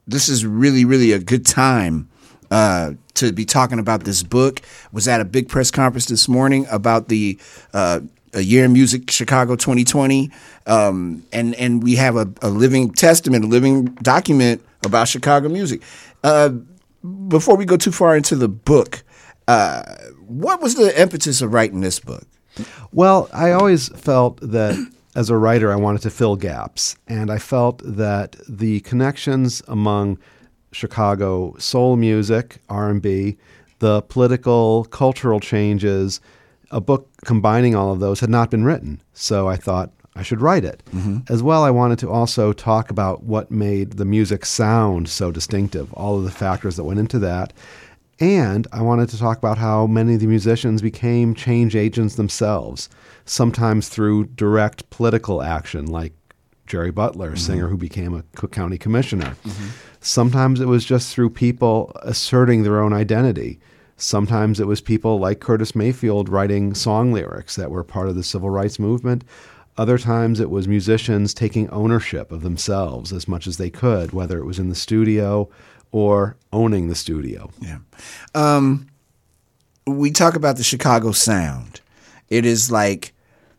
this 0.07 0.29
is 0.29 0.45
really 0.45 0.85
really 0.85 1.11
a 1.11 1.19
good 1.19 1.45
time 1.45 2.09
uh 2.51 2.93
to 3.15 3.31
be 3.31 3.45
talking 3.45 3.79
about 3.79 4.03
this 4.03 4.23
book. 4.23 4.61
Was 4.91 5.07
at 5.07 5.21
a 5.21 5.25
big 5.25 5.49
press 5.49 5.71
conference 5.71 6.05
this 6.05 6.27
morning 6.27 6.65
about 6.71 7.07
the 7.09 7.37
uh. 7.73 8.01
A 8.33 8.41
year 8.41 8.65
in 8.65 8.73
music, 8.73 9.09
Chicago 9.09 9.55
2020, 9.55 10.29
um, 10.67 11.23
and 11.31 11.55
and 11.55 11.81
we 11.81 11.95
have 11.95 12.17
a, 12.17 12.27
a 12.41 12.49
living 12.49 12.91
testament, 12.91 13.45
a 13.45 13.47
living 13.47 13.85
document 13.85 14.61
about 14.85 15.07
Chicago 15.07 15.47
music. 15.47 15.81
Uh, 16.25 16.49
before 17.29 17.55
we 17.55 17.63
go 17.63 17.77
too 17.77 17.91
far 17.91 18.17
into 18.17 18.35
the 18.35 18.49
book, 18.49 19.01
uh, 19.47 19.81
what 20.27 20.61
was 20.61 20.75
the 20.75 21.01
impetus 21.01 21.41
of 21.41 21.53
writing 21.53 21.79
this 21.79 21.99
book? 21.99 22.25
Well, 22.91 23.29
I 23.33 23.51
always 23.51 23.87
felt 23.89 24.39
that 24.41 24.75
as 25.17 25.31
a 25.31 25.35
writer, 25.35 25.73
I 25.73 25.75
wanted 25.75 26.03
to 26.03 26.11
fill 26.11 26.35
gaps, 26.35 26.95
and 27.07 27.31
I 27.31 27.39
felt 27.39 27.81
that 27.83 28.35
the 28.47 28.81
connections 28.81 29.63
among 29.67 30.19
Chicago 30.71 31.55
soul 31.57 31.95
music, 31.95 32.59
R 32.69 32.91
and 32.91 33.01
B, 33.01 33.35
the 33.79 34.03
political, 34.03 34.85
cultural 34.85 35.39
changes, 35.39 36.21
a 36.69 36.79
book 36.79 37.09
combining 37.25 37.75
all 37.75 37.91
of 37.91 37.99
those 37.99 38.19
had 38.19 38.29
not 38.29 38.51
been 38.51 38.63
written. 38.63 39.01
So 39.13 39.49
I 39.49 39.55
thought 39.55 39.91
I 40.15 40.21
should 40.21 40.39
write 40.39 40.63
it. 40.63 40.83
Mm-hmm. 40.91 41.33
As 41.33 41.41
well, 41.41 41.63
I 41.63 41.71
wanted 41.71 41.97
to 41.99 42.11
also 42.11 42.53
talk 42.53 42.91
about 42.91 43.23
what 43.23 43.49
made 43.49 43.93
the 43.93 44.05
music 44.05 44.45
sound 44.45 45.09
so 45.09 45.31
distinctive, 45.31 45.91
all 45.93 46.19
of 46.19 46.25
the 46.25 46.31
factors 46.31 46.75
that 46.75 46.83
went 46.83 46.99
into 46.99 47.17
that. 47.19 47.53
And 48.19 48.65
I 48.71 48.81
wanted 48.81 49.09
to 49.09 49.19
talk 49.19 49.37
about 49.37 49.59
how 49.59 49.85
many 49.85 50.15
of 50.15 50.21
the 50.21 50.27
musicians 50.27 50.81
became 50.81 51.35
change 51.35 51.75
agents 51.75 52.15
themselves, 52.15 52.89
sometimes 53.25 53.89
through 53.89 54.25
direct 54.25 54.89
political 54.89 55.43
action, 55.43 55.85
like 55.85 56.13
Jerry 56.65 56.91
Butler, 56.91 57.33
a 57.33 57.37
singer 57.37 57.67
who 57.67 57.77
became 57.77 58.13
a 58.13 58.23
Cook 58.35 58.51
County 58.51 58.77
commissioner. 58.77 59.35
Mm-hmm. 59.45 59.67
Sometimes 60.01 60.59
it 60.59 60.67
was 60.67 60.83
just 60.83 61.13
through 61.13 61.29
people 61.29 61.91
asserting 62.01 62.63
their 62.63 62.81
own 62.81 62.91
identity. 62.91 63.59
Sometimes 63.97 64.59
it 64.59 64.67
was 64.67 64.81
people 64.81 65.19
like 65.19 65.39
Curtis 65.39 65.75
Mayfield 65.75 66.27
writing 66.27 66.73
song 66.73 67.13
lyrics 67.13 67.55
that 67.55 67.71
were 67.71 67.83
part 67.83 68.09
of 68.09 68.15
the 68.15 68.23
civil 68.23 68.49
rights 68.49 68.79
movement. 68.79 69.23
Other 69.77 69.97
times 69.97 70.39
it 70.39 70.49
was 70.49 70.67
musicians 70.67 71.33
taking 71.33 71.69
ownership 71.69 72.31
of 72.31 72.41
themselves 72.41 73.13
as 73.13 73.27
much 73.27 73.45
as 73.45 73.57
they 73.57 73.69
could, 73.69 74.11
whether 74.11 74.39
it 74.39 74.45
was 74.45 74.59
in 74.59 74.69
the 74.69 74.75
studio 74.75 75.49
or 75.91 76.35
owning 76.51 76.87
the 76.87 76.95
studio. 76.95 77.49
Yeah. 77.61 77.79
Um, 78.35 78.87
we 79.85 80.11
talk 80.11 80.35
about 80.35 80.57
the 80.57 80.63
Chicago 80.63 81.11
sound. 81.11 81.81
It 82.29 82.45
is 82.45 82.71
like 82.71 83.13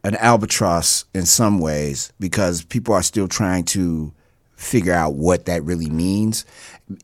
an 0.04 0.14
albatross 0.16 1.04
in 1.14 1.26
some 1.26 1.58
ways 1.58 2.12
because 2.20 2.64
people 2.64 2.94
are 2.94 3.02
still 3.02 3.28
trying 3.28 3.64
to 3.64 4.12
figure 4.56 4.92
out 4.92 5.14
what 5.14 5.46
that 5.46 5.62
really 5.62 5.88
means. 5.88 6.44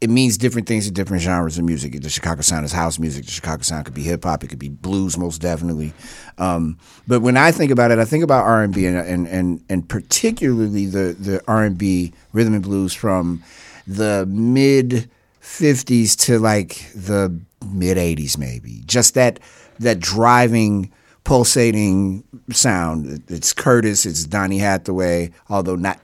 It 0.00 0.10
means 0.10 0.36
different 0.36 0.66
things 0.66 0.86
to 0.86 0.90
different 0.90 1.22
genres 1.22 1.56
of 1.56 1.64
music. 1.64 2.00
The 2.00 2.08
Chicago 2.08 2.40
sound 2.42 2.64
is 2.64 2.72
house 2.72 2.98
music. 2.98 3.26
The 3.26 3.30
Chicago 3.30 3.62
sound 3.62 3.84
could 3.84 3.94
be 3.94 4.02
hip 4.02 4.24
hop. 4.24 4.42
It 4.42 4.48
could 4.48 4.58
be 4.58 4.70
blues, 4.70 5.16
most 5.16 5.40
definitely. 5.40 5.92
Um, 6.36 6.78
but 7.06 7.20
when 7.20 7.36
I 7.36 7.52
think 7.52 7.70
about 7.70 7.90
it, 7.90 7.98
I 7.98 8.04
think 8.04 8.24
about 8.24 8.44
R 8.44 8.62
and 8.62 8.74
B 8.74 8.86
and 8.86 9.28
and 9.28 9.64
and 9.68 9.88
particularly 9.88 10.86
the 10.86 11.16
the 11.18 11.42
R 11.46 11.64
and 11.64 11.78
B 11.78 12.12
rhythm 12.32 12.54
and 12.54 12.62
blues 12.62 12.92
from 12.92 13.42
the 13.86 14.26
mid 14.28 15.08
50s 15.44 16.16
to 16.24 16.38
like 16.38 16.90
the 16.94 17.38
mid 17.66 17.98
80s 17.98 18.38
maybe. 18.38 18.82
Just 18.86 19.14
that 19.14 19.38
that 19.78 20.00
driving 20.00 20.90
pulsating 21.22 22.24
sound. 22.50 23.22
It's 23.28 23.52
curtis 23.52 24.06
it's 24.06 24.24
donny 24.24 24.58
hathaway 24.58 25.30
although 25.50 25.76
not 25.76 26.00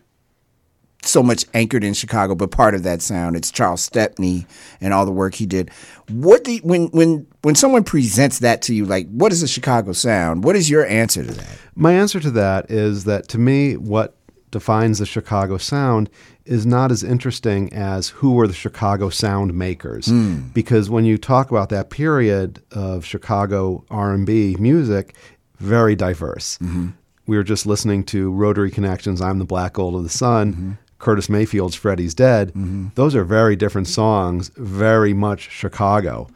so 1.03 1.23
much 1.23 1.47
anchored 1.55 1.83
in 1.83 1.95
chicago 1.95 2.35
but 2.35 2.51
part 2.51 2.75
of 2.75 2.83
that 2.83 3.01
sound. 3.01 3.35
It's 3.35 3.51
charles 3.51 3.81
stepney 3.81 4.47
and 4.81 4.93
all 4.93 5.07
the 5.07 5.13
work 5.13 5.35
he 5.35 5.47
did. 5.47 5.71
What 6.11 6.45
do 6.45 6.53
you, 6.53 6.61
when 6.61 6.89
when 6.89 7.27
when 7.41 7.55
someone 7.55 7.83
presents 7.83 8.41
that 8.41 8.61
to 8.63 8.75
you 8.75 8.85
like 8.85 9.09
what 9.09 9.33
is 9.33 9.43
a 9.43 9.49
chicago 9.49 9.93
sound? 9.93 10.45
What 10.45 10.55
is 10.55 10.69
your 10.69 10.87
answer 10.87 11.25
to 11.25 11.33
that? 11.33 11.59
My 11.75 11.95
answer 11.95 12.21
to 12.21 12.31
that 12.33 12.71
is 12.71 13.05
that 13.05 13.29
to 13.29 13.39
me, 13.39 13.79
what 13.79 14.15
defines 14.51 14.99
the 14.99 15.07
Chicago 15.07 15.57
sound 15.59 16.11
is 16.45 16.67
not 16.67 16.91
as 16.91 17.03
interesting 17.05 17.73
as 17.73 18.09
who 18.09 18.33
were 18.33 18.47
the 18.47 18.53
Chicago 18.55 19.09
sound 19.11 19.55
makers. 19.55 20.07
Hmm. 20.07 20.49
Because 20.53 20.91
when 20.91 21.05
you 21.05 21.19
talk 21.19 21.51
about 21.51 21.69
that 21.69 21.91
period 21.91 22.63
of 22.73 23.05
Chicago 23.05 23.85
R&B 23.91 24.57
music, 24.59 25.15
very 25.59 25.95
diverse. 25.95 26.59
Mm-hmm. 26.59 26.89
We 27.27 27.37
were 27.37 27.45
just 27.45 27.67
listening 27.67 28.05
to 28.05 28.33
Rotary 28.33 28.71
Connection's, 28.71 29.21
I'm 29.21 29.39
the 29.39 29.45
Black 29.45 29.75
Gold 29.75 29.95
of 29.95 30.03
the 30.03 30.09
Sun, 30.09 30.53
Mm-hmm. 30.53 30.73
Curtis 30.99 31.31
Mayfield's 31.31 31.75
Freddie's 31.75 32.13
Dead. 32.13 32.53
Those 32.95 33.15
are 33.15 33.25
very 33.25 33.57
different 33.57 33.89
songs, 33.89 34.51
very 34.57 35.15
much 35.15 35.51
Chicago. 35.51 36.29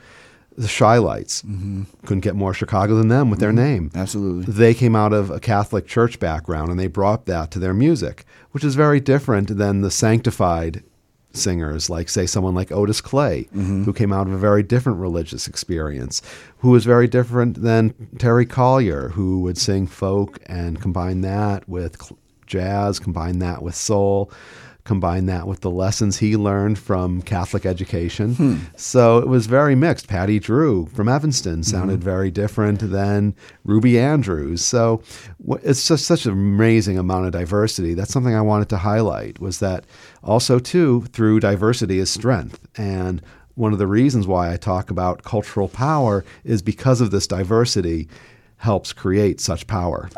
The 0.56 0.68
Chi-Lites 0.68 1.42
couldn't 2.06 2.20
get 2.20 2.36
more 2.36 2.54
Chicago 2.54 2.94
than 2.96 3.08
them 3.08 3.28
with 3.30 3.40
their 3.40 3.52
name. 3.52 3.90
Mm-hmm. 3.90 3.98
Absolutely. 3.98 4.52
They 4.52 4.74
came 4.74 4.94
out 4.94 5.12
of 5.12 5.30
a 5.30 5.40
Catholic 5.40 5.86
church 5.86 6.20
background 6.20 6.70
and 6.70 6.78
they 6.78 6.86
brought 6.86 7.26
that 7.26 7.50
to 7.52 7.58
their 7.58 7.74
music, 7.74 8.24
which 8.52 8.62
is 8.62 8.74
very 8.74 9.00
different 9.00 9.56
than 9.56 9.80
the 9.80 9.90
sanctified 9.90 10.84
singers, 11.32 11.90
like, 11.90 12.08
say, 12.08 12.26
someone 12.26 12.54
like 12.54 12.70
Otis 12.70 13.00
Clay, 13.00 13.48
who 13.52 13.92
came 13.92 14.12
out 14.12 14.28
of 14.28 14.32
a 14.32 14.38
very 14.38 14.62
different 14.62 15.00
religious 15.00 15.48
experience, 15.48 16.22
who 16.58 16.70
was 16.70 16.84
very 16.84 17.08
different 17.08 17.60
than 17.60 17.92
Terry 18.18 18.46
Callier, 18.46 19.10
who 19.10 19.40
would 19.40 19.58
sing 19.58 19.88
folk 19.88 20.38
and 20.46 20.80
combine 20.80 21.22
that 21.22 21.68
with 21.68 22.12
jazz, 22.46 23.00
combine 23.00 23.40
that 23.40 23.62
with 23.62 23.74
soul. 23.74 24.30
Combine 24.84 25.26
that 25.26 25.46
with 25.46 25.60
the 25.60 25.70
lessons 25.70 26.18
he 26.18 26.36
learned 26.36 26.78
from 26.78 27.22
Catholic 27.22 27.64
education. 27.64 28.34
Hmm. 28.34 28.56
So 28.76 29.18
it 29.18 29.28
was 29.28 29.46
very 29.46 29.74
mixed. 29.74 30.08
Patty 30.08 30.38
Drew 30.38 30.86
from 30.86 31.08
Evanston 31.08 31.60
mm-hmm. 31.60 31.62
sounded 31.62 32.04
very 32.04 32.30
different 32.30 32.80
than 32.80 33.34
Ruby 33.64 33.98
Andrews. 33.98 34.64
So 34.64 35.02
it's 35.62 35.88
just 35.88 36.04
such 36.04 36.26
an 36.26 36.32
amazing 36.32 36.98
amount 36.98 37.26
of 37.26 37.32
diversity. 37.32 37.94
That's 37.94 38.12
something 38.12 38.34
I 38.34 38.42
wanted 38.42 38.68
to 38.70 38.76
highlight 38.76 39.40
was 39.40 39.58
that 39.60 39.84
also 40.22 40.58
too 40.58 41.06
through 41.12 41.40
diversity 41.40 41.98
is 41.98 42.10
strength 42.10 42.68
and 42.76 43.22
one 43.54 43.72
of 43.72 43.78
the 43.78 43.86
reasons 43.86 44.26
why 44.26 44.52
I 44.52 44.56
talk 44.56 44.90
about 44.90 45.22
cultural 45.22 45.68
power 45.68 46.24
is 46.42 46.60
because 46.60 47.00
of 47.00 47.10
this 47.10 47.26
diversity 47.26 48.08
helps 48.56 48.92
create 48.92 49.40
such 49.40 49.66
power. 49.66 50.08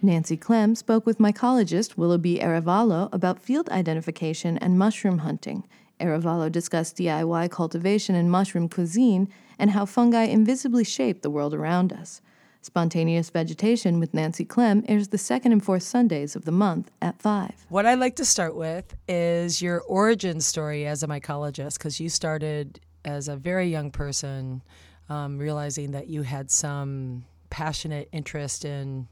Nancy 0.00 0.36
Clem 0.36 0.76
spoke 0.76 1.06
with 1.06 1.18
mycologist 1.18 1.96
Willoughby 1.96 2.38
Arevalo 2.38 3.08
about 3.12 3.40
field 3.40 3.68
identification 3.70 4.56
and 4.58 4.78
mushroom 4.78 5.18
hunting. 5.18 5.64
Arevalo 6.00 6.50
discussed 6.52 6.96
DIY 6.96 7.50
cultivation 7.50 8.14
and 8.14 8.30
mushroom 8.30 8.68
cuisine 8.68 9.28
and 9.58 9.72
how 9.72 9.84
fungi 9.84 10.24
invisibly 10.24 10.84
shape 10.84 11.22
the 11.22 11.30
world 11.30 11.52
around 11.52 11.92
us. 11.92 12.20
Spontaneous 12.62 13.30
Vegetation 13.30 13.98
with 13.98 14.14
Nancy 14.14 14.44
Clem 14.44 14.84
airs 14.88 15.08
the 15.08 15.18
second 15.18 15.50
and 15.52 15.64
fourth 15.64 15.82
Sundays 15.82 16.36
of 16.36 16.44
the 16.44 16.52
month 16.52 16.90
at 17.02 17.20
5. 17.20 17.66
What 17.68 17.86
I'd 17.86 17.98
like 17.98 18.16
to 18.16 18.24
start 18.24 18.54
with 18.54 18.94
is 19.08 19.60
your 19.60 19.80
origin 19.80 20.40
story 20.40 20.86
as 20.86 21.02
a 21.02 21.08
mycologist, 21.08 21.78
because 21.78 21.98
you 21.98 22.08
started 22.08 22.78
as 23.04 23.26
a 23.26 23.36
very 23.36 23.68
young 23.68 23.90
person 23.90 24.62
um, 25.08 25.38
realizing 25.38 25.92
that 25.92 26.08
you 26.08 26.22
had 26.22 26.50
some 26.50 27.24
passionate 27.50 28.08
interest 28.12 28.64
in 28.64 29.08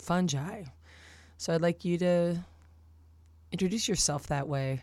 fungi. 0.00 0.64
So 1.36 1.54
I'd 1.54 1.62
like 1.62 1.84
you 1.84 1.98
to 1.98 2.38
introduce 3.52 3.88
yourself 3.88 4.26
that 4.28 4.48
way 4.48 4.82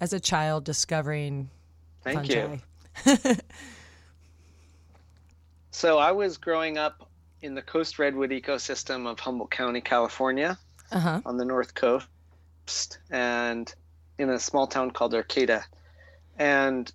as 0.00 0.12
a 0.12 0.20
child 0.20 0.64
discovering 0.64 1.50
Thank 2.02 2.18
fungi. 2.18 2.58
you. 3.06 3.16
so 5.70 5.98
I 5.98 6.12
was 6.12 6.36
growing 6.36 6.78
up 6.78 7.08
in 7.42 7.54
the 7.54 7.62
coast 7.62 7.98
redwood 7.98 8.30
ecosystem 8.30 9.06
of 9.06 9.20
Humboldt 9.20 9.50
County, 9.50 9.80
California, 9.80 10.58
uh-huh. 10.90 11.20
on 11.24 11.36
the 11.36 11.44
north 11.44 11.74
coast, 11.74 12.98
and 13.10 13.72
in 14.18 14.30
a 14.30 14.38
small 14.38 14.66
town 14.66 14.90
called 14.90 15.14
Arcata. 15.14 15.64
And 16.38 16.90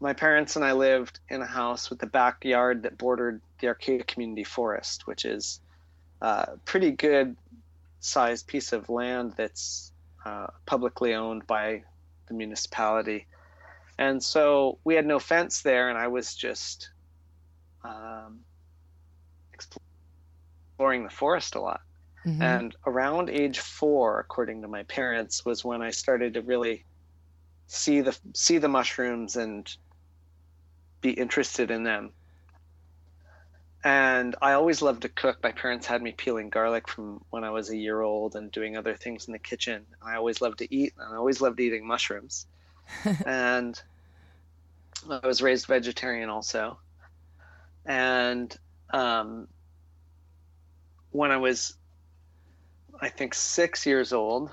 my 0.00 0.12
parents 0.12 0.56
and 0.56 0.64
I 0.64 0.72
lived 0.72 1.20
in 1.28 1.42
a 1.42 1.46
house 1.46 1.90
with 1.90 2.02
a 2.02 2.06
backyard 2.06 2.82
that 2.82 2.98
bordered 2.98 3.40
the 3.60 3.68
Arcata 3.68 4.04
Community 4.04 4.44
Forest, 4.44 5.06
which 5.06 5.24
is 5.24 5.60
a 6.20 6.56
pretty 6.64 6.90
good 6.90 7.36
sized 8.00 8.46
piece 8.46 8.72
of 8.72 8.88
land 8.88 9.34
that's 9.36 9.92
uh, 10.24 10.48
publicly 10.66 11.14
owned 11.14 11.46
by 11.46 11.82
the 12.26 12.34
municipality. 12.34 13.26
And 13.98 14.22
so 14.22 14.78
we 14.84 14.94
had 14.94 15.06
no 15.06 15.18
fence 15.18 15.62
there, 15.62 15.88
and 15.88 15.98
I 15.98 16.06
was 16.06 16.34
just 16.34 16.90
um, 17.82 18.40
exploring 19.52 21.04
the 21.04 21.10
forest 21.10 21.54
a 21.56 21.60
lot. 21.60 21.80
Mm-hmm. 22.24 22.42
And 22.42 22.76
around 22.86 23.30
age 23.30 23.58
four, 23.58 24.20
according 24.20 24.62
to 24.62 24.68
my 24.68 24.82
parents, 24.84 25.44
was 25.44 25.64
when 25.64 25.82
I 25.82 25.90
started 25.90 26.34
to 26.34 26.42
really 26.42 26.84
see 27.66 28.00
the 28.00 28.16
see 28.34 28.58
the 28.58 28.68
mushrooms 28.68 29.36
and 29.36 29.68
be 31.00 31.10
interested 31.10 31.70
in 31.70 31.82
them. 31.84 32.12
And 33.84 34.34
I 34.42 34.52
always 34.52 34.82
loved 34.82 35.02
to 35.02 35.08
cook. 35.08 35.38
My 35.42 35.52
parents 35.52 35.86
had 35.86 36.02
me 36.02 36.12
peeling 36.12 36.48
garlic 36.48 36.88
from 36.88 37.24
when 37.30 37.44
I 37.44 37.50
was 37.50 37.70
a 37.70 37.76
year 37.76 38.00
old 38.00 38.34
and 38.34 38.50
doing 38.50 38.76
other 38.76 38.94
things 38.94 39.28
in 39.28 39.32
the 39.32 39.38
kitchen. 39.38 39.86
I 40.02 40.16
always 40.16 40.40
loved 40.40 40.58
to 40.58 40.74
eat, 40.74 40.94
and 40.98 41.14
I 41.14 41.16
always 41.16 41.40
loved 41.40 41.60
eating 41.60 41.86
mushrooms. 41.86 42.46
and 43.26 43.80
I 45.08 45.26
was 45.26 45.42
raised 45.42 45.66
vegetarian 45.66 46.28
also. 46.28 46.78
And 47.86 48.54
um, 48.90 49.46
when 51.10 51.30
I 51.30 51.36
was, 51.36 51.74
I 53.00 53.08
think, 53.08 53.34
six 53.34 53.86
years 53.86 54.12
old, 54.12 54.50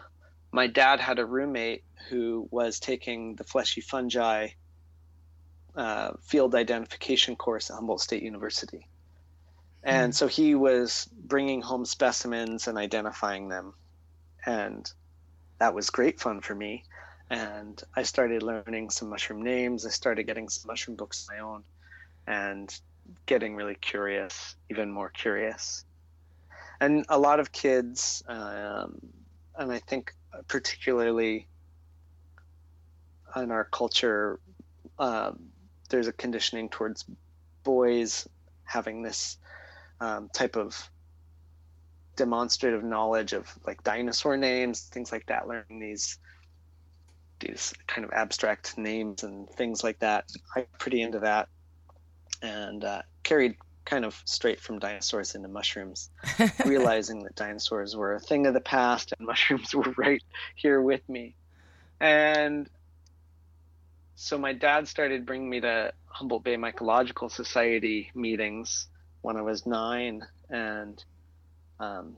my 0.51 0.67
dad 0.67 0.99
had 0.99 1.17
a 1.17 1.25
roommate 1.25 1.83
who 2.09 2.47
was 2.51 2.79
taking 2.79 3.35
the 3.35 3.43
fleshy 3.43 3.81
fungi 3.81 4.49
uh, 5.75 6.11
field 6.21 6.53
identification 6.55 7.35
course 7.35 7.69
at 7.69 7.75
Humboldt 7.75 8.01
State 8.01 8.23
University. 8.23 8.87
And 9.85 10.11
mm. 10.11 10.15
so 10.15 10.27
he 10.27 10.55
was 10.55 11.07
bringing 11.15 11.61
home 11.61 11.85
specimens 11.85 12.67
and 12.67 12.77
identifying 12.77 13.47
them. 13.47 13.73
And 14.45 14.91
that 15.59 15.73
was 15.73 15.89
great 15.89 16.19
fun 16.19 16.41
for 16.41 16.55
me. 16.55 16.83
And 17.29 17.81
I 17.95 18.03
started 18.03 18.43
learning 18.43 18.89
some 18.89 19.09
mushroom 19.09 19.41
names. 19.43 19.85
I 19.85 19.89
started 19.89 20.23
getting 20.23 20.49
some 20.49 20.67
mushroom 20.67 20.97
books 20.97 21.23
of 21.23 21.35
my 21.35 21.43
own 21.43 21.63
and 22.27 22.77
getting 23.27 23.55
really 23.55 23.75
curious, 23.75 24.55
even 24.69 24.91
more 24.91 25.09
curious. 25.09 25.85
And 26.79 27.05
a 27.07 27.17
lot 27.17 27.39
of 27.39 27.51
kids, 27.51 28.23
um, 28.27 28.99
and 29.57 29.71
I 29.71 29.79
think 29.79 30.13
particularly 30.47 31.47
in 33.35 33.51
our 33.51 33.65
culture, 33.65 34.39
um, 34.97 35.39
there's 35.89 36.07
a 36.07 36.13
conditioning 36.13 36.69
towards 36.69 37.05
boys 37.63 38.27
having 38.63 39.01
this 39.03 39.37
um, 39.99 40.29
type 40.33 40.55
of 40.55 40.89
demonstrative 42.15 42.83
knowledge 42.83 43.33
of 43.33 43.47
like 43.65 43.83
dinosaur 43.83 44.37
names, 44.37 44.81
things 44.81 45.11
like 45.11 45.25
that, 45.27 45.47
learning 45.47 45.79
these 45.79 46.19
these 47.39 47.73
kind 47.85 48.05
of 48.05 48.11
abstract 48.13 48.77
names 48.77 49.23
and 49.23 49.49
things 49.49 49.83
like 49.83 49.99
that. 49.99 50.25
I'm 50.55 50.65
pretty 50.79 51.01
into 51.01 51.19
that, 51.19 51.49
and 52.41 52.83
uh, 52.83 53.01
carried 53.23 53.57
kind 53.85 54.03
of 54.03 54.19
straight 54.25 54.59
from 54.59 54.79
dinosaurs 54.79 55.35
into 55.35 55.47
mushrooms, 55.47 56.09
realizing 56.65 57.23
that 57.23 57.35
dinosaurs 57.35 57.95
were 57.95 58.15
a 58.15 58.19
thing 58.19 58.47
of 58.47 58.53
the 58.53 58.61
past 58.61 59.13
and 59.17 59.27
mushrooms 59.27 59.73
were 59.73 59.93
right 59.97 60.23
here 60.55 60.81
with 60.81 61.07
me. 61.07 61.35
And 61.99 62.69
so 64.15 64.37
my 64.37 64.53
dad 64.53 64.87
started 64.87 65.25
bringing 65.25 65.49
me 65.49 65.61
to 65.61 65.93
Humboldt 66.07 66.43
Bay 66.43 66.55
Mycological 66.55 67.31
Society 67.31 68.11
meetings 68.15 68.87
when 69.25 69.37
I 69.37 69.41
was 69.41 69.65
nine, 69.65 70.21
and 70.51 71.03
um, 71.79 72.17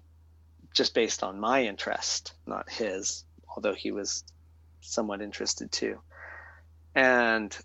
just 0.74 0.94
based 0.94 1.24
on 1.24 1.40
my 1.40 1.64
interest, 1.64 2.34
not 2.46 2.70
his, 2.70 3.24
although 3.48 3.74
he 3.74 3.92
was 3.92 4.26
somewhat 4.82 5.22
interested 5.22 5.72
too. 5.72 6.00
And 6.94 7.58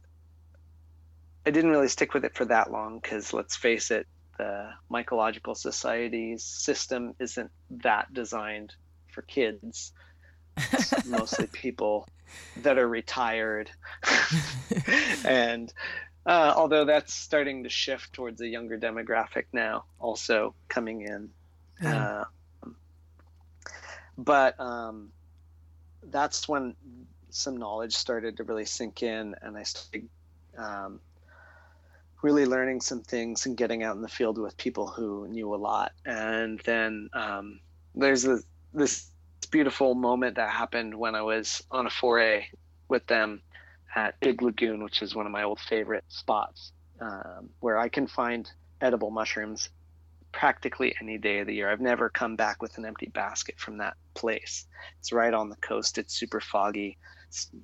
I 1.44 1.50
didn't 1.50 1.72
really 1.72 1.88
stick 1.88 2.14
with 2.14 2.24
it 2.24 2.36
for 2.36 2.44
that 2.44 2.70
long 2.70 3.00
because 3.00 3.32
let's 3.32 3.56
face 3.56 3.90
it, 3.90 4.06
the 4.38 4.70
Mycological 4.88 5.56
Society's 5.56 6.44
system 6.44 7.14
isn't 7.18 7.50
that 7.82 8.14
designed 8.14 8.72
for 9.08 9.22
kids. 9.22 9.92
It's 10.56 11.04
mostly 11.06 11.48
people 11.48 12.06
that 12.58 12.78
are 12.78 12.88
retired. 12.88 13.72
and 15.24 15.72
uh, 16.26 16.54
although 16.56 16.84
that's 16.84 17.12
starting 17.12 17.64
to 17.64 17.68
shift 17.68 18.12
towards 18.12 18.40
a 18.40 18.46
younger 18.46 18.78
demographic 18.78 19.44
now, 19.52 19.84
also 19.98 20.54
coming 20.68 21.02
in. 21.02 21.30
Uh, 21.84 22.24
but 24.16 24.58
um, 24.60 25.10
that's 26.04 26.48
when 26.48 26.74
some 27.30 27.56
knowledge 27.56 27.94
started 27.94 28.36
to 28.36 28.44
really 28.44 28.64
sink 28.64 29.02
in, 29.02 29.34
and 29.42 29.56
I 29.56 29.62
started 29.64 30.08
um, 30.56 31.00
really 32.22 32.46
learning 32.46 32.80
some 32.80 33.00
things 33.00 33.46
and 33.46 33.56
getting 33.56 33.82
out 33.82 33.96
in 33.96 34.02
the 34.02 34.08
field 34.08 34.38
with 34.38 34.56
people 34.56 34.86
who 34.86 35.26
knew 35.28 35.52
a 35.54 35.56
lot. 35.56 35.92
And 36.06 36.60
then 36.60 37.10
um, 37.12 37.58
there's 37.94 38.24
a, 38.26 38.38
this 38.72 39.10
beautiful 39.50 39.94
moment 39.94 40.36
that 40.36 40.50
happened 40.50 40.94
when 40.94 41.14
I 41.14 41.22
was 41.22 41.62
on 41.70 41.86
a 41.86 41.90
foray 41.90 42.46
with 42.88 43.06
them 43.06 43.42
at 43.94 44.18
Big 44.20 44.42
Lagoon, 44.42 44.82
which 44.82 45.02
is 45.02 45.14
one 45.14 45.26
of 45.26 45.32
my 45.32 45.42
old 45.42 45.60
favorite 45.60 46.04
spots, 46.08 46.72
um, 47.00 47.50
where 47.60 47.76
I 47.76 47.88
can 47.88 48.06
find 48.06 48.50
edible 48.80 49.10
mushrooms 49.10 49.68
practically 50.32 50.94
any 51.00 51.18
day 51.18 51.40
of 51.40 51.46
the 51.46 51.54
year. 51.54 51.70
I've 51.70 51.80
never 51.80 52.08
come 52.08 52.36
back 52.36 52.62
with 52.62 52.78
an 52.78 52.86
empty 52.86 53.06
basket 53.06 53.58
from 53.58 53.78
that 53.78 53.96
place. 54.14 54.66
It's 54.98 55.12
right 55.12 55.32
on 55.32 55.50
the 55.50 55.56
coast. 55.56 55.98
It's 55.98 56.14
super 56.14 56.40
foggy. 56.40 56.96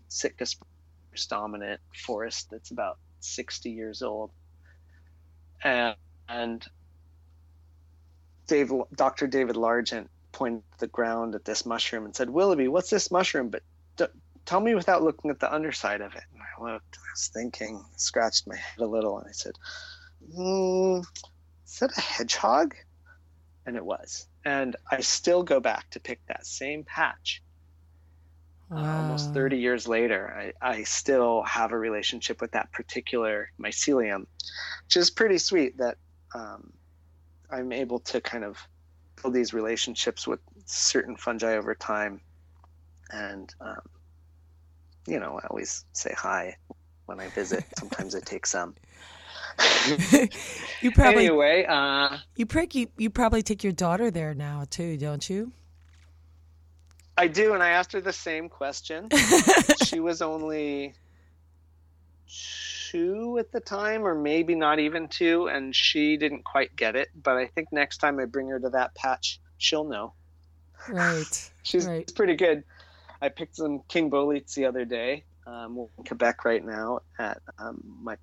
Sitka 0.08 0.46
spruce 0.46 1.26
dominant 1.28 1.80
forest 2.04 2.48
that's 2.50 2.70
about 2.70 2.98
60 3.20 3.70
years 3.70 4.02
old. 4.02 4.30
And, 5.64 5.96
and 6.28 6.64
Dave, 8.46 8.70
Dr. 8.94 9.26
David 9.26 9.56
Largent 9.56 10.08
pointed 10.32 10.62
the 10.78 10.86
ground 10.86 11.34
at 11.34 11.44
this 11.44 11.66
mushroom 11.66 12.04
and 12.04 12.14
said, 12.14 12.30
Willoughby, 12.30 12.68
what's 12.68 12.90
this 12.90 13.10
mushroom? 13.10 13.48
But 13.48 13.62
tell 14.48 14.60
me 14.60 14.74
without 14.74 15.02
looking 15.02 15.30
at 15.30 15.38
the 15.38 15.54
underside 15.54 16.00
of 16.00 16.14
it. 16.14 16.22
And 16.32 16.40
I 16.42 16.72
looked, 16.72 16.96
I 16.96 17.12
was 17.12 17.28
thinking, 17.28 17.84
scratched 17.96 18.46
my 18.46 18.56
head 18.56 18.80
a 18.80 18.86
little, 18.86 19.18
and 19.18 19.28
I 19.28 19.32
said, 19.32 19.52
mm, 20.34 21.04
Is 21.66 21.78
that 21.80 21.96
a 21.96 22.00
hedgehog? 22.00 22.74
And 23.66 23.76
it 23.76 23.84
was. 23.84 24.26
And 24.46 24.74
I 24.90 25.00
still 25.00 25.42
go 25.42 25.60
back 25.60 25.90
to 25.90 26.00
pick 26.00 26.20
that 26.28 26.46
same 26.46 26.84
patch. 26.84 27.42
Wow. 28.70 28.78
Uh, 28.78 29.02
almost 29.02 29.34
30 29.34 29.58
years 29.58 29.86
later, 29.86 30.54
I, 30.62 30.66
I 30.66 30.82
still 30.84 31.42
have 31.42 31.72
a 31.72 31.78
relationship 31.78 32.40
with 32.40 32.52
that 32.52 32.72
particular 32.72 33.50
mycelium, 33.60 34.26
which 34.86 34.96
is 34.96 35.10
pretty 35.10 35.36
sweet 35.36 35.76
that 35.76 35.98
um, 36.34 36.72
I'm 37.50 37.72
able 37.72 37.98
to 38.00 38.22
kind 38.22 38.44
of 38.44 38.56
build 39.20 39.34
these 39.34 39.52
relationships 39.52 40.26
with 40.26 40.40
certain 40.64 41.16
fungi 41.16 41.56
over 41.56 41.74
time. 41.74 42.22
And, 43.10 43.54
um, 43.60 43.82
you 45.08 45.18
know, 45.18 45.40
I 45.42 45.46
always 45.48 45.84
say 45.92 46.14
hi 46.16 46.56
when 47.06 47.20
I 47.20 47.28
visit. 47.28 47.64
Sometimes 47.78 48.14
I 48.14 48.20
take 48.20 48.46
some. 48.46 48.74
you 50.80 50.92
probably 50.92 51.26
anyway. 51.26 51.64
Uh, 51.68 52.18
you, 52.36 52.46
prick, 52.46 52.74
you 52.74 52.88
you 52.96 53.10
probably 53.10 53.42
take 53.42 53.64
your 53.64 53.72
daughter 53.72 54.10
there 54.10 54.34
now 54.34 54.64
too, 54.70 54.96
don't 54.96 55.28
you? 55.28 55.52
I 57.16 57.26
do, 57.26 57.54
and 57.54 57.62
I 57.62 57.70
asked 57.70 57.92
her 57.92 58.00
the 58.00 58.12
same 58.12 58.48
question. 58.48 59.08
she 59.84 59.98
was 59.98 60.22
only 60.22 60.94
two 62.90 63.38
at 63.38 63.50
the 63.50 63.58
time, 63.58 64.06
or 64.06 64.14
maybe 64.14 64.54
not 64.54 64.78
even 64.78 65.08
two, 65.08 65.48
and 65.48 65.74
she 65.74 66.16
didn't 66.16 66.44
quite 66.44 66.76
get 66.76 66.94
it. 66.94 67.08
But 67.20 67.36
I 67.36 67.46
think 67.46 67.72
next 67.72 67.98
time 67.98 68.20
I 68.20 68.26
bring 68.26 68.48
her 68.48 68.60
to 68.60 68.68
that 68.70 68.94
patch, 68.94 69.40
she'll 69.56 69.84
know. 69.84 70.12
Right. 70.88 71.50
She's 71.64 71.86
right. 71.86 72.10
pretty 72.14 72.36
good. 72.36 72.62
I 73.20 73.28
picked 73.28 73.56
some 73.56 73.80
king 73.88 74.10
boletes 74.10 74.54
the 74.54 74.66
other 74.66 74.84
day. 74.84 75.24
Um, 75.46 75.76
we're 75.76 75.88
in 75.98 76.04
Quebec 76.04 76.44
right 76.44 76.64
now 76.64 77.00
at 77.18 77.40
um, 77.58 77.82
my 78.02 78.16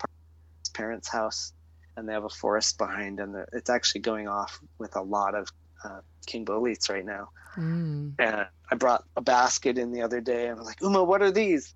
parents' 0.73 1.07
house, 1.07 1.53
and 1.97 2.07
they 2.07 2.13
have 2.13 2.23
a 2.23 2.29
forest 2.29 2.77
behind, 2.77 3.19
and 3.19 3.35
it's 3.51 3.69
actually 3.69 4.01
going 4.01 4.27
off 4.27 4.59
with 4.77 4.95
a 4.95 5.01
lot 5.01 5.35
of 5.35 5.49
uh, 5.83 6.01
king 6.25 6.45
boletes 6.45 6.89
right 6.89 7.05
now. 7.05 7.29
Mm. 7.55 8.13
And 8.19 8.45
I 8.69 8.75
brought 8.75 9.05
a 9.15 9.21
basket 9.21 9.77
in 9.77 9.91
the 9.91 10.01
other 10.01 10.21
day, 10.21 10.47
and 10.47 10.59
I'm 10.59 10.65
like, 10.65 10.81
Uma, 10.81 11.03
what 11.03 11.21
are 11.21 11.31
these? 11.31 11.73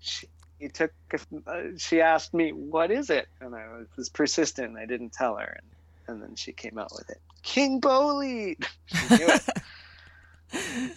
She 0.00 0.28
he 0.58 0.68
took. 0.68 0.92
Uh, 1.46 1.62
she 1.76 2.00
asked 2.00 2.34
me, 2.34 2.50
"What 2.52 2.90
is 2.90 3.10
it?" 3.10 3.28
And 3.40 3.54
I 3.54 3.66
was 3.96 4.08
persistent. 4.08 4.68
And 4.68 4.78
I 4.78 4.86
didn't 4.86 5.12
tell 5.12 5.36
her, 5.36 5.60
and, 5.60 6.14
and 6.14 6.22
then 6.22 6.34
she 6.36 6.52
came 6.52 6.78
out 6.78 6.90
with 6.96 7.10
it. 7.10 7.20
King 7.42 7.80
bolete. 7.80 8.66
She 8.86 9.16
knew 9.16 9.28
it. 9.28 10.92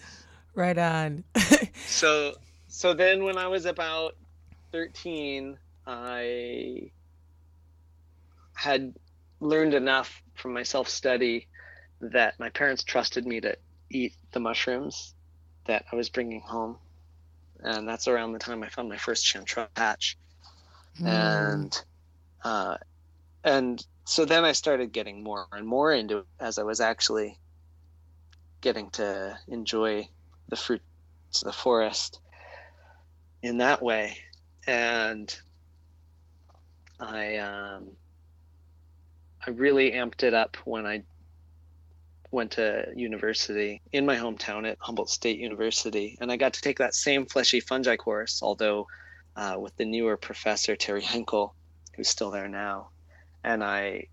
right 0.54 0.78
on. 0.78 1.24
so, 1.86 2.34
so 2.68 2.94
then 2.94 3.24
when 3.24 3.36
I 3.36 3.48
was 3.48 3.66
about 3.66 4.16
thirteen, 4.70 5.58
I 5.86 6.90
had 8.54 8.94
learned 9.40 9.74
enough 9.74 10.22
from 10.34 10.52
my 10.52 10.62
self 10.62 10.88
study 10.88 11.48
that 12.00 12.38
my 12.38 12.48
parents 12.50 12.82
trusted 12.82 13.26
me 13.26 13.40
to 13.40 13.56
eat 13.90 14.14
the 14.32 14.40
mushrooms 14.40 15.14
that 15.66 15.84
I 15.92 15.96
was 15.96 16.08
bringing 16.08 16.40
home. 16.40 16.76
And 17.60 17.88
that's 17.88 18.08
around 18.08 18.32
the 18.32 18.38
time 18.38 18.62
I 18.62 18.68
found 18.68 18.88
my 18.88 18.96
first 18.96 19.24
chanterelle 19.24 19.72
patch. 19.74 20.18
Mm. 21.00 21.06
And 21.06 21.84
uh, 22.44 22.76
and 23.44 23.84
so 24.04 24.24
then 24.24 24.44
I 24.44 24.52
started 24.52 24.92
getting 24.92 25.22
more 25.22 25.46
and 25.52 25.66
more 25.66 25.92
into 25.92 26.18
it 26.18 26.26
as 26.40 26.58
I 26.58 26.64
was 26.64 26.80
actually 26.80 27.38
getting 28.60 28.90
to 28.90 29.38
enjoy 29.48 30.08
the 30.52 30.56
fruits 30.56 30.84
of 31.40 31.44
the 31.44 31.52
forest 31.52 32.20
in 33.40 33.56
that 33.56 33.80
way. 33.80 34.18
And 34.66 35.34
I 37.00 37.38
um, 37.38 37.88
I 39.46 39.50
really 39.50 39.92
amped 39.92 40.22
it 40.22 40.34
up 40.34 40.58
when 40.66 40.84
I 40.84 41.04
went 42.30 42.50
to 42.52 42.92
university 42.94 43.80
in 43.92 44.04
my 44.04 44.16
hometown 44.16 44.70
at 44.70 44.76
Humboldt 44.78 45.08
State 45.08 45.38
University, 45.38 46.18
and 46.20 46.30
I 46.30 46.36
got 46.36 46.52
to 46.52 46.60
take 46.60 46.78
that 46.78 46.94
same 46.94 47.24
fleshy 47.24 47.60
fungi 47.60 47.96
course, 47.96 48.42
although 48.42 48.88
uh, 49.34 49.56
with 49.58 49.74
the 49.76 49.86
newer 49.86 50.18
professor 50.18 50.76
Terry 50.76 51.00
Henkel, 51.02 51.54
who's 51.96 52.10
still 52.10 52.30
there 52.30 52.48
now, 52.48 52.90
and 53.42 53.64
I, 53.64 54.08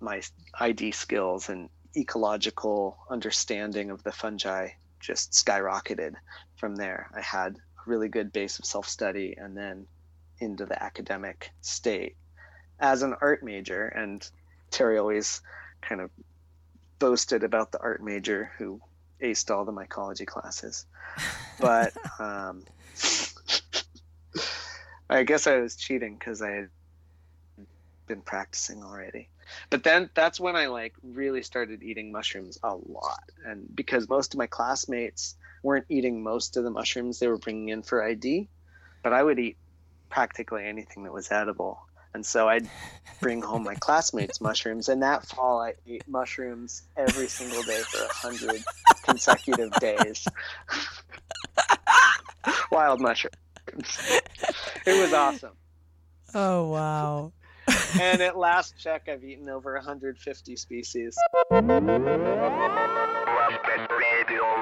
my 0.00 0.20
ID 0.52 0.90
skills 0.90 1.48
and 1.48 1.70
ecological 1.96 2.98
understanding 3.08 3.90
of 3.90 4.02
the 4.02 4.12
fungi 4.12 4.70
just 5.00 5.32
skyrocketed 5.32 6.14
from 6.56 6.76
there. 6.76 7.10
I 7.14 7.20
had 7.20 7.56
a 7.56 7.90
really 7.90 8.08
good 8.08 8.32
base 8.32 8.58
of 8.58 8.64
self 8.64 8.88
study, 8.88 9.34
and 9.36 9.56
then 9.56 9.86
into 10.38 10.64
the 10.66 10.82
academic 10.82 11.50
state 11.60 12.16
as 12.80 13.02
an 13.02 13.14
art 13.20 13.42
major, 13.42 13.86
and 13.86 14.28
Terry 14.70 14.98
always 14.98 15.42
kind 15.82 16.00
of 16.00 16.10
boasted 16.98 17.44
about 17.44 17.72
the 17.72 17.80
art 17.80 18.02
major 18.02 18.52
who 18.58 18.80
aced 19.22 19.50
all 19.50 19.64
the 19.64 19.72
mycology 19.72 20.26
classes. 20.26 20.86
But 21.60 21.92
um, 22.18 22.64
I 25.10 25.24
guess 25.24 25.46
I 25.46 25.58
was 25.58 25.76
cheating 25.76 26.16
because 26.18 26.40
I 26.40 26.52
had 26.52 26.68
been 28.06 28.22
practicing 28.22 28.82
already. 28.82 29.28
But 29.70 29.84
then 29.84 30.10
that's 30.14 30.40
when 30.40 30.56
I 30.56 30.66
like 30.66 30.94
really 31.02 31.42
started 31.42 31.82
eating 31.82 32.12
mushrooms 32.12 32.58
a 32.62 32.74
lot, 32.74 33.22
and 33.44 33.66
because 33.74 34.08
most 34.08 34.34
of 34.34 34.38
my 34.38 34.46
classmates 34.46 35.36
weren't 35.62 35.86
eating 35.88 36.22
most 36.22 36.56
of 36.56 36.64
the 36.64 36.70
mushrooms 36.70 37.18
they 37.18 37.28
were 37.28 37.38
bringing 37.38 37.68
in 37.68 37.82
for 37.82 38.02
ID, 38.02 38.48
but 39.02 39.12
I 39.12 39.22
would 39.22 39.38
eat 39.38 39.56
practically 40.08 40.66
anything 40.66 41.04
that 41.04 41.12
was 41.12 41.30
edible. 41.30 41.80
And 42.12 42.26
so 42.26 42.48
I'd 42.48 42.68
bring 43.20 43.40
home 43.40 43.62
my 43.62 43.76
classmates' 43.76 44.40
mushrooms. 44.40 44.88
And 44.88 45.02
that 45.02 45.26
fall, 45.26 45.60
I 45.60 45.74
ate 45.86 46.06
mushrooms 46.08 46.82
every 46.96 47.28
single 47.28 47.62
day 47.62 47.80
for 47.82 48.04
a 48.04 48.12
hundred 48.12 48.64
consecutive 49.04 49.72
days. 49.74 50.26
Wild 52.72 53.00
mushrooms. 53.00 53.36
It 54.86 55.00
was 55.00 55.12
awesome. 55.12 55.52
Oh, 56.34 56.68
wow. 56.68 57.32
And 57.98 58.20
at 58.20 58.36
last 58.36 58.76
check, 58.78 59.08
I've 59.08 59.24
eaten 59.24 59.48
over 59.48 59.74
150 59.74 60.56
species. 60.56 61.16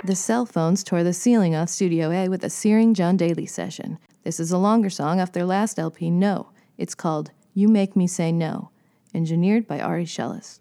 The 0.04 0.14
cell 0.14 0.46
phones 0.46 0.84
tore 0.84 1.02
the 1.02 1.12
ceiling 1.12 1.54
off 1.54 1.68
Studio 1.68 2.10
A 2.10 2.28
with 2.28 2.44
a 2.44 2.50
searing 2.50 2.94
John 2.94 3.16
Daly 3.16 3.46
session. 3.46 3.98
This 4.24 4.38
is 4.38 4.52
a 4.52 4.58
longer 4.58 4.90
song 4.90 5.20
off 5.20 5.32
their 5.32 5.44
last 5.44 5.78
LP, 5.78 6.10
No. 6.10 6.50
It's 6.76 6.94
called 6.94 7.32
you 7.54 7.68
Make 7.68 7.96
Me 7.96 8.06
Say 8.06 8.30
No, 8.30 8.70
engineered 9.12 9.66
by 9.66 9.80
Ari 9.80 10.04
Shellist. 10.04 10.60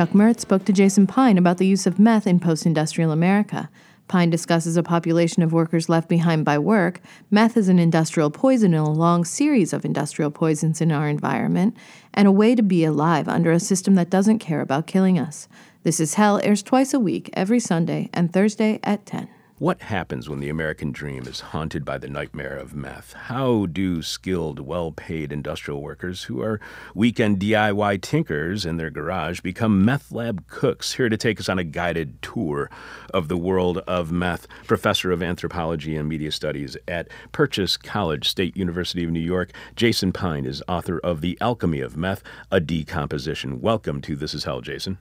Chuck 0.00 0.14
Mertz 0.14 0.40
spoke 0.40 0.64
to 0.64 0.72
Jason 0.72 1.06
Pine 1.06 1.36
about 1.36 1.58
the 1.58 1.66
use 1.66 1.86
of 1.86 1.98
meth 1.98 2.26
in 2.26 2.40
post 2.40 2.64
industrial 2.64 3.12
America. 3.12 3.68
Pine 4.08 4.30
discusses 4.30 4.78
a 4.78 4.82
population 4.82 5.42
of 5.42 5.52
workers 5.52 5.90
left 5.90 6.08
behind 6.08 6.42
by 6.42 6.58
work. 6.58 7.02
Meth 7.30 7.54
is 7.54 7.68
an 7.68 7.78
industrial 7.78 8.30
poison 8.30 8.72
in 8.72 8.80
a 8.80 8.90
long 8.90 9.26
series 9.26 9.74
of 9.74 9.84
industrial 9.84 10.30
poisons 10.30 10.80
in 10.80 10.90
our 10.90 11.06
environment, 11.06 11.76
and 12.14 12.26
a 12.26 12.32
way 12.32 12.54
to 12.54 12.62
be 12.62 12.82
alive 12.82 13.28
under 13.28 13.52
a 13.52 13.60
system 13.60 13.94
that 13.96 14.08
doesn't 14.08 14.38
care 14.38 14.62
about 14.62 14.86
killing 14.86 15.18
us. 15.18 15.48
This 15.82 16.00
is 16.00 16.14
Hell 16.14 16.40
airs 16.42 16.62
twice 16.62 16.94
a 16.94 16.98
week, 16.98 17.28
every 17.34 17.60
Sunday 17.60 18.08
and 18.14 18.32
Thursday 18.32 18.80
at 18.82 19.04
10. 19.04 19.28
What 19.60 19.82
happens 19.82 20.26
when 20.26 20.40
the 20.40 20.48
American 20.48 20.90
dream 20.90 21.26
is 21.26 21.40
haunted 21.40 21.84
by 21.84 21.98
the 21.98 22.08
nightmare 22.08 22.56
of 22.56 22.72
meth? 22.72 23.12
How 23.12 23.66
do 23.66 24.00
skilled, 24.00 24.58
well 24.58 24.90
paid 24.90 25.32
industrial 25.32 25.82
workers 25.82 26.22
who 26.22 26.40
are 26.40 26.58
weekend 26.94 27.40
DIY 27.40 28.00
tinkers 28.00 28.64
in 28.64 28.78
their 28.78 28.88
garage 28.88 29.40
become 29.40 29.84
meth 29.84 30.12
lab 30.12 30.46
cooks? 30.46 30.94
Here 30.94 31.10
to 31.10 31.16
take 31.18 31.38
us 31.38 31.50
on 31.50 31.58
a 31.58 31.64
guided 31.64 32.22
tour 32.22 32.70
of 33.12 33.28
the 33.28 33.36
world 33.36 33.76
of 33.86 34.10
meth, 34.10 34.48
professor 34.66 35.12
of 35.12 35.22
anthropology 35.22 35.94
and 35.94 36.08
media 36.08 36.32
studies 36.32 36.78
at 36.88 37.08
Purchase 37.32 37.76
College, 37.76 38.26
State 38.26 38.56
University 38.56 39.04
of 39.04 39.10
New 39.10 39.20
York, 39.20 39.52
Jason 39.76 40.10
Pine 40.10 40.46
is 40.46 40.62
author 40.68 40.98
of 41.00 41.20
The 41.20 41.36
Alchemy 41.38 41.82
of 41.82 41.98
Meth, 41.98 42.22
a 42.50 42.60
Decomposition. 42.60 43.60
Welcome 43.60 44.00
to 44.00 44.16
This 44.16 44.32
Is 44.32 44.44
Hell, 44.44 44.62
Jason. 44.62 44.96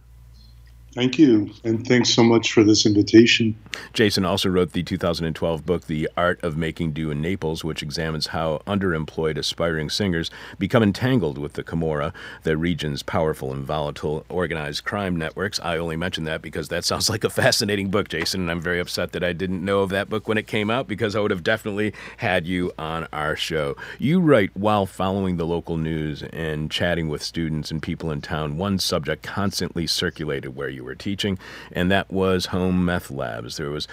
Thank 0.95 1.19
you, 1.19 1.51
and 1.63 1.87
thanks 1.87 2.09
so 2.09 2.23
much 2.23 2.51
for 2.51 2.63
this 2.63 2.83
invitation. 2.83 3.55
Jason 3.93 4.25
also 4.25 4.49
wrote 4.49 4.71
the 4.71 4.81
2012 4.81 5.63
book, 5.63 5.85
The 5.85 6.09
Art 6.17 6.43
of 6.43 6.57
Making 6.57 6.93
Do 6.93 7.11
in 7.11 7.21
Naples, 7.21 7.63
which 7.63 7.83
examines 7.83 8.27
how 8.27 8.63
underemployed 8.65 9.37
aspiring 9.37 9.91
singers 9.91 10.31
become 10.57 10.81
entangled 10.81 11.37
with 11.37 11.53
the 11.53 11.63
Camorra, 11.63 12.11
the 12.41 12.57
region's 12.57 13.03
powerful 13.03 13.53
and 13.53 13.63
volatile 13.63 14.25
organized 14.29 14.83
crime 14.83 15.15
networks. 15.15 15.59
I 15.59 15.77
only 15.77 15.95
mention 15.95 16.23
that 16.23 16.41
because 16.41 16.69
that 16.69 16.83
sounds 16.85 17.07
like 17.07 17.23
a 17.23 17.29
fascinating 17.29 17.91
book, 17.91 18.09
Jason, 18.09 18.41
and 18.41 18.49
I'm 18.49 18.61
very 18.61 18.79
upset 18.79 19.11
that 19.11 19.23
I 19.23 19.31
didn't 19.31 19.63
know 19.63 19.81
of 19.81 19.91
that 19.91 20.09
book 20.09 20.27
when 20.27 20.39
it 20.39 20.47
came 20.47 20.71
out 20.71 20.87
because 20.87 21.15
I 21.15 21.19
would 21.19 21.31
have 21.31 21.43
definitely 21.43 21.93
had 22.17 22.47
you 22.47 22.71
on 22.79 23.07
our 23.13 23.35
show. 23.35 23.77
You 23.99 24.19
write 24.21 24.55
while 24.55 24.87
following 24.87 25.37
the 25.37 25.45
local 25.45 25.77
news 25.77 26.23
and 26.23 26.71
chatting 26.71 27.09
with 27.09 27.21
students 27.21 27.69
and 27.69 27.79
people 27.79 28.09
in 28.09 28.21
town. 28.21 28.57
One 28.57 28.79
subject 28.79 29.21
constantly 29.21 29.85
circulated 29.85 30.55
where 30.55 30.69
you 30.69 30.78
you 30.79 30.85
were 30.85 30.95
teaching, 30.95 31.37
and 31.71 31.91
that 31.91 32.09
was 32.09 32.47
home 32.47 32.85
meth 32.85 33.11
labs. 33.11 33.57
There 33.57 33.69
was 33.69 33.87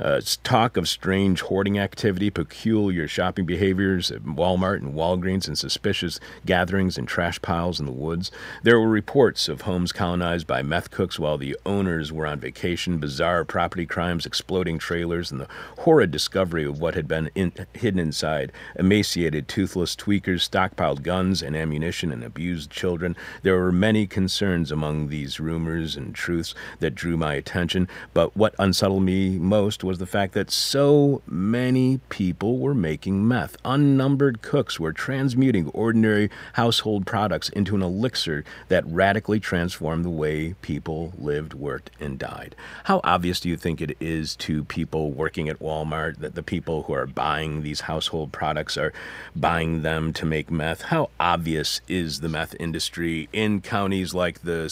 uh, 0.00 0.20
talk 0.42 0.76
of 0.76 0.88
strange 0.88 1.42
hoarding 1.42 1.78
activity, 1.78 2.30
peculiar 2.30 3.06
shopping 3.06 3.46
behaviors 3.46 4.10
at 4.10 4.22
Walmart 4.22 4.78
and 4.78 4.92
Walgreens, 4.92 5.46
and 5.46 5.56
suspicious 5.56 6.18
gatherings 6.44 6.98
and 6.98 7.06
trash 7.06 7.40
piles 7.40 7.78
in 7.78 7.86
the 7.86 7.92
woods. 7.92 8.32
There 8.64 8.80
were 8.80 8.88
reports 8.88 9.48
of 9.48 9.62
homes 9.62 9.92
colonized 9.92 10.48
by 10.48 10.62
meth 10.62 10.90
cooks 10.90 11.18
while 11.18 11.38
the 11.38 11.56
owners 11.64 12.12
were 12.12 12.26
on 12.26 12.40
vacation, 12.40 12.98
bizarre 12.98 13.44
property 13.44 13.86
crimes, 13.86 14.26
exploding 14.26 14.78
trailers, 14.78 15.30
and 15.30 15.40
the 15.40 15.48
horrid 15.78 16.10
discovery 16.10 16.64
of 16.64 16.80
what 16.80 16.94
had 16.94 17.06
been 17.06 17.30
in, 17.36 17.52
hidden 17.72 18.00
inside 18.00 18.50
emaciated, 18.76 19.46
toothless 19.46 19.94
tweakers, 19.94 20.48
stockpiled 20.48 21.02
guns 21.02 21.40
and 21.40 21.54
ammunition, 21.54 22.10
and 22.10 22.24
abused 22.24 22.70
children. 22.70 23.16
There 23.42 23.56
were 23.56 23.70
many 23.70 24.08
concerns 24.08 24.72
among 24.72 25.08
these 25.08 25.38
rumors 25.38 25.96
and 25.96 26.12
truths 26.12 26.31
truths 26.32 26.54
that 26.80 26.94
drew 26.94 27.16
my 27.18 27.34
attention. 27.34 27.86
But 28.14 28.34
what 28.34 28.54
unsettled 28.58 29.02
me 29.02 29.38
most 29.38 29.84
was 29.84 29.98
the 29.98 30.06
fact 30.06 30.32
that 30.32 30.50
so 30.50 31.20
many 31.26 32.00
people 32.08 32.58
were 32.58 32.74
making 32.74 33.28
meth. 33.28 33.58
Unnumbered 33.66 34.40
cooks 34.40 34.80
were 34.80 34.94
transmuting 34.94 35.68
ordinary 35.68 36.30
household 36.54 37.04
products 37.04 37.50
into 37.50 37.74
an 37.74 37.82
elixir 37.82 38.44
that 38.68 38.86
radically 38.86 39.40
transformed 39.40 40.06
the 40.06 40.10
way 40.10 40.54
people 40.62 41.12
lived, 41.18 41.52
worked, 41.52 41.90
and 42.00 42.18
died. 42.18 42.56
How 42.84 43.02
obvious 43.04 43.38
do 43.38 43.50
you 43.50 43.58
think 43.58 43.82
it 43.82 43.94
is 44.00 44.34
to 44.36 44.64
people 44.64 45.10
working 45.10 45.50
at 45.50 45.58
Walmart 45.58 46.18
that 46.20 46.34
the 46.34 46.42
people 46.42 46.84
who 46.84 46.94
are 46.94 47.06
buying 47.06 47.62
these 47.62 47.82
household 47.82 48.32
products 48.32 48.78
are 48.78 48.94
buying 49.36 49.82
them 49.82 50.14
to 50.14 50.24
make 50.24 50.50
meth? 50.50 50.82
How 50.82 51.10
obvious 51.20 51.82
is 51.88 52.20
the 52.20 52.30
meth 52.30 52.54
industry 52.58 53.28
in 53.34 53.60
counties 53.60 54.14
like 54.14 54.42
the 54.42 54.64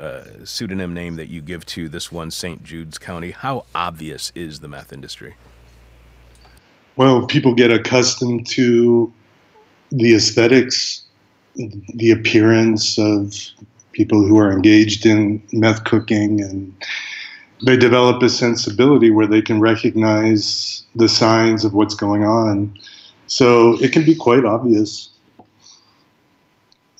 uh, 0.00 0.44
pseudonym 0.44 0.92
name? 0.92 1.03
Name 1.04 1.16
that 1.16 1.28
you 1.28 1.42
give 1.42 1.66
to 1.66 1.88
this 1.88 2.10
one, 2.10 2.30
St. 2.30 2.64
Jude's 2.64 2.96
County. 2.96 3.32
How 3.32 3.66
obvious 3.74 4.32
is 4.34 4.60
the 4.60 4.68
meth 4.68 4.90
industry? 4.92 5.34
Well, 6.96 7.26
people 7.26 7.54
get 7.54 7.70
accustomed 7.70 8.46
to 8.48 9.12
the 9.90 10.14
aesthetics, 10.14 11.02
the 11.54 12.10
appearance 12.10 12.98
of 12.98 13.34
people 13.92 14.26
who 14.26 14.38
are 14.38 14.50
engaged 14.50 15.04
in 15.04 15.42
meth 15.52 15.84
cooking, 15.84 16.40
and 16.40 16.74
they 17.66 17.76
develop 17.76 18.22
a 18.22 18.30
sensibility 18.30 19.10
where 19.10 19.26
they 19.26 19.42
can 19.42 19.60
recognize 19.60 20.84
the 20.94 21.08
signs 21.08 21.66
of 21.66 21.74
what's 21.74 21.94
going 21.94 22.24
on. 22.24 22.74
So 23.26 23.76
it 23.82 23.92
can 23.92 24.04
be 24.04 24.14
quite 24.14 24.44
obvious. 24.46 25.10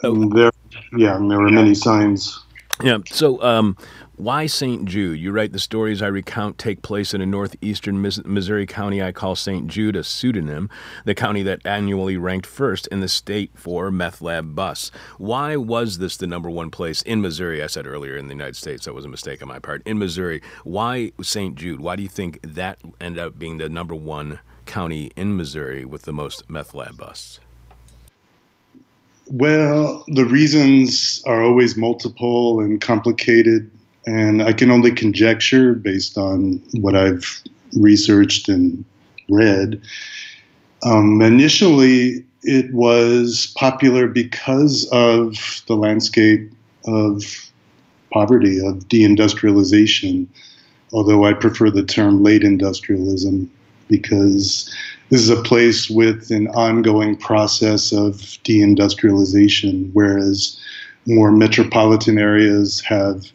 Oh. 0.03 0.29
There, 0.29 0.51
yeah, 0.97 1.17
and 1.17 1.31
there 1.31 1.41
are 1.41 1.51
many 1.51 1.75
signs. 1.75 2.44
Yeah. 2.83 2.99
So, 3.07 3.41
um, 3.43 3.77
why 4.17 4.47
St. 4.47 4.85
Jude? 4.85 5.19
You 5.19 5.33
write 5.33 5.53
the 5.53 5.59
stories 5.59 6.03
I 6.03 6.07
recount 6.07 6.59
take 6.59 6.83
place 6.83 7.15
in 7.15 7.21
a 7.21 7.27
northeastern 7.27 8.01
Missouri 8.01 8.67
county 8.67 9.03
I 9.03 9.13
call 9.13 9.37
St. 9.37 9.67
Jude, 9.67 9.97
a 9.97 10.05
pseudonym, 10.05 10.71
the 11.05 11.15
county 11.15 11.43
that 11.45 11.65
annually 11.67 12.17
ranked 12.17 12.47
first 12.47 12.87
in 12.89 13.01
the 13.01 13.09
state 13.09 13.51
for 13.55 13.91
meth 13.91 14.21
lab 14.21 14.55
busts. 14.55 14.91
Why 15.19 15.57
was 15.57 15.99
this 15.99 16.17
the 16.17 16.27
number 16.27 16.51
one 16.51 16.71
place 16.71 17.03
in 17.03 17.21
Missouri? 17.21 17.63
I 17.63 17.67
said 17.67 17.87
earlier 17.87 18.17
in 18.17 18.27
the 18.29 18.35
United 18.35 18.57
States. 18.57 18.85
That 18.85 18.95
was 18.95 19.05
a 19.05 19.09
mistake 19.09 19.43
on 19.43 19.49
my 19.49 19.59
part. 19.59 19.83
In 19.85 19.99
Missouri, 19.99 20.43
why 20.65 21.13
St. 21.23 21.57
Jude? 21.57 21.81
Why 21.81 21.97
do 21.97 22.03
you 22.03 22.09
think 22.09 22.41
that 22.43 22.79
ended 23.01 23.25
up 23.25 23.39
being 23.39 23.59
the 23.59 23.69
number 23.69 23.95
one 23.95 24.41
county 24.67 25.11
in 25.17 25.37
Missouri 25.37 25.85
with 25.85 26.03
the 26.03 26.13
most 26.13 26.49
meth 26.49 26.75
lab 26.75 26.97
busts? 26.97 27.41
Well, 29.37 30.05
the 30.07 30.25
reasons 30.25 31.21
are 31.27 31.43
always 31.43 31.77
multiple 31.77 32.61
and 32.61 32.81
complicated, 32.81 33.69
and 34.07 34.41
I 34.41 34.53
can 34.53 34.71
only 34.71 34.93
conjecture 34.93 35.75
based 35.75 36.17
on 36.17 36.63
what 36.75 36.95
I've 36.95 37.43
researched 37.77 38.49
and 38.49 38.85
read. 39.29 39.83
Um, 40.85 41.21
initially, 41.21 42.25
it 42.45 42.73
was 42.73 43.53
popular 43.57 44.07
because 44.07 44.89
of 44.93 45.65
the 45.67 45.75
landscape 45.75 46.53
of 46.87 47.25
poverty, 48.13 48.65
of 48.65 48.89
deindustrialization, 48.89 50.29
although 50.93 51.25
I 51.25 51.33
prefer 51.33 51.71
the 51.71 51.83
term 51.83 52.23
late 52.23 52.45
industrialism 52.45 53.51
because 53.89 54.75
this 55.11 55.21
is 55.21 55.31
a 55.31 55.43
place 55.43 55.91
with 55.91 56.31
an 56.31 56.49
ongoing 56.49 57.17
process 57.17 57.93
of 57.93 58.17
deindustrialization, 58.45 59.91
whereas 59.93 60.59
more 61.07 61.31
metropolitan 61.31 62.19
areas 62.19 62.81
have 62.81 63.31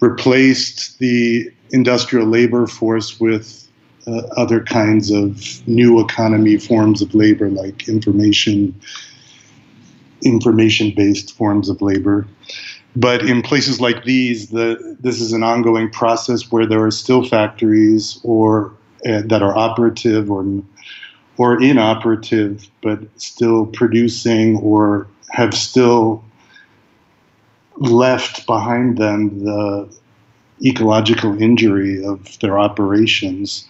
replaced 0.00 0.98
the 0.98 1.50
industrial 1.70 2.26
labor 2.26 2.66
force 2.66 3.20
with 3.20 3.68
uh, 4.06 4.22
other 4.36 4.60
kinds 4.60 5.10
of 5.10 5.66
new 5.66 6.00
economy 6.00 6.56
forms 6.56 7.02
of 7.02 7.14
labor, 7.14 7.48
like 7.48 7.88
information 7.88 8.74
information 10.22 10.92
based 10.94 11.34
forms 11.36 11.68
of 11.68 11.80
labor. 11.80 12.26
But 12.96 13.22
in 13.24 13.40
places 13.40 13.80
like 13.80 14.04
these, 14.04 14.48
the, 14.48 14.96
this 15.00 15.20
is 15.20 15.32
an 15.32 15.42
ongoing 15.42 15.90
process 15.90 16.50
where 16.50 16.66
there 16.66 16.84
are 16.84 16.90
still 16.90 17.24
factories 17.24 18.20
or 18.22 18.72
uh, 19.06 19.22
that 19.26 19.42
are 19.42 19.56
operative 19.56 20.30
or 20.30 20.44
or 21.36 21.62
inoperative, 21.62 22.68
but 22.82 22.98
still 23.16 23.64
producing 23.66 24.58
or 24.58 25.06
have 25.30 25.54
still 25.54 26.22
left 27.76 28.46
behind 28.46 28.98
them 28.98 29.44
the 29.44 29.88
ecological 30.62 31.40
injury 31.40 32.04
of 32.04 32.38
their 32.40 32.58
operations. 32.58 33.66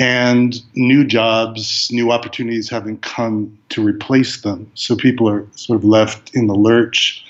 And 0.00 0.60
new 0.74 1.04
jobs, 1.04 1.88
new 1.92 2.10
opportunities 2.10 2.68
haven't 2.68 3.02
come 3.02 3.56
to 3.68 3.82
replace 3.82 4.42
them. 4.42 4.70
So 4.74 4.96
people 4.96 5.28
are 5.28 5.46
sort 5.52 5.76
of 5.76 5.84
left 5.84 6.34
in 6.34 6.46
the 6.46 6.54
lurch. 6.54 7.24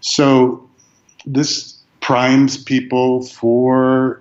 So 0.00 0.68
this 1.26 1.78
primes 2.00 2.56
people 2.56 3.22
for 3.22 4.20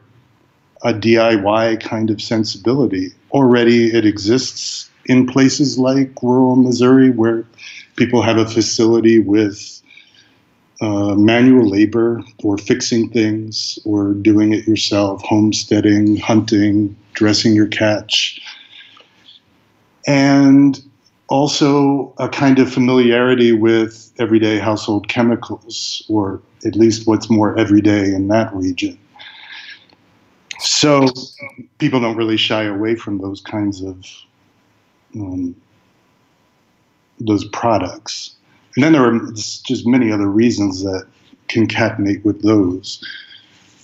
a 0.84 0.93
DIY 0.93 1.79
kind 1.81 2.09
of 2.09 2.21
sensibility. 2.21 3.11
Already 3.31 3.88
it 3.88 4.05
exists 4.05 4.89
in 5.05 5.27
places 5.27 5.77
like 5.77 6.11
rural 6.21 6.55
Missouri 6.55 7.09
where 7.09 7.45
people 7.95 8.21
have 8.21 8.38
a 8.38 8.45
facility 8.45 9.19
with 9.19 9.81
uh, 10.81 11.15
manual 11.15 11.69
labor 11.69 12.21
or 12.43 12.57
fixing 12.57 13.09
things 13.09 13.79
or 13.86 14.13
doing 14.13 14.53
it 14.53 14.67
yourself, 14.67 15.21
homesteading, 15.23 16.17
hunting, 16.17 16.95
dressing 17.13 17.53
your 17.53 17.67
catch. 17.67 18.41
And 20.05 20.84
also 21.29 22.13
a 22.17 22.27
kind 22.27 22.59
of 22.59 22.71
familiarity 22.71 23.53
with 23.53 24.11
everyday 24.19 24.59
household 24.59 25.07
chemicals, 25.07 26.03
or 26.09 26.41
at 26.65 26.75
least 26.75 27.07
what's 27.07 27.29
more 27.29 27.57
everyday 27.57 28.13
in 28.13 28.27
that 28.27 28.53
region. 28.53 28.97
So 30.64 31.07
people 31.78 31.99
don't 31.99 32.16
really 32.16 32.38
shy 32.38 32.64
away 32.64 32.95
from 32.95 33.18
those 33.18 33.41
kinds 33.41 33.82
of 33.82 34.05
um, 35.16 35.55
those 37.20 37.45
products. 37.45 38.36
And 38.76 38.84
then 38.84 38.93
there 38.93 39.05
are 39.05 39.20
just 39.34 39.86
many 39.86 40.11
other 40.11 40.28
reasons 40.28 40.82
that 40.84 41.05
concatenate 41.49 42.24
with 42.24 42.41
those 42.41 43.03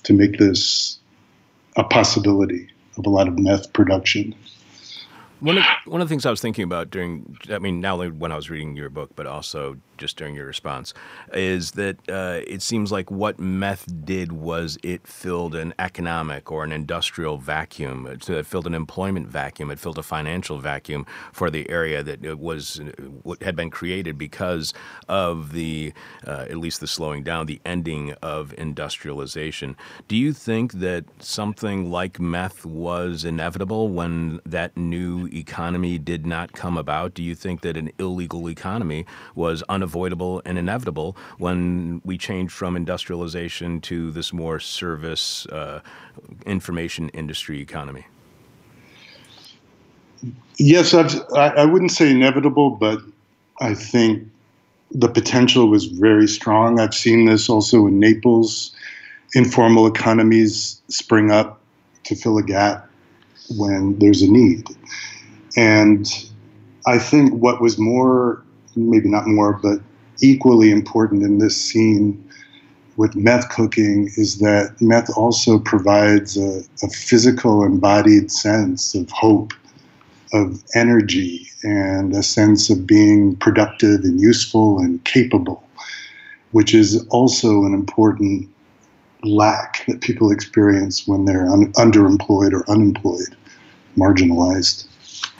to 0.04 0.14
make 0.14 0.40
this 0.40 0.98
a 1.76 1.84
possibility 1.84 2.70
of 2.98 3.06
a 3.06 3.10
lot 3.10 3.28
of 3.28 3.38
meth 3.38 3.72
production. 3.74 4.34
One 5.42 5.58
of, 5.58 5.64
one 5.86 6.02
of 6.02 6.08
the 6.08 6.12
things 6.12 6.26
I 6.26 6.32
was 6.32 6.42
thinking 6.42 6.64
about 6.64 6.90
during, 6.90 7.38
I 7.50 7.60
mean, 7.60 7.80
not 7.82 7.94
only 7.94 8.10
when 8.10 8.32
I 8.32 8.36
was 8.36 8.50
reading 8.50 8.76
your 8.76 8.90
book, 8.90 9.12
but 9.16 9.28
also 9.28 9.78
just 10.00 10.18
during 10.18 10.36
your 10.36 10.45
response, 10.45 10.93
is 11.34 11.72
that 11.72 11.97
uh, 12.10 12.39
it 12.47 12.62
seems 12.62 12.91
like 12.91 13.12
what 13.12 13.39
meth 13.39 13.86
did 14.06 14.32
was 14.32 14.78
it 14.84 15.06
filled 15.06 15.54
an 15.56 15.74
economic 15.78 16.52
or 16.52 16.64
an 16.64 16.72
industrial 16.72 17.38
vacuum. 17.38 18.08
It 18.08 18.45
filled 18.45 18.68
an 18.68 18.74
employment 18.74 19.28
vacuum. 19.28 19.70
It 19.70 19.80
filled 19.80 19.97
a 19.97 20.04
financial 20.04 20.58
vacuum 20.60 21.06
for 21.34 21.50
the 21.50 21.70
area 21.70 22.02
that 22.02 22.24
it 22.26 22.39
was 22.39 22.82
had 23.41 23.56
been 23.56 23.70
created 23.70 24.18
because 24.18 24.74
of 25.08 25.52
the, 25.52 25.93
uh, 26.26 26.45
at 26.50 26.58
least 26.58 26.80
the 26.80 26.88
slowing 26.88 27.24
down, 27.24 27.45
the 27.45 27.62
ending 27.66 28.14
of 28.22 28.54
industrialization. 28.58 29.76
Do 30.08 30.16
you 30.16 30.34
think 30.34 30.74
that 30.74 31.06
something 31.20 31.91
like 31.91 32.20
meth 32.20 32.66
was 32.66 33.26
inevitable 33.26 33.89
when 33.89 34.39
that 34.45 34.76
new 34.78 35.28
economy 35.28 35.97
did 35.97 36.26
not 36.26 36.54
come 36.54 36.78
about? 36.78 37.14
Do 37.14 37.24
you 37.24 37.36
think 37.36 37.62
that 37.62 37.76
an 37.76 37.91
illegal 38.00 38.50
economy 38.50 39.06
was 39.36 39.62
unavoidable 39.64 39.89
and 40.46 40.58
inevitable 40.58 41.16
when 41.38 42.02
we 42.06 42.18
change 42.18 42.52
from 42.52 42.76
industrialization 42.76 43.82
to 43.82 44.12
this 44.12 44.34
more 44.34 44.60
service 44.60 45.46
uh, 45.48 45.82
information 46.46 47.10
industry 47.10 47.62
economy? 47.62 48.06
Yes, 50.58 50.94
I've, 50.94 51.16
I, 51.36 51.50
I 51.50 51.66
wouldn't 51.66 51.92
say 51.92 52.12
inevitable, 52.12 52.72
but 52.72 53.00
I 53.62 53.74
think 53.74 54.30
the 54.92 55.08
potential 55.08 55.70
was 55.70 55.86
very 55.86 56.28
strong. 56.28 56.80
I've 56.80 56.94
seen 56.94 57.26
this 57.26 57.50
also 57.50 57.88
in 57.88 58.00
Naples. 58.00 58.76
Informal 59.34 59.86
economies 59.86 60.82
spring 60.88 61.32
up 61.32 61.62
to 62.06 62.16
fill 62.16 62.38
a 62.38 62.44
gap 62.44 62.90
when 63.58 63.98
there's 64.00 64.22
a 64.22 64.32
need. 64.32 64.66
And 65.56 66.08
I 66.88 66.98
think 66.98 67.34
what 67.34 67.62
was 67.62 67.78
more, 67.78 68.44
maybe 68.76 69.09
not 69.09 69.28
more, 69.28 69.53
but 69.53 69.80
equally 70.22 70.72
important 70.72 71.24
in 71.24 71.38
this 71.38 71.59
scene 71.59 72.24
with 72.99 73.15
meth 73.15 73.47
cooking 73.47 74.09
is 74.17 74.39
that 74.39 74.76
meth 74.82 75.09
also 75.15 75.57
provides 75.57 76.36
a, 76.38 76.61
a 76.84 76.89
physical 76.89 77.63
embodied 77.63 78.30
sense 78.30 78.93
of 78.93 79.09
hope, 79.11 79.53
of 80.34 80.61
energy, 80.76 81.47
and 81.63 82.13
a 82.13 82.22
sense 82.22 82.70
of 82.70 82.86
being 82.86 83.38
productive 83.38 84.01
and 84.03 84.20
useful 84.20 84.80
and 84.80 85.01
capable, 85.05 85.63
which 86.51 86.74
is 86.74 87.07
also 87.07 87.63
an 87.63 87.74
important 87.74 88.49
lack 89.24 89.86
that 89.88 90.01
people 90.01 90.30
experience 90.30 91.07
when 91.07 91.24
they're 91.24 91.47
un- 91.47 91.72
underemployed 91.74 92.51
or 92.51 92.70
unemployed, 92.70 93.34
marginalized. 93.97 94.89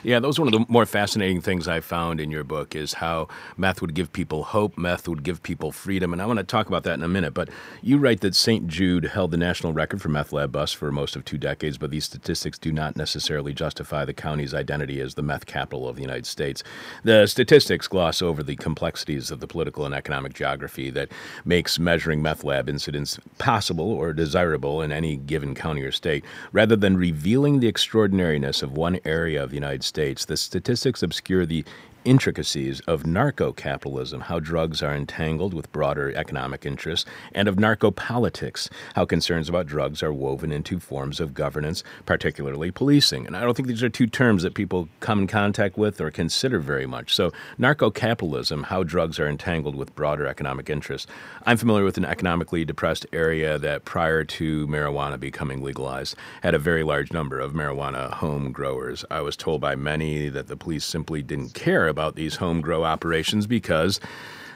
Yeah, 0.02 0.18
that 0.18 0.26
was 0.26 0.38
one 0.38 0.48
of 0.48 0.52
the 0.52 0.64
more 0.68 0.86
fascinating 0.86 1.42
things 1.42 1.68
I 1.68 1.80
found 1.80 2.20
in 2.20 2.30
your 2.30 2.42
book 2.42 2.74
is 2.74 2.94
how 2.94 3.28
meth 3.58 3.82
would 3.82 3.92
give 3.92 4.10
people 4.12 4.44
hope, 4.44 4.78
meth 4.78 5.06
would 5.06 5.22
give 5.22 5.42
people 5.42 5.72
freedom, 5.72 6.14
and 6.14 6.22
I 6.22 6.26
want 6.26 6.38
to 6.38 6.44
talk 6.44 6.68
about 6.68 6.84
that 6.84 6.94
in 6.94 7.02
a 7.02 7.08
minute. 7.08 7.34
But 7.34 7.50
you 7.82 7.98
write 7.98 8.20
that 8.20 8.34
St. 8.34 8.66
Jude 8.66 9.04
held 9.04 9.30
the 9.30 9.36
national 9.36 9.74
record 9.74 10.00
for 10.00 10.08
meth 10.08 10.32
lab 10.32 10.52
busts 10.52 10.74
for 10.74 10.90
most 10.90 11.16
of 11.16 11.26
two 11.26 11.36
decades, 11.36 11.76
but 11.76 11.90
these 11.90 12.06
statistics 12.06 12.58
do 12.58 12.72
not 12.72 12.96
necessarily 12.96 13.52
justify 13.52 14.06
the 14.06 14.14
county's 14.14 14.54
identity 14.54 15.00
as 15.00 15.16
the 15.16 15.22
meth 15.22 15.44
capital 15.44 15.86
of 15.86 15.96
the 15.96 16.02
United 16.02 16.24
States. 16.24 16.62
The 17.04 17.26
statistics 17.26 17.86
gloss 17.86 18.22
over 18.22 18.42
the 18.42 18.56
complexities 18.56 19.30
of 19.30 19.40
the 19.40 19.46
political 19.46 19.84
and 19.84 19.94
economic 19.94 20.32
geography 20.32 20.88
that 20.90 21.10
makes 21.44 21.78
measuring 21.78 22.22
meth 22.22 22.42
lab 22.42 22.70
incidents 22.70 23.18
possible 23.36 23.92
or 23.92 24.14
desirable 24.14 24.80
in 24.80 24.92
any 24.92 25.16
given 25.16 25.54
county 25.54 25.82
or 25.82 25.92
state, 25.92 26.24
rather 26.52 26.74
than 26.74 26.96
revealing 26.96 27.60
the 27.60 27.68
extraordinariness 27.68 28.62
of 28.62 28.72
one 28.72 28.98
area 29.04 29.42
of 29.42 29.50
the 29.50 29.56
United 29.56 29.69
States 29.70 29.84
States, 29.84 30.24
the 30.24 30.36
statistics 30.36 31.02
obscure 31.02 31.46
the 31.46 31.64
intricacies 32.04 32.80
of 32.80 33.06
narco 33.06 33.52
capitalism, 33.52 34.22
how 34.22 34.40
drugs 34.40 34.82
are 34.82 34.94
entangled 34.94 35.54
with 35.54 35.70
broader 35.72 36.12
economic 36.16 36.64
interests, 36.64 37.08
and 37.34 37.48
of 37.48 37.58
narco 37.58 37.90
politics, 37.90 38.70
how 38.94 39.04
concerns 39.04 39.48
about 39.48 39.66
drugs 39.66 40.02
are 40.02 40.12
woven 40.12 40.52
into 40.52 40.80
forms 40.80 41.20
of 41.20 41.34
governance, 41.34 41.82
particularly 42.06 42.70
policing. 42.70 43.26
And 43.26 43.36
I 43.36 43.40
don't 43.40 43.54
think 43.54 43.68
these 43.68 43.82
are 43.82 43.88
two 43.88 44.06
terms 44.06 44.42
that 44.42 44.54
people 44.54 44.88
come 45.00 45.20
in 45.20 45.26
contact 45.26 45.76
with 45.76 46.00
or 46.00 46.10
consider 46.10 46.58
very 46.58 46.86
much. 46.86 47.14
So, 47.14 47.32
narco 47.58 47.90
capitalism, 47.90 48.64
how 48.64 48.82
drugs 48.82 49.18
are 49.18 49.28
entangled 49.28 49.76
with 49.76 49.94
broader 49.94 50.26
economic 50.26 50.70
interests. 50.70 51.10
I'm 51.44 51.56
familiar 51.56 51.84
with 51.84 51.98
an 51.98 52.04
economically 52.04 52.64
depressed 52.64 53.06
area 53.12 53.58
that 53.58 53.84
prior 53.84 54.24
to 54.24 54.66
marijuana 54.66 55.20
becoming 55.20 55.62
legalized 55.62 56.16
had 56.42 56.54
a 56.54 56.58
very 56.58 56.82
large 56.82 57.12
number 57.12 57.38
of 57.38 57.52
marijuana 57.52 58.10
home 58.14 58.52
growers. 58.52 59.04
I 59.10 59.20
was 59.20 59.36
told 59.36 59.60
by 59.60 59.74
many 59.76 60.28
that 60.28 60.48
the 60.48 60.56
police 60.56 60.84
simply 60.84 61.22
didn't 61.22 61.54
care 61.54 61.89
about 61.90 62.14
these 62.14 62.36
home 62.36 62.62
grow 62.62 62.84
operations 62.84 63.46
because 63.46 64.00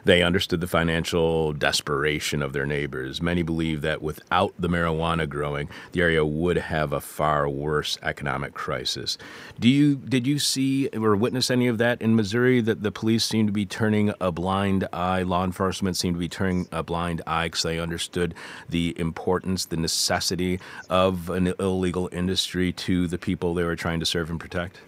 they 0.05 0.23
understood 0.23 0.61
the 0.61 0.67
financial 0.67 1.53
desperation 1.53 2.43
of 2.43 2.53
their 2.53 2.67
neighbors. 2.67 3.23
Many 3.23 3.43
believe 3.43 3.81
that 3.81 4.03
without 4.03 4.55
the 4.59 4.69
marijuana 4.69 5.29
growing, 5.29 5.69
the 5.93 6.03
area 6.03 6.25
would 6.25 6.59
have 6.59 6.93
a 6.93 7.01
far 7.01 7.49
worse 7.49 7.99
economic 8.03 8.55
crisis. 8.55 9.17
Do 9.59 9.69
you 9.69 9.97
did 9.97 10.27
you 10.27 10.39
see 10.39 10.89
or 10.89 11.17
witness 11.17 11.51
any 11.51 11.69
of 11.69 11.79
that 11.79 12.03
in 12.03 12.15
Missouri? 12.15 12.61
That 12.61 12.83
the 12.83 12.93
police 12.93 13.25
seem 13.25 13.47
to 13.47 13.53
be 13.53 13.67
turning 13.67 14.13
a 14.21 14.31
blind 14.31 14.87
eye, 14.93 15.23
law 15.23 15.45
enforcement 15.45 15.97
seemed 15.97 16.17
to 16.17 16.21
be 16.21 16.29
turning 16.29 16.69
a 16.71 16.83
blind 16.83 17.23
eye 17.27 17.47
because 17.47 17.63
they 17.63 17.79
understood 17.79 18.35
the 18.69 18.95
importance, 18.99 19.67
the 19.67 19.77
necessity 19.77 20.61
of 20.91 21.31
an 21.31 21.55
illegal 21.59 22.09
industry 22.13 22.73
to 22.73 23.07
the 23.07 23.19
people 23.19 23.55
they 23.55 23.65
were 23.65 23.77
trying 23.77 24.01
to 24.01 24.07
serve 24.07 24.31
and 24.31 24.39
protect. 24.39 24.81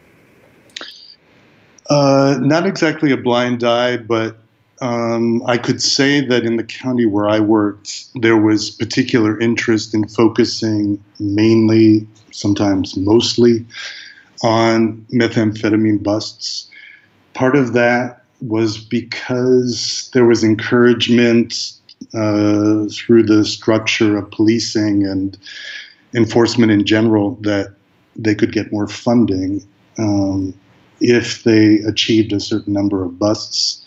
Uh, 1.89 2.37
not 2.41 2.67
exactly 2.67 3.13
a 3.13 3.17
blind 3.17 3.63
eye, 3.63 3.97
but 3.97 4.37
um, 4.81 5.43
I 5.47 5.57
could 5.57 5.81
say 5.81 6.21
that 6.27 6.45
in 6.45 6.57
the 6.57 6.65
county 6.65 7.07
where 7.07 7.29
I 7.29 7.41
worked, 7.41 8.07
there 8.21 8.37
was 8.37 8.71
particular 8.71 9.39
interest 9.41 9.95
in 9.95 10.07
focusing 10.09 11.03
mainly, 11.19 12.07
sometimes 12.33 12.97
mostly, 12.97 13.65
on 14.43 15.05
methamphetamine 15.13 16.03
busts. 16.03 16.69
Part 17.35 17.57
of 17.57 17.73
that 17.73 18.23
was 18.41 18.79
because 18.79 20.11
there 20.13 20.27
was 20.27 20.45
encouragement 20.45 21.73
uh, 22.15 22.87
through 22.93 23.23
the 23.23 23.45
structure 23.45 24.17
of 24.19 24.31
policing 24.31 25.07
and 25.07 25.39
enforcement 26.15 26.71
in 26.71 26.85
general 26.85 27.37
that 27.43 27.75
they 28.15 28.35
could 28.35 28.53
get 28.53 28.73
more 28.73 28.89
funding. 28.89 29.67
Um, 29.99 30.53
if 31.01 31.45
they 31.45 31.77
achieved 31.81 32.33
a 32.33 32.41
certain 32.41 32.73
number 32.73 33.05
of 33.05 33.19
busts. 33.19 33.83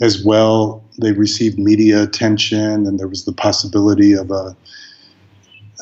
As 0.00 0.24
well, 0.24 0.82
they 0.98 1.12
received 1.12 1.58
media 1.58 2.02
attention, 2.02 2.86
and 2.86 2.98
there 2.98 3.08
was 3.08 3.26
the 3.26 3.32
possibility 3.32 4.14
of 4.14 4.30
a, 4.30 4.56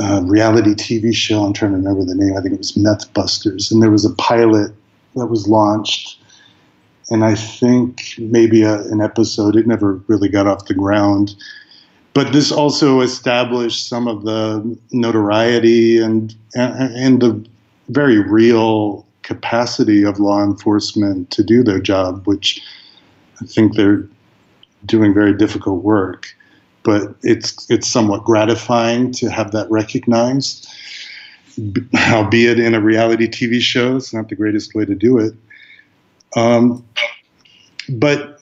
a 0.01 0.23
reality 0.25 0.75
TV 0.75 1.15
show. 1.15 1.45
I'm 1.45 1.53
trying 1.53 1.71
to 1.71 1.77
remember 1.77 2.05
the 2.05 2.17
name. 2.17 2.37
I 2.37 2.41
think 2.41 2.55
it 2.55 2.59
was 2.59 2.77
Meth 2.77 3.13
Busters, 3.15 3.71
and 3.71 3.81
there 3.81 3.93
was 3.93 4.05
a 4.05 4.15
pilot 4.15 4.73
that 5.15 5.27
was 5.27 5.47
launched, 5.47 6.21
and 7.11 7.25
I 7.25 7.37
think 7.37 8.15
maybe 8.19 8.63
a, 8.63 8.81
an 8.89 9.01
episode. 9.01 9.55
It 9.55 9.69
never 9.69 9.95
really 10.09 10.29
got 10.29 10.49
off 10.49 10.67
the 10.67 10.75
ground, 10.75 11.37
but 12.19 12.33
this 12.33 12.51
also 12.51 13.01
established 13.01 13.89
some 13.89 14.09
of 14.09 14.25
the 14.25 14.77
notoriety 14.91 15.99
and, 15.99 16.35
and 16.57 17.23
the 17.23 17.47
very 17.89 18.19
real 18.19 19.07
capacity 19.29 20.03
of 20.05 20.19
law 20.19 20.43
enforcement 20.43 21.31
to 21.31 21.45
do 21.45 21.63
their 21.63 21.79
job, 21.79 22.27
which 22.27 22.63
I 23.43 23.45
think 23.45 23.77
they're 23.77 24.09
doing 24.87 25.13
very 25.13 25.35
difficult 25.35 25.85
work. 25.85 26.35
But 26.83 27.15
it's 27.23 27.71
it's 27.71 27.87
somewhat 27.87 28.25
gratifying 28.25 29.13
to 29.13 29.29
have 29.29 29.53
that 29.53 29.71
recognized, 29.71 30.67
albeit 32.13 32.59
in 32.59 32.75
a 32.75 32.81
reality 32.81 33.29
TV 33.29 33.61
show. 33.61 33.97
It's 33.97 34.15
not 34.15 34.31
the 34.31 34.35
greatest 34.35 34.75
way 34.75 34.87
to 34.87 34.95
do 34.95 35.19
it. 35.19 35.35
Um, 36.35 36.83
but 37.91 38.41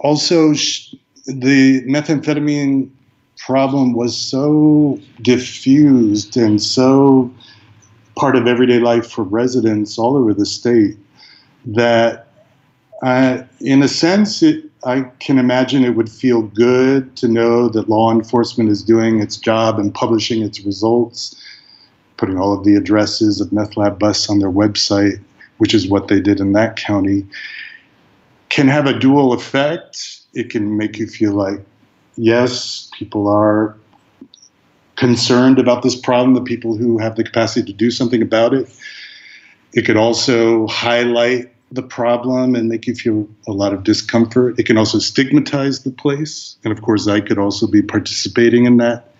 also, 0.00 0.52
sh- 0.52 0.94
the 1.24 1.82
methamphetamine 1.86 2.90
problem 3.38 3.94
was 3.94 4.14
so 4.14 4.98
diffused 5.22 6.36
and 6.36 6.60
so 6.60 7.32
part 8.20 8.34
of 8.36 8.46
everyday 8.46 8.80
life 8.80 9.06
for 9.10 9.24
residents 9.24 9.98
all 9.98 10.14
over 10.16 10.32
the 10.34 10.46
state 10.46 10.96
that 11.64 12.24
Uh, 13.00 13.44
in 13.60 13.80
a 13.80 13.86
sense, 13.86 14.42
it, 14.42 14.64
I 14.82 15.02
can 15.20 15.38
imagine 15.38 15.84
it 15.84 15.94
would 15.94 16.10
feel 16.10 16.42
good 16.42 17.14
to 17.20 17.28
know 17.28 17.68
that 17.68 17.88
law 17.88 18.10
enforcement 18.10 18.70
is 18.70 18.82
doing 18.82 19.22
its 19.22 19.36
job 19.36 19.78
and 19.78 19.94
publishing 19.94 20.42
its 20.42 20.58
results, 20.66 21.36
putting 22.16 22.36
all 22.40 22.52
of 22.52 22.64
the 22.64 22.74
addresses 22.74 23.40
of 23.40 23.52
meth 23.52 23.76
lab 23.76 24.00
busts 24.00 24.28
on 24.28 24.40
their 24.40 24.50
website, 24.50 25.20
which 25.58 25.74
is 25.74 25.86
what 25.86 26.08
they 26.08 26.20
did 26.20 26.40
in 26.40 26.54
that 26.54 26.74
county. 26.74 27.24
Can 28.48 28.66
have 28.66 28.86
a 28.88 28.98
dual 28.98 29.32
effect. 29.32 29.94
It 30.34 30.50
can 30.50 30.76
make 30.76 30.98
you 30.98 31.06
feel 31.06 31.34
like, 31.34 31.60
yes, 32.16 32.90
people 32.98 33.28
are 33.28 33.76
concerned 34.98 35.60
about 35.60 35.82
this 35.82 35.94
problem, 35.94 36.34
the 36.34 36.42
people 36.42 36.76
who 36.76 36.98
have 36.98 37.14
the 37.14 37.22
capacity 37.22 37.64
to 37.64 37.72
do 37.72 37.90
something 37.90 38.20
about 38.20 38.52
it. 38.52 38.68
It 39.72 39.82
could 39.86 39.96
also 39.96 40.66
highlight 40.66 41.52
the 41.70 41.82
problem 41.82 42.56
and 42.56 42.68
make 42.68 42.86
you 42.86 42.94
feel 42.94 43.28
a 43.46 43.52
lot 43.52 43.72
of 43.72 43.84
discomfort. 43.84 44.58
It 44.58 44.66
can 44.66 44.76
also 44.76 44.98
stigmatize 44.98 45.84
the 45.84 45.90
place. 45.90 46.56
And 46.64 46.72
of 46.72 46.82
course, 46.82 47.06
I 47.06 47.20
could 47.20 47.38
also 47.38 47.66
be 47.66 47.82
participating 47.82 48.64
in 48.64 48.78
that, 48.78 49.14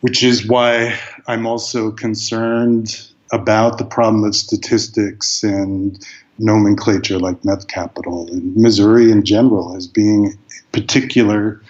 which 0.00 0.22
is 0.22 0.46
why 0.46 0.98
I'm 1.26 1.46
also 1.46 1.90
concerned 1.90 3.06
about 3.32 3.78
the 3.78 3.84
problem 3.84 4.24
of 4.24 4.34
statistics 4.34 5.42
and 5.42 6.04
nomenclature 6.38 7.18
like 7.18 7.44
meth 7.44 7.68
capital 7.68 8.28
and 8.28 8.56
Missouri 8.56 9.10
in 9.10 9.24
general 9.24 9.76
as 9.76 9.86
being 9.86 10.38
particular 10.72 11.60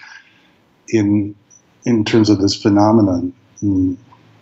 in 0.87 1.35
in 1.85 2.03
terms 2.05 2.29
of 2.29 2.39
this 2.39 2.55
phenomenon. 2.55 3.33
And 3.61 3.97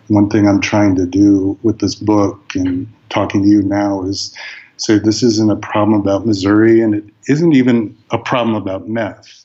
one 0.08 0.28
thing 0.28 0.48
I'm 0.48 0.60
trying 0.60 0.96
to 0.96 1.06
do 1.06 1.58
with 1.62 1.78
this 1.78 1.94
book 1.94 2.40
and 2.54 2.86
talking 3.08 3.42
to 3.42 3.48
you 3.48 3.62
now 3.62 4.02
is 4.04 4.34
say 4.76 4.98
this 4.98 5.22
isn't 5.22 5.50
a 5.50 5.56
problem 5.56 6.00
about 6.00 6.26
Missouri 6.26 6.80
and 6.80 6.94
it 6.94 7.04
isn't 7.28 7.52
even 7.52 7.96
a 8.10 8.18
problem 8.18 8.56
about 8.56 8.88
meth. 8.88 9.44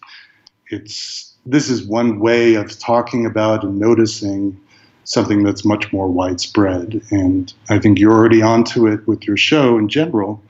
It's 0.70 1.34
this 1.46 1.70
is 1.70 1.86
one 1.86 2.20
way 2.20 2.56
of 2.56 2.78
talking 2.80 3.26
about 3.26 3.64
and 3.64 3.78
noticing 3.78 4.60
something 5.04 5.44
that's 5.44 5.64
much 5.64 5.94
more 5.94 6.08
widespread. 6.08 7.02
And 7.12 7.54
I 7.70 7.78
think 7.78 8.00
you're 8.00 8.12
already 8.12 8.42
onto 8.42 8.88
it 8.88 9.06
with 9.08 9.28
your 9.28 9.38
show 9.38 9.78
in 9.78 9.88
general, 9.88 10.42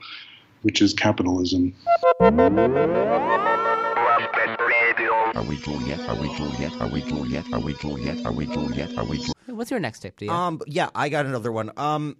which 0.62 0.80
is 0.80 0.94
capitalism. 0.94 1.74
Are 5.36 5.42
we 5.42 5.58
Juliet? 5.58 6.00
Are 6.08 6.14
we 6.16 6.34
Juliet? 6.34 6.72
Are 6.80 6.88
we 6.88 7.02
Juliet? 7.02 7.44
Are 7.52 7.60
we 7.60 7.74
Juliet? 7.74 8.24
Are 8.24 8.32
we 8.32 8.46
Juliet? 8.46 8.96
Are 8.96 9.04
we 9.04 9.18
Juliet? 9.18 9.34
What's 9.48 9.70
your 9.70 9.80
next 9.80 10.00
tip, 10.00 10.16
do 10.18 10.24
you? 10.24 10.30
Um, 10.30 10.62
yeah, 10.66 10.88
I 10.94 11.10
got 11.10 11.26
another 11.26 11.52
one. 11.52 11.70
Um, 11.76 12.16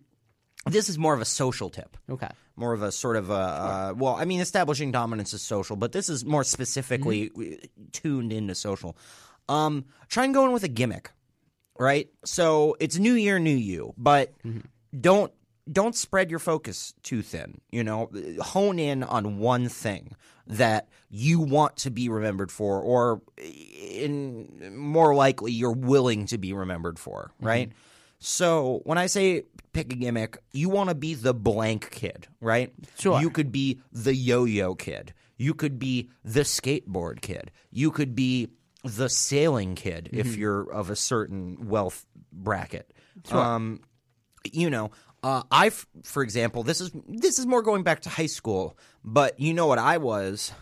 this 0.67 0.91
is 0.91 0.99
more 0.99 1.15
of 1.15 1.23
a 1.23 1.25
social 1.25 1.71
tip. 1.71 1.97
Okay. 2.11 2.29
More 2.57 2.75
of 2.75 2.83
a 2.83 2.93
sort 2.93 3.17
of 3.17 3.31
a 3.31 3.33
uh, 3.33 3.95
well, 3.97 4.17
I 4.17 4.27
mean, 4.27 4.41
establishing 4.41 4.93
dominance 4.93 5.33
is 5.33 5.41
social, 5.41 5.77
but 5.77 5.93
this 5.93 6.11
is 6.11 6.25
more 6.27 6.45
specifically 6.45 7.31
Mm-hmm. 7.31 7.85
tuned 7.93 8.33
into 8.35 8.55
social. 8.55 8.97
Um, 9.49 9.87
try 10.09 10.25
and 10.25 10.35
go 10.35 10.45
in 10.45 10.53
with 10.53 10.65
a 10.65 10.69
gimmick, 10.69 11.11
right? 11.79 12.09
So 12.27 12.77
it's 12.81 12.99
new 12.99 13.15
year, 13.15 13.39
new 13.39 13.57
you, 13.57 13.95
but 13.97 14.33
Mm-hmm. 14.45 14.61
don't 15.01 15.33
don't 15.71 15.95
spread 15.95 16.31
your 16.31 16.39
focus 16.39 16.95
too 17.03 17.23
thin. 17.23 17.61
You 17.71 17.85
know, 17.85 18.11
hone 18.41 18.79
in 18.79 19.03
on 19.03 19.39
one 19.39 19.69
thing 19.69 20.13
that 20.47 20.89
you 21.11 21.41
want 21.41 21.77
to 21.79 21.91
be 21.91 22.09
remembered 22.09 22.53
for, 22.53 22.81
or 22.81 23.21
in 23.37 24.77
more 24.77 25.15
likely 25.15 25.53
you're 25.53 25.73
willing 25.73 26.27
to 26.27 26.39
be 26.39 26.53
remembered 26.53 26.99
for, 26.99 27.33
right? 27.41 27.73
So 28.19 28.81
when 28.85 28.97
I 28.97 29.07
say 29.07 29.43
pick 29.73 29.93
a 29.93 29.97
gimmick, 29.97 30.39
you 30.53 30.69
want 30.69 30.89
to 30.89 30.95
be 30.95 31.15
the 31.15 31.35
blank 31.35 31.91
kid, 31.91 32.29
right? 32.41 32.73
Sure. 32.99 33.21
You 33.21 33.31
could 33.31 33.53
be 33.53 33.81
the 33.93 34.15
yo-yo 34.15 34.75
kid. 34.75 35.13
You 35.37 35.53
could 35.53 35.79
be 35.79 36.11
the 36.25 36.41
skateboard 36.41 37.21
kid. 37.21 37.51
You 37.71 37.91
could 37.91 38.15
be 38.15 38.49
the 38.85 39.09
sailing 39.09 39.75
kid 39.75 40.09
if 40.13 40.29
Mhm. 40.29 40.37
you're 40.37 40.73
of 40.73 40.89
a 40.91 40.97
certain 40.97 41.69
wealth 41.69 42.07
bracket. 42.33 42.93
Sure. 43.29 43.39
Um, 43.39 43.81
you 44.51 44.71
know, 44.71 44.93
uh, 45.27 45.43
I, 45.51 45.71
for 46.05 46.23
example, 46.23 46.63
this 46.63 46.81
is 46.81 46.91
this 47.09 47.39
is 47.41 47.47
more 47.47 47.63
going 47.63 47.83
back 47.83 48.01
to 48.03 48.09
high 48.09 48.27
school, 48.39 48.77
but 49.05 49.39
you 49.41 49.53
know 49.55 49.67
what 49.67 49.79
I 49.79 49.97
was? 49.99 50.53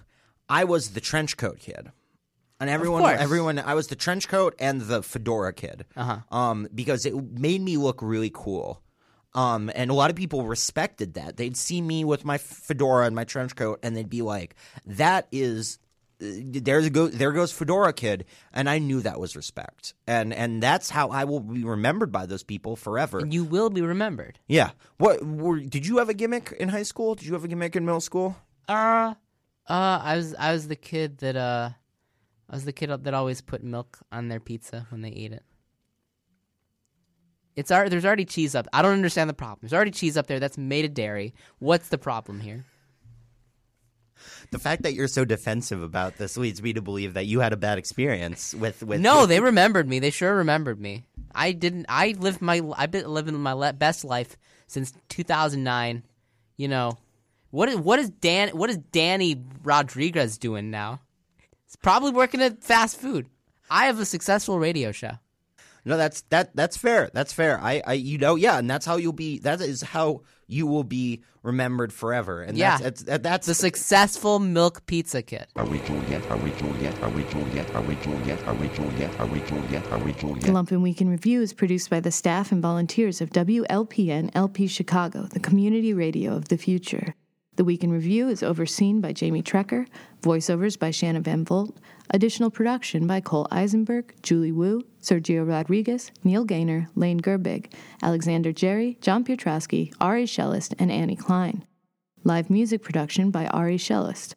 I 0.48 0.64
was 0.64 0.90
the 0.90 1.00
trench 1.00 1.36
coat 1.36 1.58
kid. 1.58 1.90
And 2.60 2.70
everyone, 2.70 3.02
everyone, 3.20 3.58
I 3.58 3.74
was 3.74 3.88
the 3.88 3.96
trench 3.96 4.26
coat 4.28 4.54
and 4.58 4.80
the 4.80 5.02
fedora 5.02 5.52
kid, 5.52 5.84
Uh-huh. 5.96 6.18
um, 6.40 6.68
because 6.74 7.04
it 7.04 7.14
made 7.48 7.60
me 7.60 7.76
look 7.76 8.00
really 8.00 8.30
cool. 8.32 8.80
Um, 9.34 9.70
and 9.74 9.90
a 9.90 9.94
lot 9.94 10.10
of 10.10 10.16
people 10.16 10.44
respected 10.46 11.14
that. 11.14 11.36
They'd 11.36 11.56
see 11.56 11.80
me 11.82 12.04
with 12.04 12.24
my 12.24 12.38
fedora 12.38 13.06
and 13.06 13.14
my 13.16 13.24
trench 13.24 13.56
coat, 13.56 13.80
and 13.82 13.96
they'd 13.96 14.08
be 14.08 14.22
like, 14.22 14.54
"That 14.86 15.26
is, 15.32 15.78
there's 16.25 16.89
go, 16.91 17.09
there 17.09 17.33
goes 17.33 17.53
fedora 17.53 17.93
kid," 17.93 18.25
and 18.53 18.68
I 18.68 18.79
knew 18.79 19.01
that 19.03 19.20
was 19.20 19.37
respect, 19.37 19.95
and 20.07 20.33
and 20.33 20.62
that's 20.62 20.91
how 20.91 21.09
I 21.09 21.25
will 21.25 21.41
be 21.41 21.64
remembered 21.64 22.11
by 22.12 22.27
those 22.27 22.43
people 22.43 22.77
forever. 22.77 23.18
And 23.18 23.33
you 23.33 23.45
will 23.45 23.70
be 23.70 23.83
remembered. 23.83 24.39
Yeah. 24.47 24.70
What 24.99 25.25
were, 25.25 25.61
did 25.61 25.87
you 25.87 25.99
have 25.99 26.09
a 26.09 26.14
gimmick 26.14 26.55
in 26.59 26.68
high 26.68 26.83
school? 26.83 27.14
Did 27.14 27.27
you 27.27 27.35
have 27.35 27.45
a 27.45 27.49
gimmick 27.49 27.77
in 27.77 27.85
middle 27.85 28.01
school? 28.01 28.37
Uh, 28.68 29.14
uh, 29.68 30.01
I 30.03 30.16
was 30.16 30.35
I 30.35 30.53
was 30.53 30.68
the 30.68 30.77
kid 30.77 31.18
that 31.18 31.37
uh, 31.37 31.70
I 32.49 32.55
was 32.55 32.64
the 32.64 32.72
kid 32.72 32.91
that 32.91 33.14
always 33.14 33.41
put 33.41 33.62
milk 33.62 33.99
on 34.12 34.29
their 34.29 34.41
pizza 34.41 34.87
when 34.91 35.03
they 35.03 35.11
ate 35.11 35.33
it. 35.33 35.43
It's 37.57 37.70
already 37.70 37.91
there's 37.91 38.05
already 38.05 38.25
cheese 38.25 38.55
up. 38.55 38.66
I 38.72 38.83
don't 38.83 38.93
understand 38.93 39.31
the 39.31 39.35
problem. 39.35 39.59
There's 39.62 39.72
already 39.72 39.93
cheese 39.93 40.16
up 40.16 40.27
there 40.27 40.41
that's 40.41 40.59
made 40.59 40.85
of 40.85 40.95
dairy. 40.95 41.35
What's 41.59 41.89
the 41.89 41.99
problem 41.99 42.41
here? 42.41 42.64
The 44.50 44.58
fact 44.58 44.82
that 44.82 44.94
you're 44.94 45.08
so 45.08 45.24
defensive 45.24 45.82
about 45.82 46.16
this 46.16 46.36
leads 46.36 46.62
me 46.62 46.72
to 46.72 46.82
believe 46.82 47.14
that 47.14 47.26
you 47.26 47.40
had 47.40 47.52
a 47.52 47.56
bad 47.56 47.78
experience 47.78 48.54
with 48.54 48.82
with. 48.82 49.00
No, 49.00 49.26
they 49.26 49.40
remembered 49.40 49.88
me. 49.88 49.98
They 49.98 50.10
sure 50.10 50.36
remembered 50.36 50.80
me. 50.80 51.04
I 51.34 51.52
didn't. 51.52 51.86
I 51.88 52.14
lived 52.18 52.40
my. 52.40 52.62
I've 52.76 52.90
been 52.90 53.08
living 53.08 53.34
my 53.34 53.52
le- 53.52 53.72
best 53.72 54.04
life 54.04 54.36
since 54.66 54.92
2009. 55.08 56.02
You 56.56 56.68
know, 56.68 56.98
what 57.50 57.68
is 57.68 57.76
what 57.76 57.98
is 57.98 58.10
Dan? 58.10 58.50
What 58.50 58.70
is 58.70 58.78
Danny 58.78 59.42
Rodriguez 59.62 60.38
doing 60.38 60.70
now? 60.70 61.00
He's 61.66 61.76
probably 61.76 62.12
working 62.12 62.42
at 62.42 62.62
fast 62.62 62.96
food. 63.00 63.28
I 63.70 63.86
have 63.86 63.98
a 63.98 64.04
successful 64.04 64.58
radio 64.58 64.92
show. 64.92 65.12
No, 65.84 65.96
that's 65.96 66.22
that 66.30 66.54
that's 66.56 66.76
fair. 66.76 67.10
That's 67.12 67.32
fair. 67.32 67.60
I, 67.60 67.82
I 67.86 67.92
you 67.94 68.18
know 68.18 68.36
yeah, 68.36 68.58
and 68.58 68.70
that's 68.70 68.86
how 68.86 68.96
you'll 68.96 69.12
be. 69.12 69.38
That 69.40 69.60
is 69.60 69.82
how 69.82 70.22
you 70.47 70.66
will 70.66 70.84
be 70.84 71.22
remembered 71.42 71.92
forever. 71.92 72.42
And 72.42 72.57
yeah, 72.57 72.78
that's 72.78 73.03
that's, 73.03 73.22
that's 73.22 73.47
the 73.47 73.55
successful 73.55 74.38
milk 74.38 74.86
pizza 74.86 75.22
kid. 75.22 75.47
Are 75.57 75.66
we 75.66 75.78
Juliet? 75.80 76.28
Are 76.30 76.36
we 76.36 76.51
Juliet? 76.53 77.03
Are 77.03 77.11
we 77.11 77.24
Juliet? 77.24 77.74
Are 77.74 77.82
we 77.82 77.95
Juliet? 77.97 78.47
Are 78.47 78.55
we 78.55 78.68
Juliet? 78.68 79.20
Are 79.20 79.26
we 79.26 79.40
Juliet? 79.40 79.86
Are 79.92 79.99
we 79.99 80.12
The 80.12 80.18
Juliet? 80.20 80.45
Lumpen 80.45 80.82
Week 80.82 81.01
in 81.01 81.09
Review 81.09 81.42
is 81.42 81.53
produced 81.53 81.90
by 81.90 82.01
the 82.01 82.11
staff 82.11 82.53
and 82.53 82.62
volunteers 82.62 83.20
of 83.20 83.30
WLPN 83.30 84.30
LP 84.34 84.66
Chicago, 84.66 85.28
the 85.32 85.40
community 85.40 85.92
radio 85.92 86.34
of 86.34 86.49
the 86.49 86.57
future. 86.57 87.14
The 87.57 87.64
Week 87.64 87.84
in 87.84 87.92
Review 87.92 88.28
is 88.28 88.42
overseen 88.42 89.01
by 89.01 89.12
Jamie 89.12 89.42
Trecker, 89.42 89.86
voiceovers 90.22 90.76
by 90.76 90.90
Shanna 90.90 91.20
Van 91.20 91.45
Volt, 91.45 91.78
additional 92.11 92.50
production 92.50 93.07
by 93.07 93.20
Cole 93.20 93.48
Eisenberg, 93.50 94.14
Julie 94.22 94.52
Wu, 94.52 94.82
Sergio 95.00 95.46
Rodriguez, 95.46 96.11
Neil 96.22 96.44
Gaynor, 96.44 96.88
Lane 96.94 97.20
Gerbig, 97.20 97.72
Alexander 98.02 98.52
Jerry, 98.52 98.98
John 99.00 99.24
Pietrowski, 99.24 99.92
Ari 100.00 100.26
Shellist, 100.26 100.74
and 100.78 100.90
Annie 100.90 101.16
Klein. 101.16 101.64
Live 102.22 102.48
music 102.50 102.82
production 102.82 103.30
by 103.30 103.46
Ari 103.48 103.76
Shellist. 103.76 104.34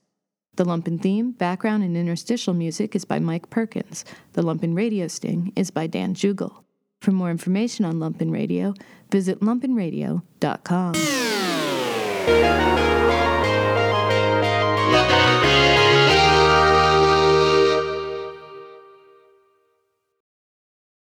The 0.55 0.65
Lumpen 0.65 1.01
theme, 1.01 1.31
background, 1.31 1.83
and 1.83 1.95
interstitial 1.95 2.53
music 2.53 2.95
is 2.95 3.05
by 3.05 3.19
Mike 3.19 3.49
Perkins. 3.49 4.03
The 4.33 4.41
Lumpen 4.41 4.75
radio 4.75 5.07
sting 5.07 5.53
is 5.55 5.69
by 5.69 5.87
Dan 5.87 6.15
Jugel. 6.15 6.63
For 6.99 7.11
more 7.11 7.29
information 7.29 7.85
on 7.85 7.99
Lumpen 7.99 8.31
Radio, 8.31 8.73
visit 9.11 9.39
lumpenradio.com. 9.39 10.93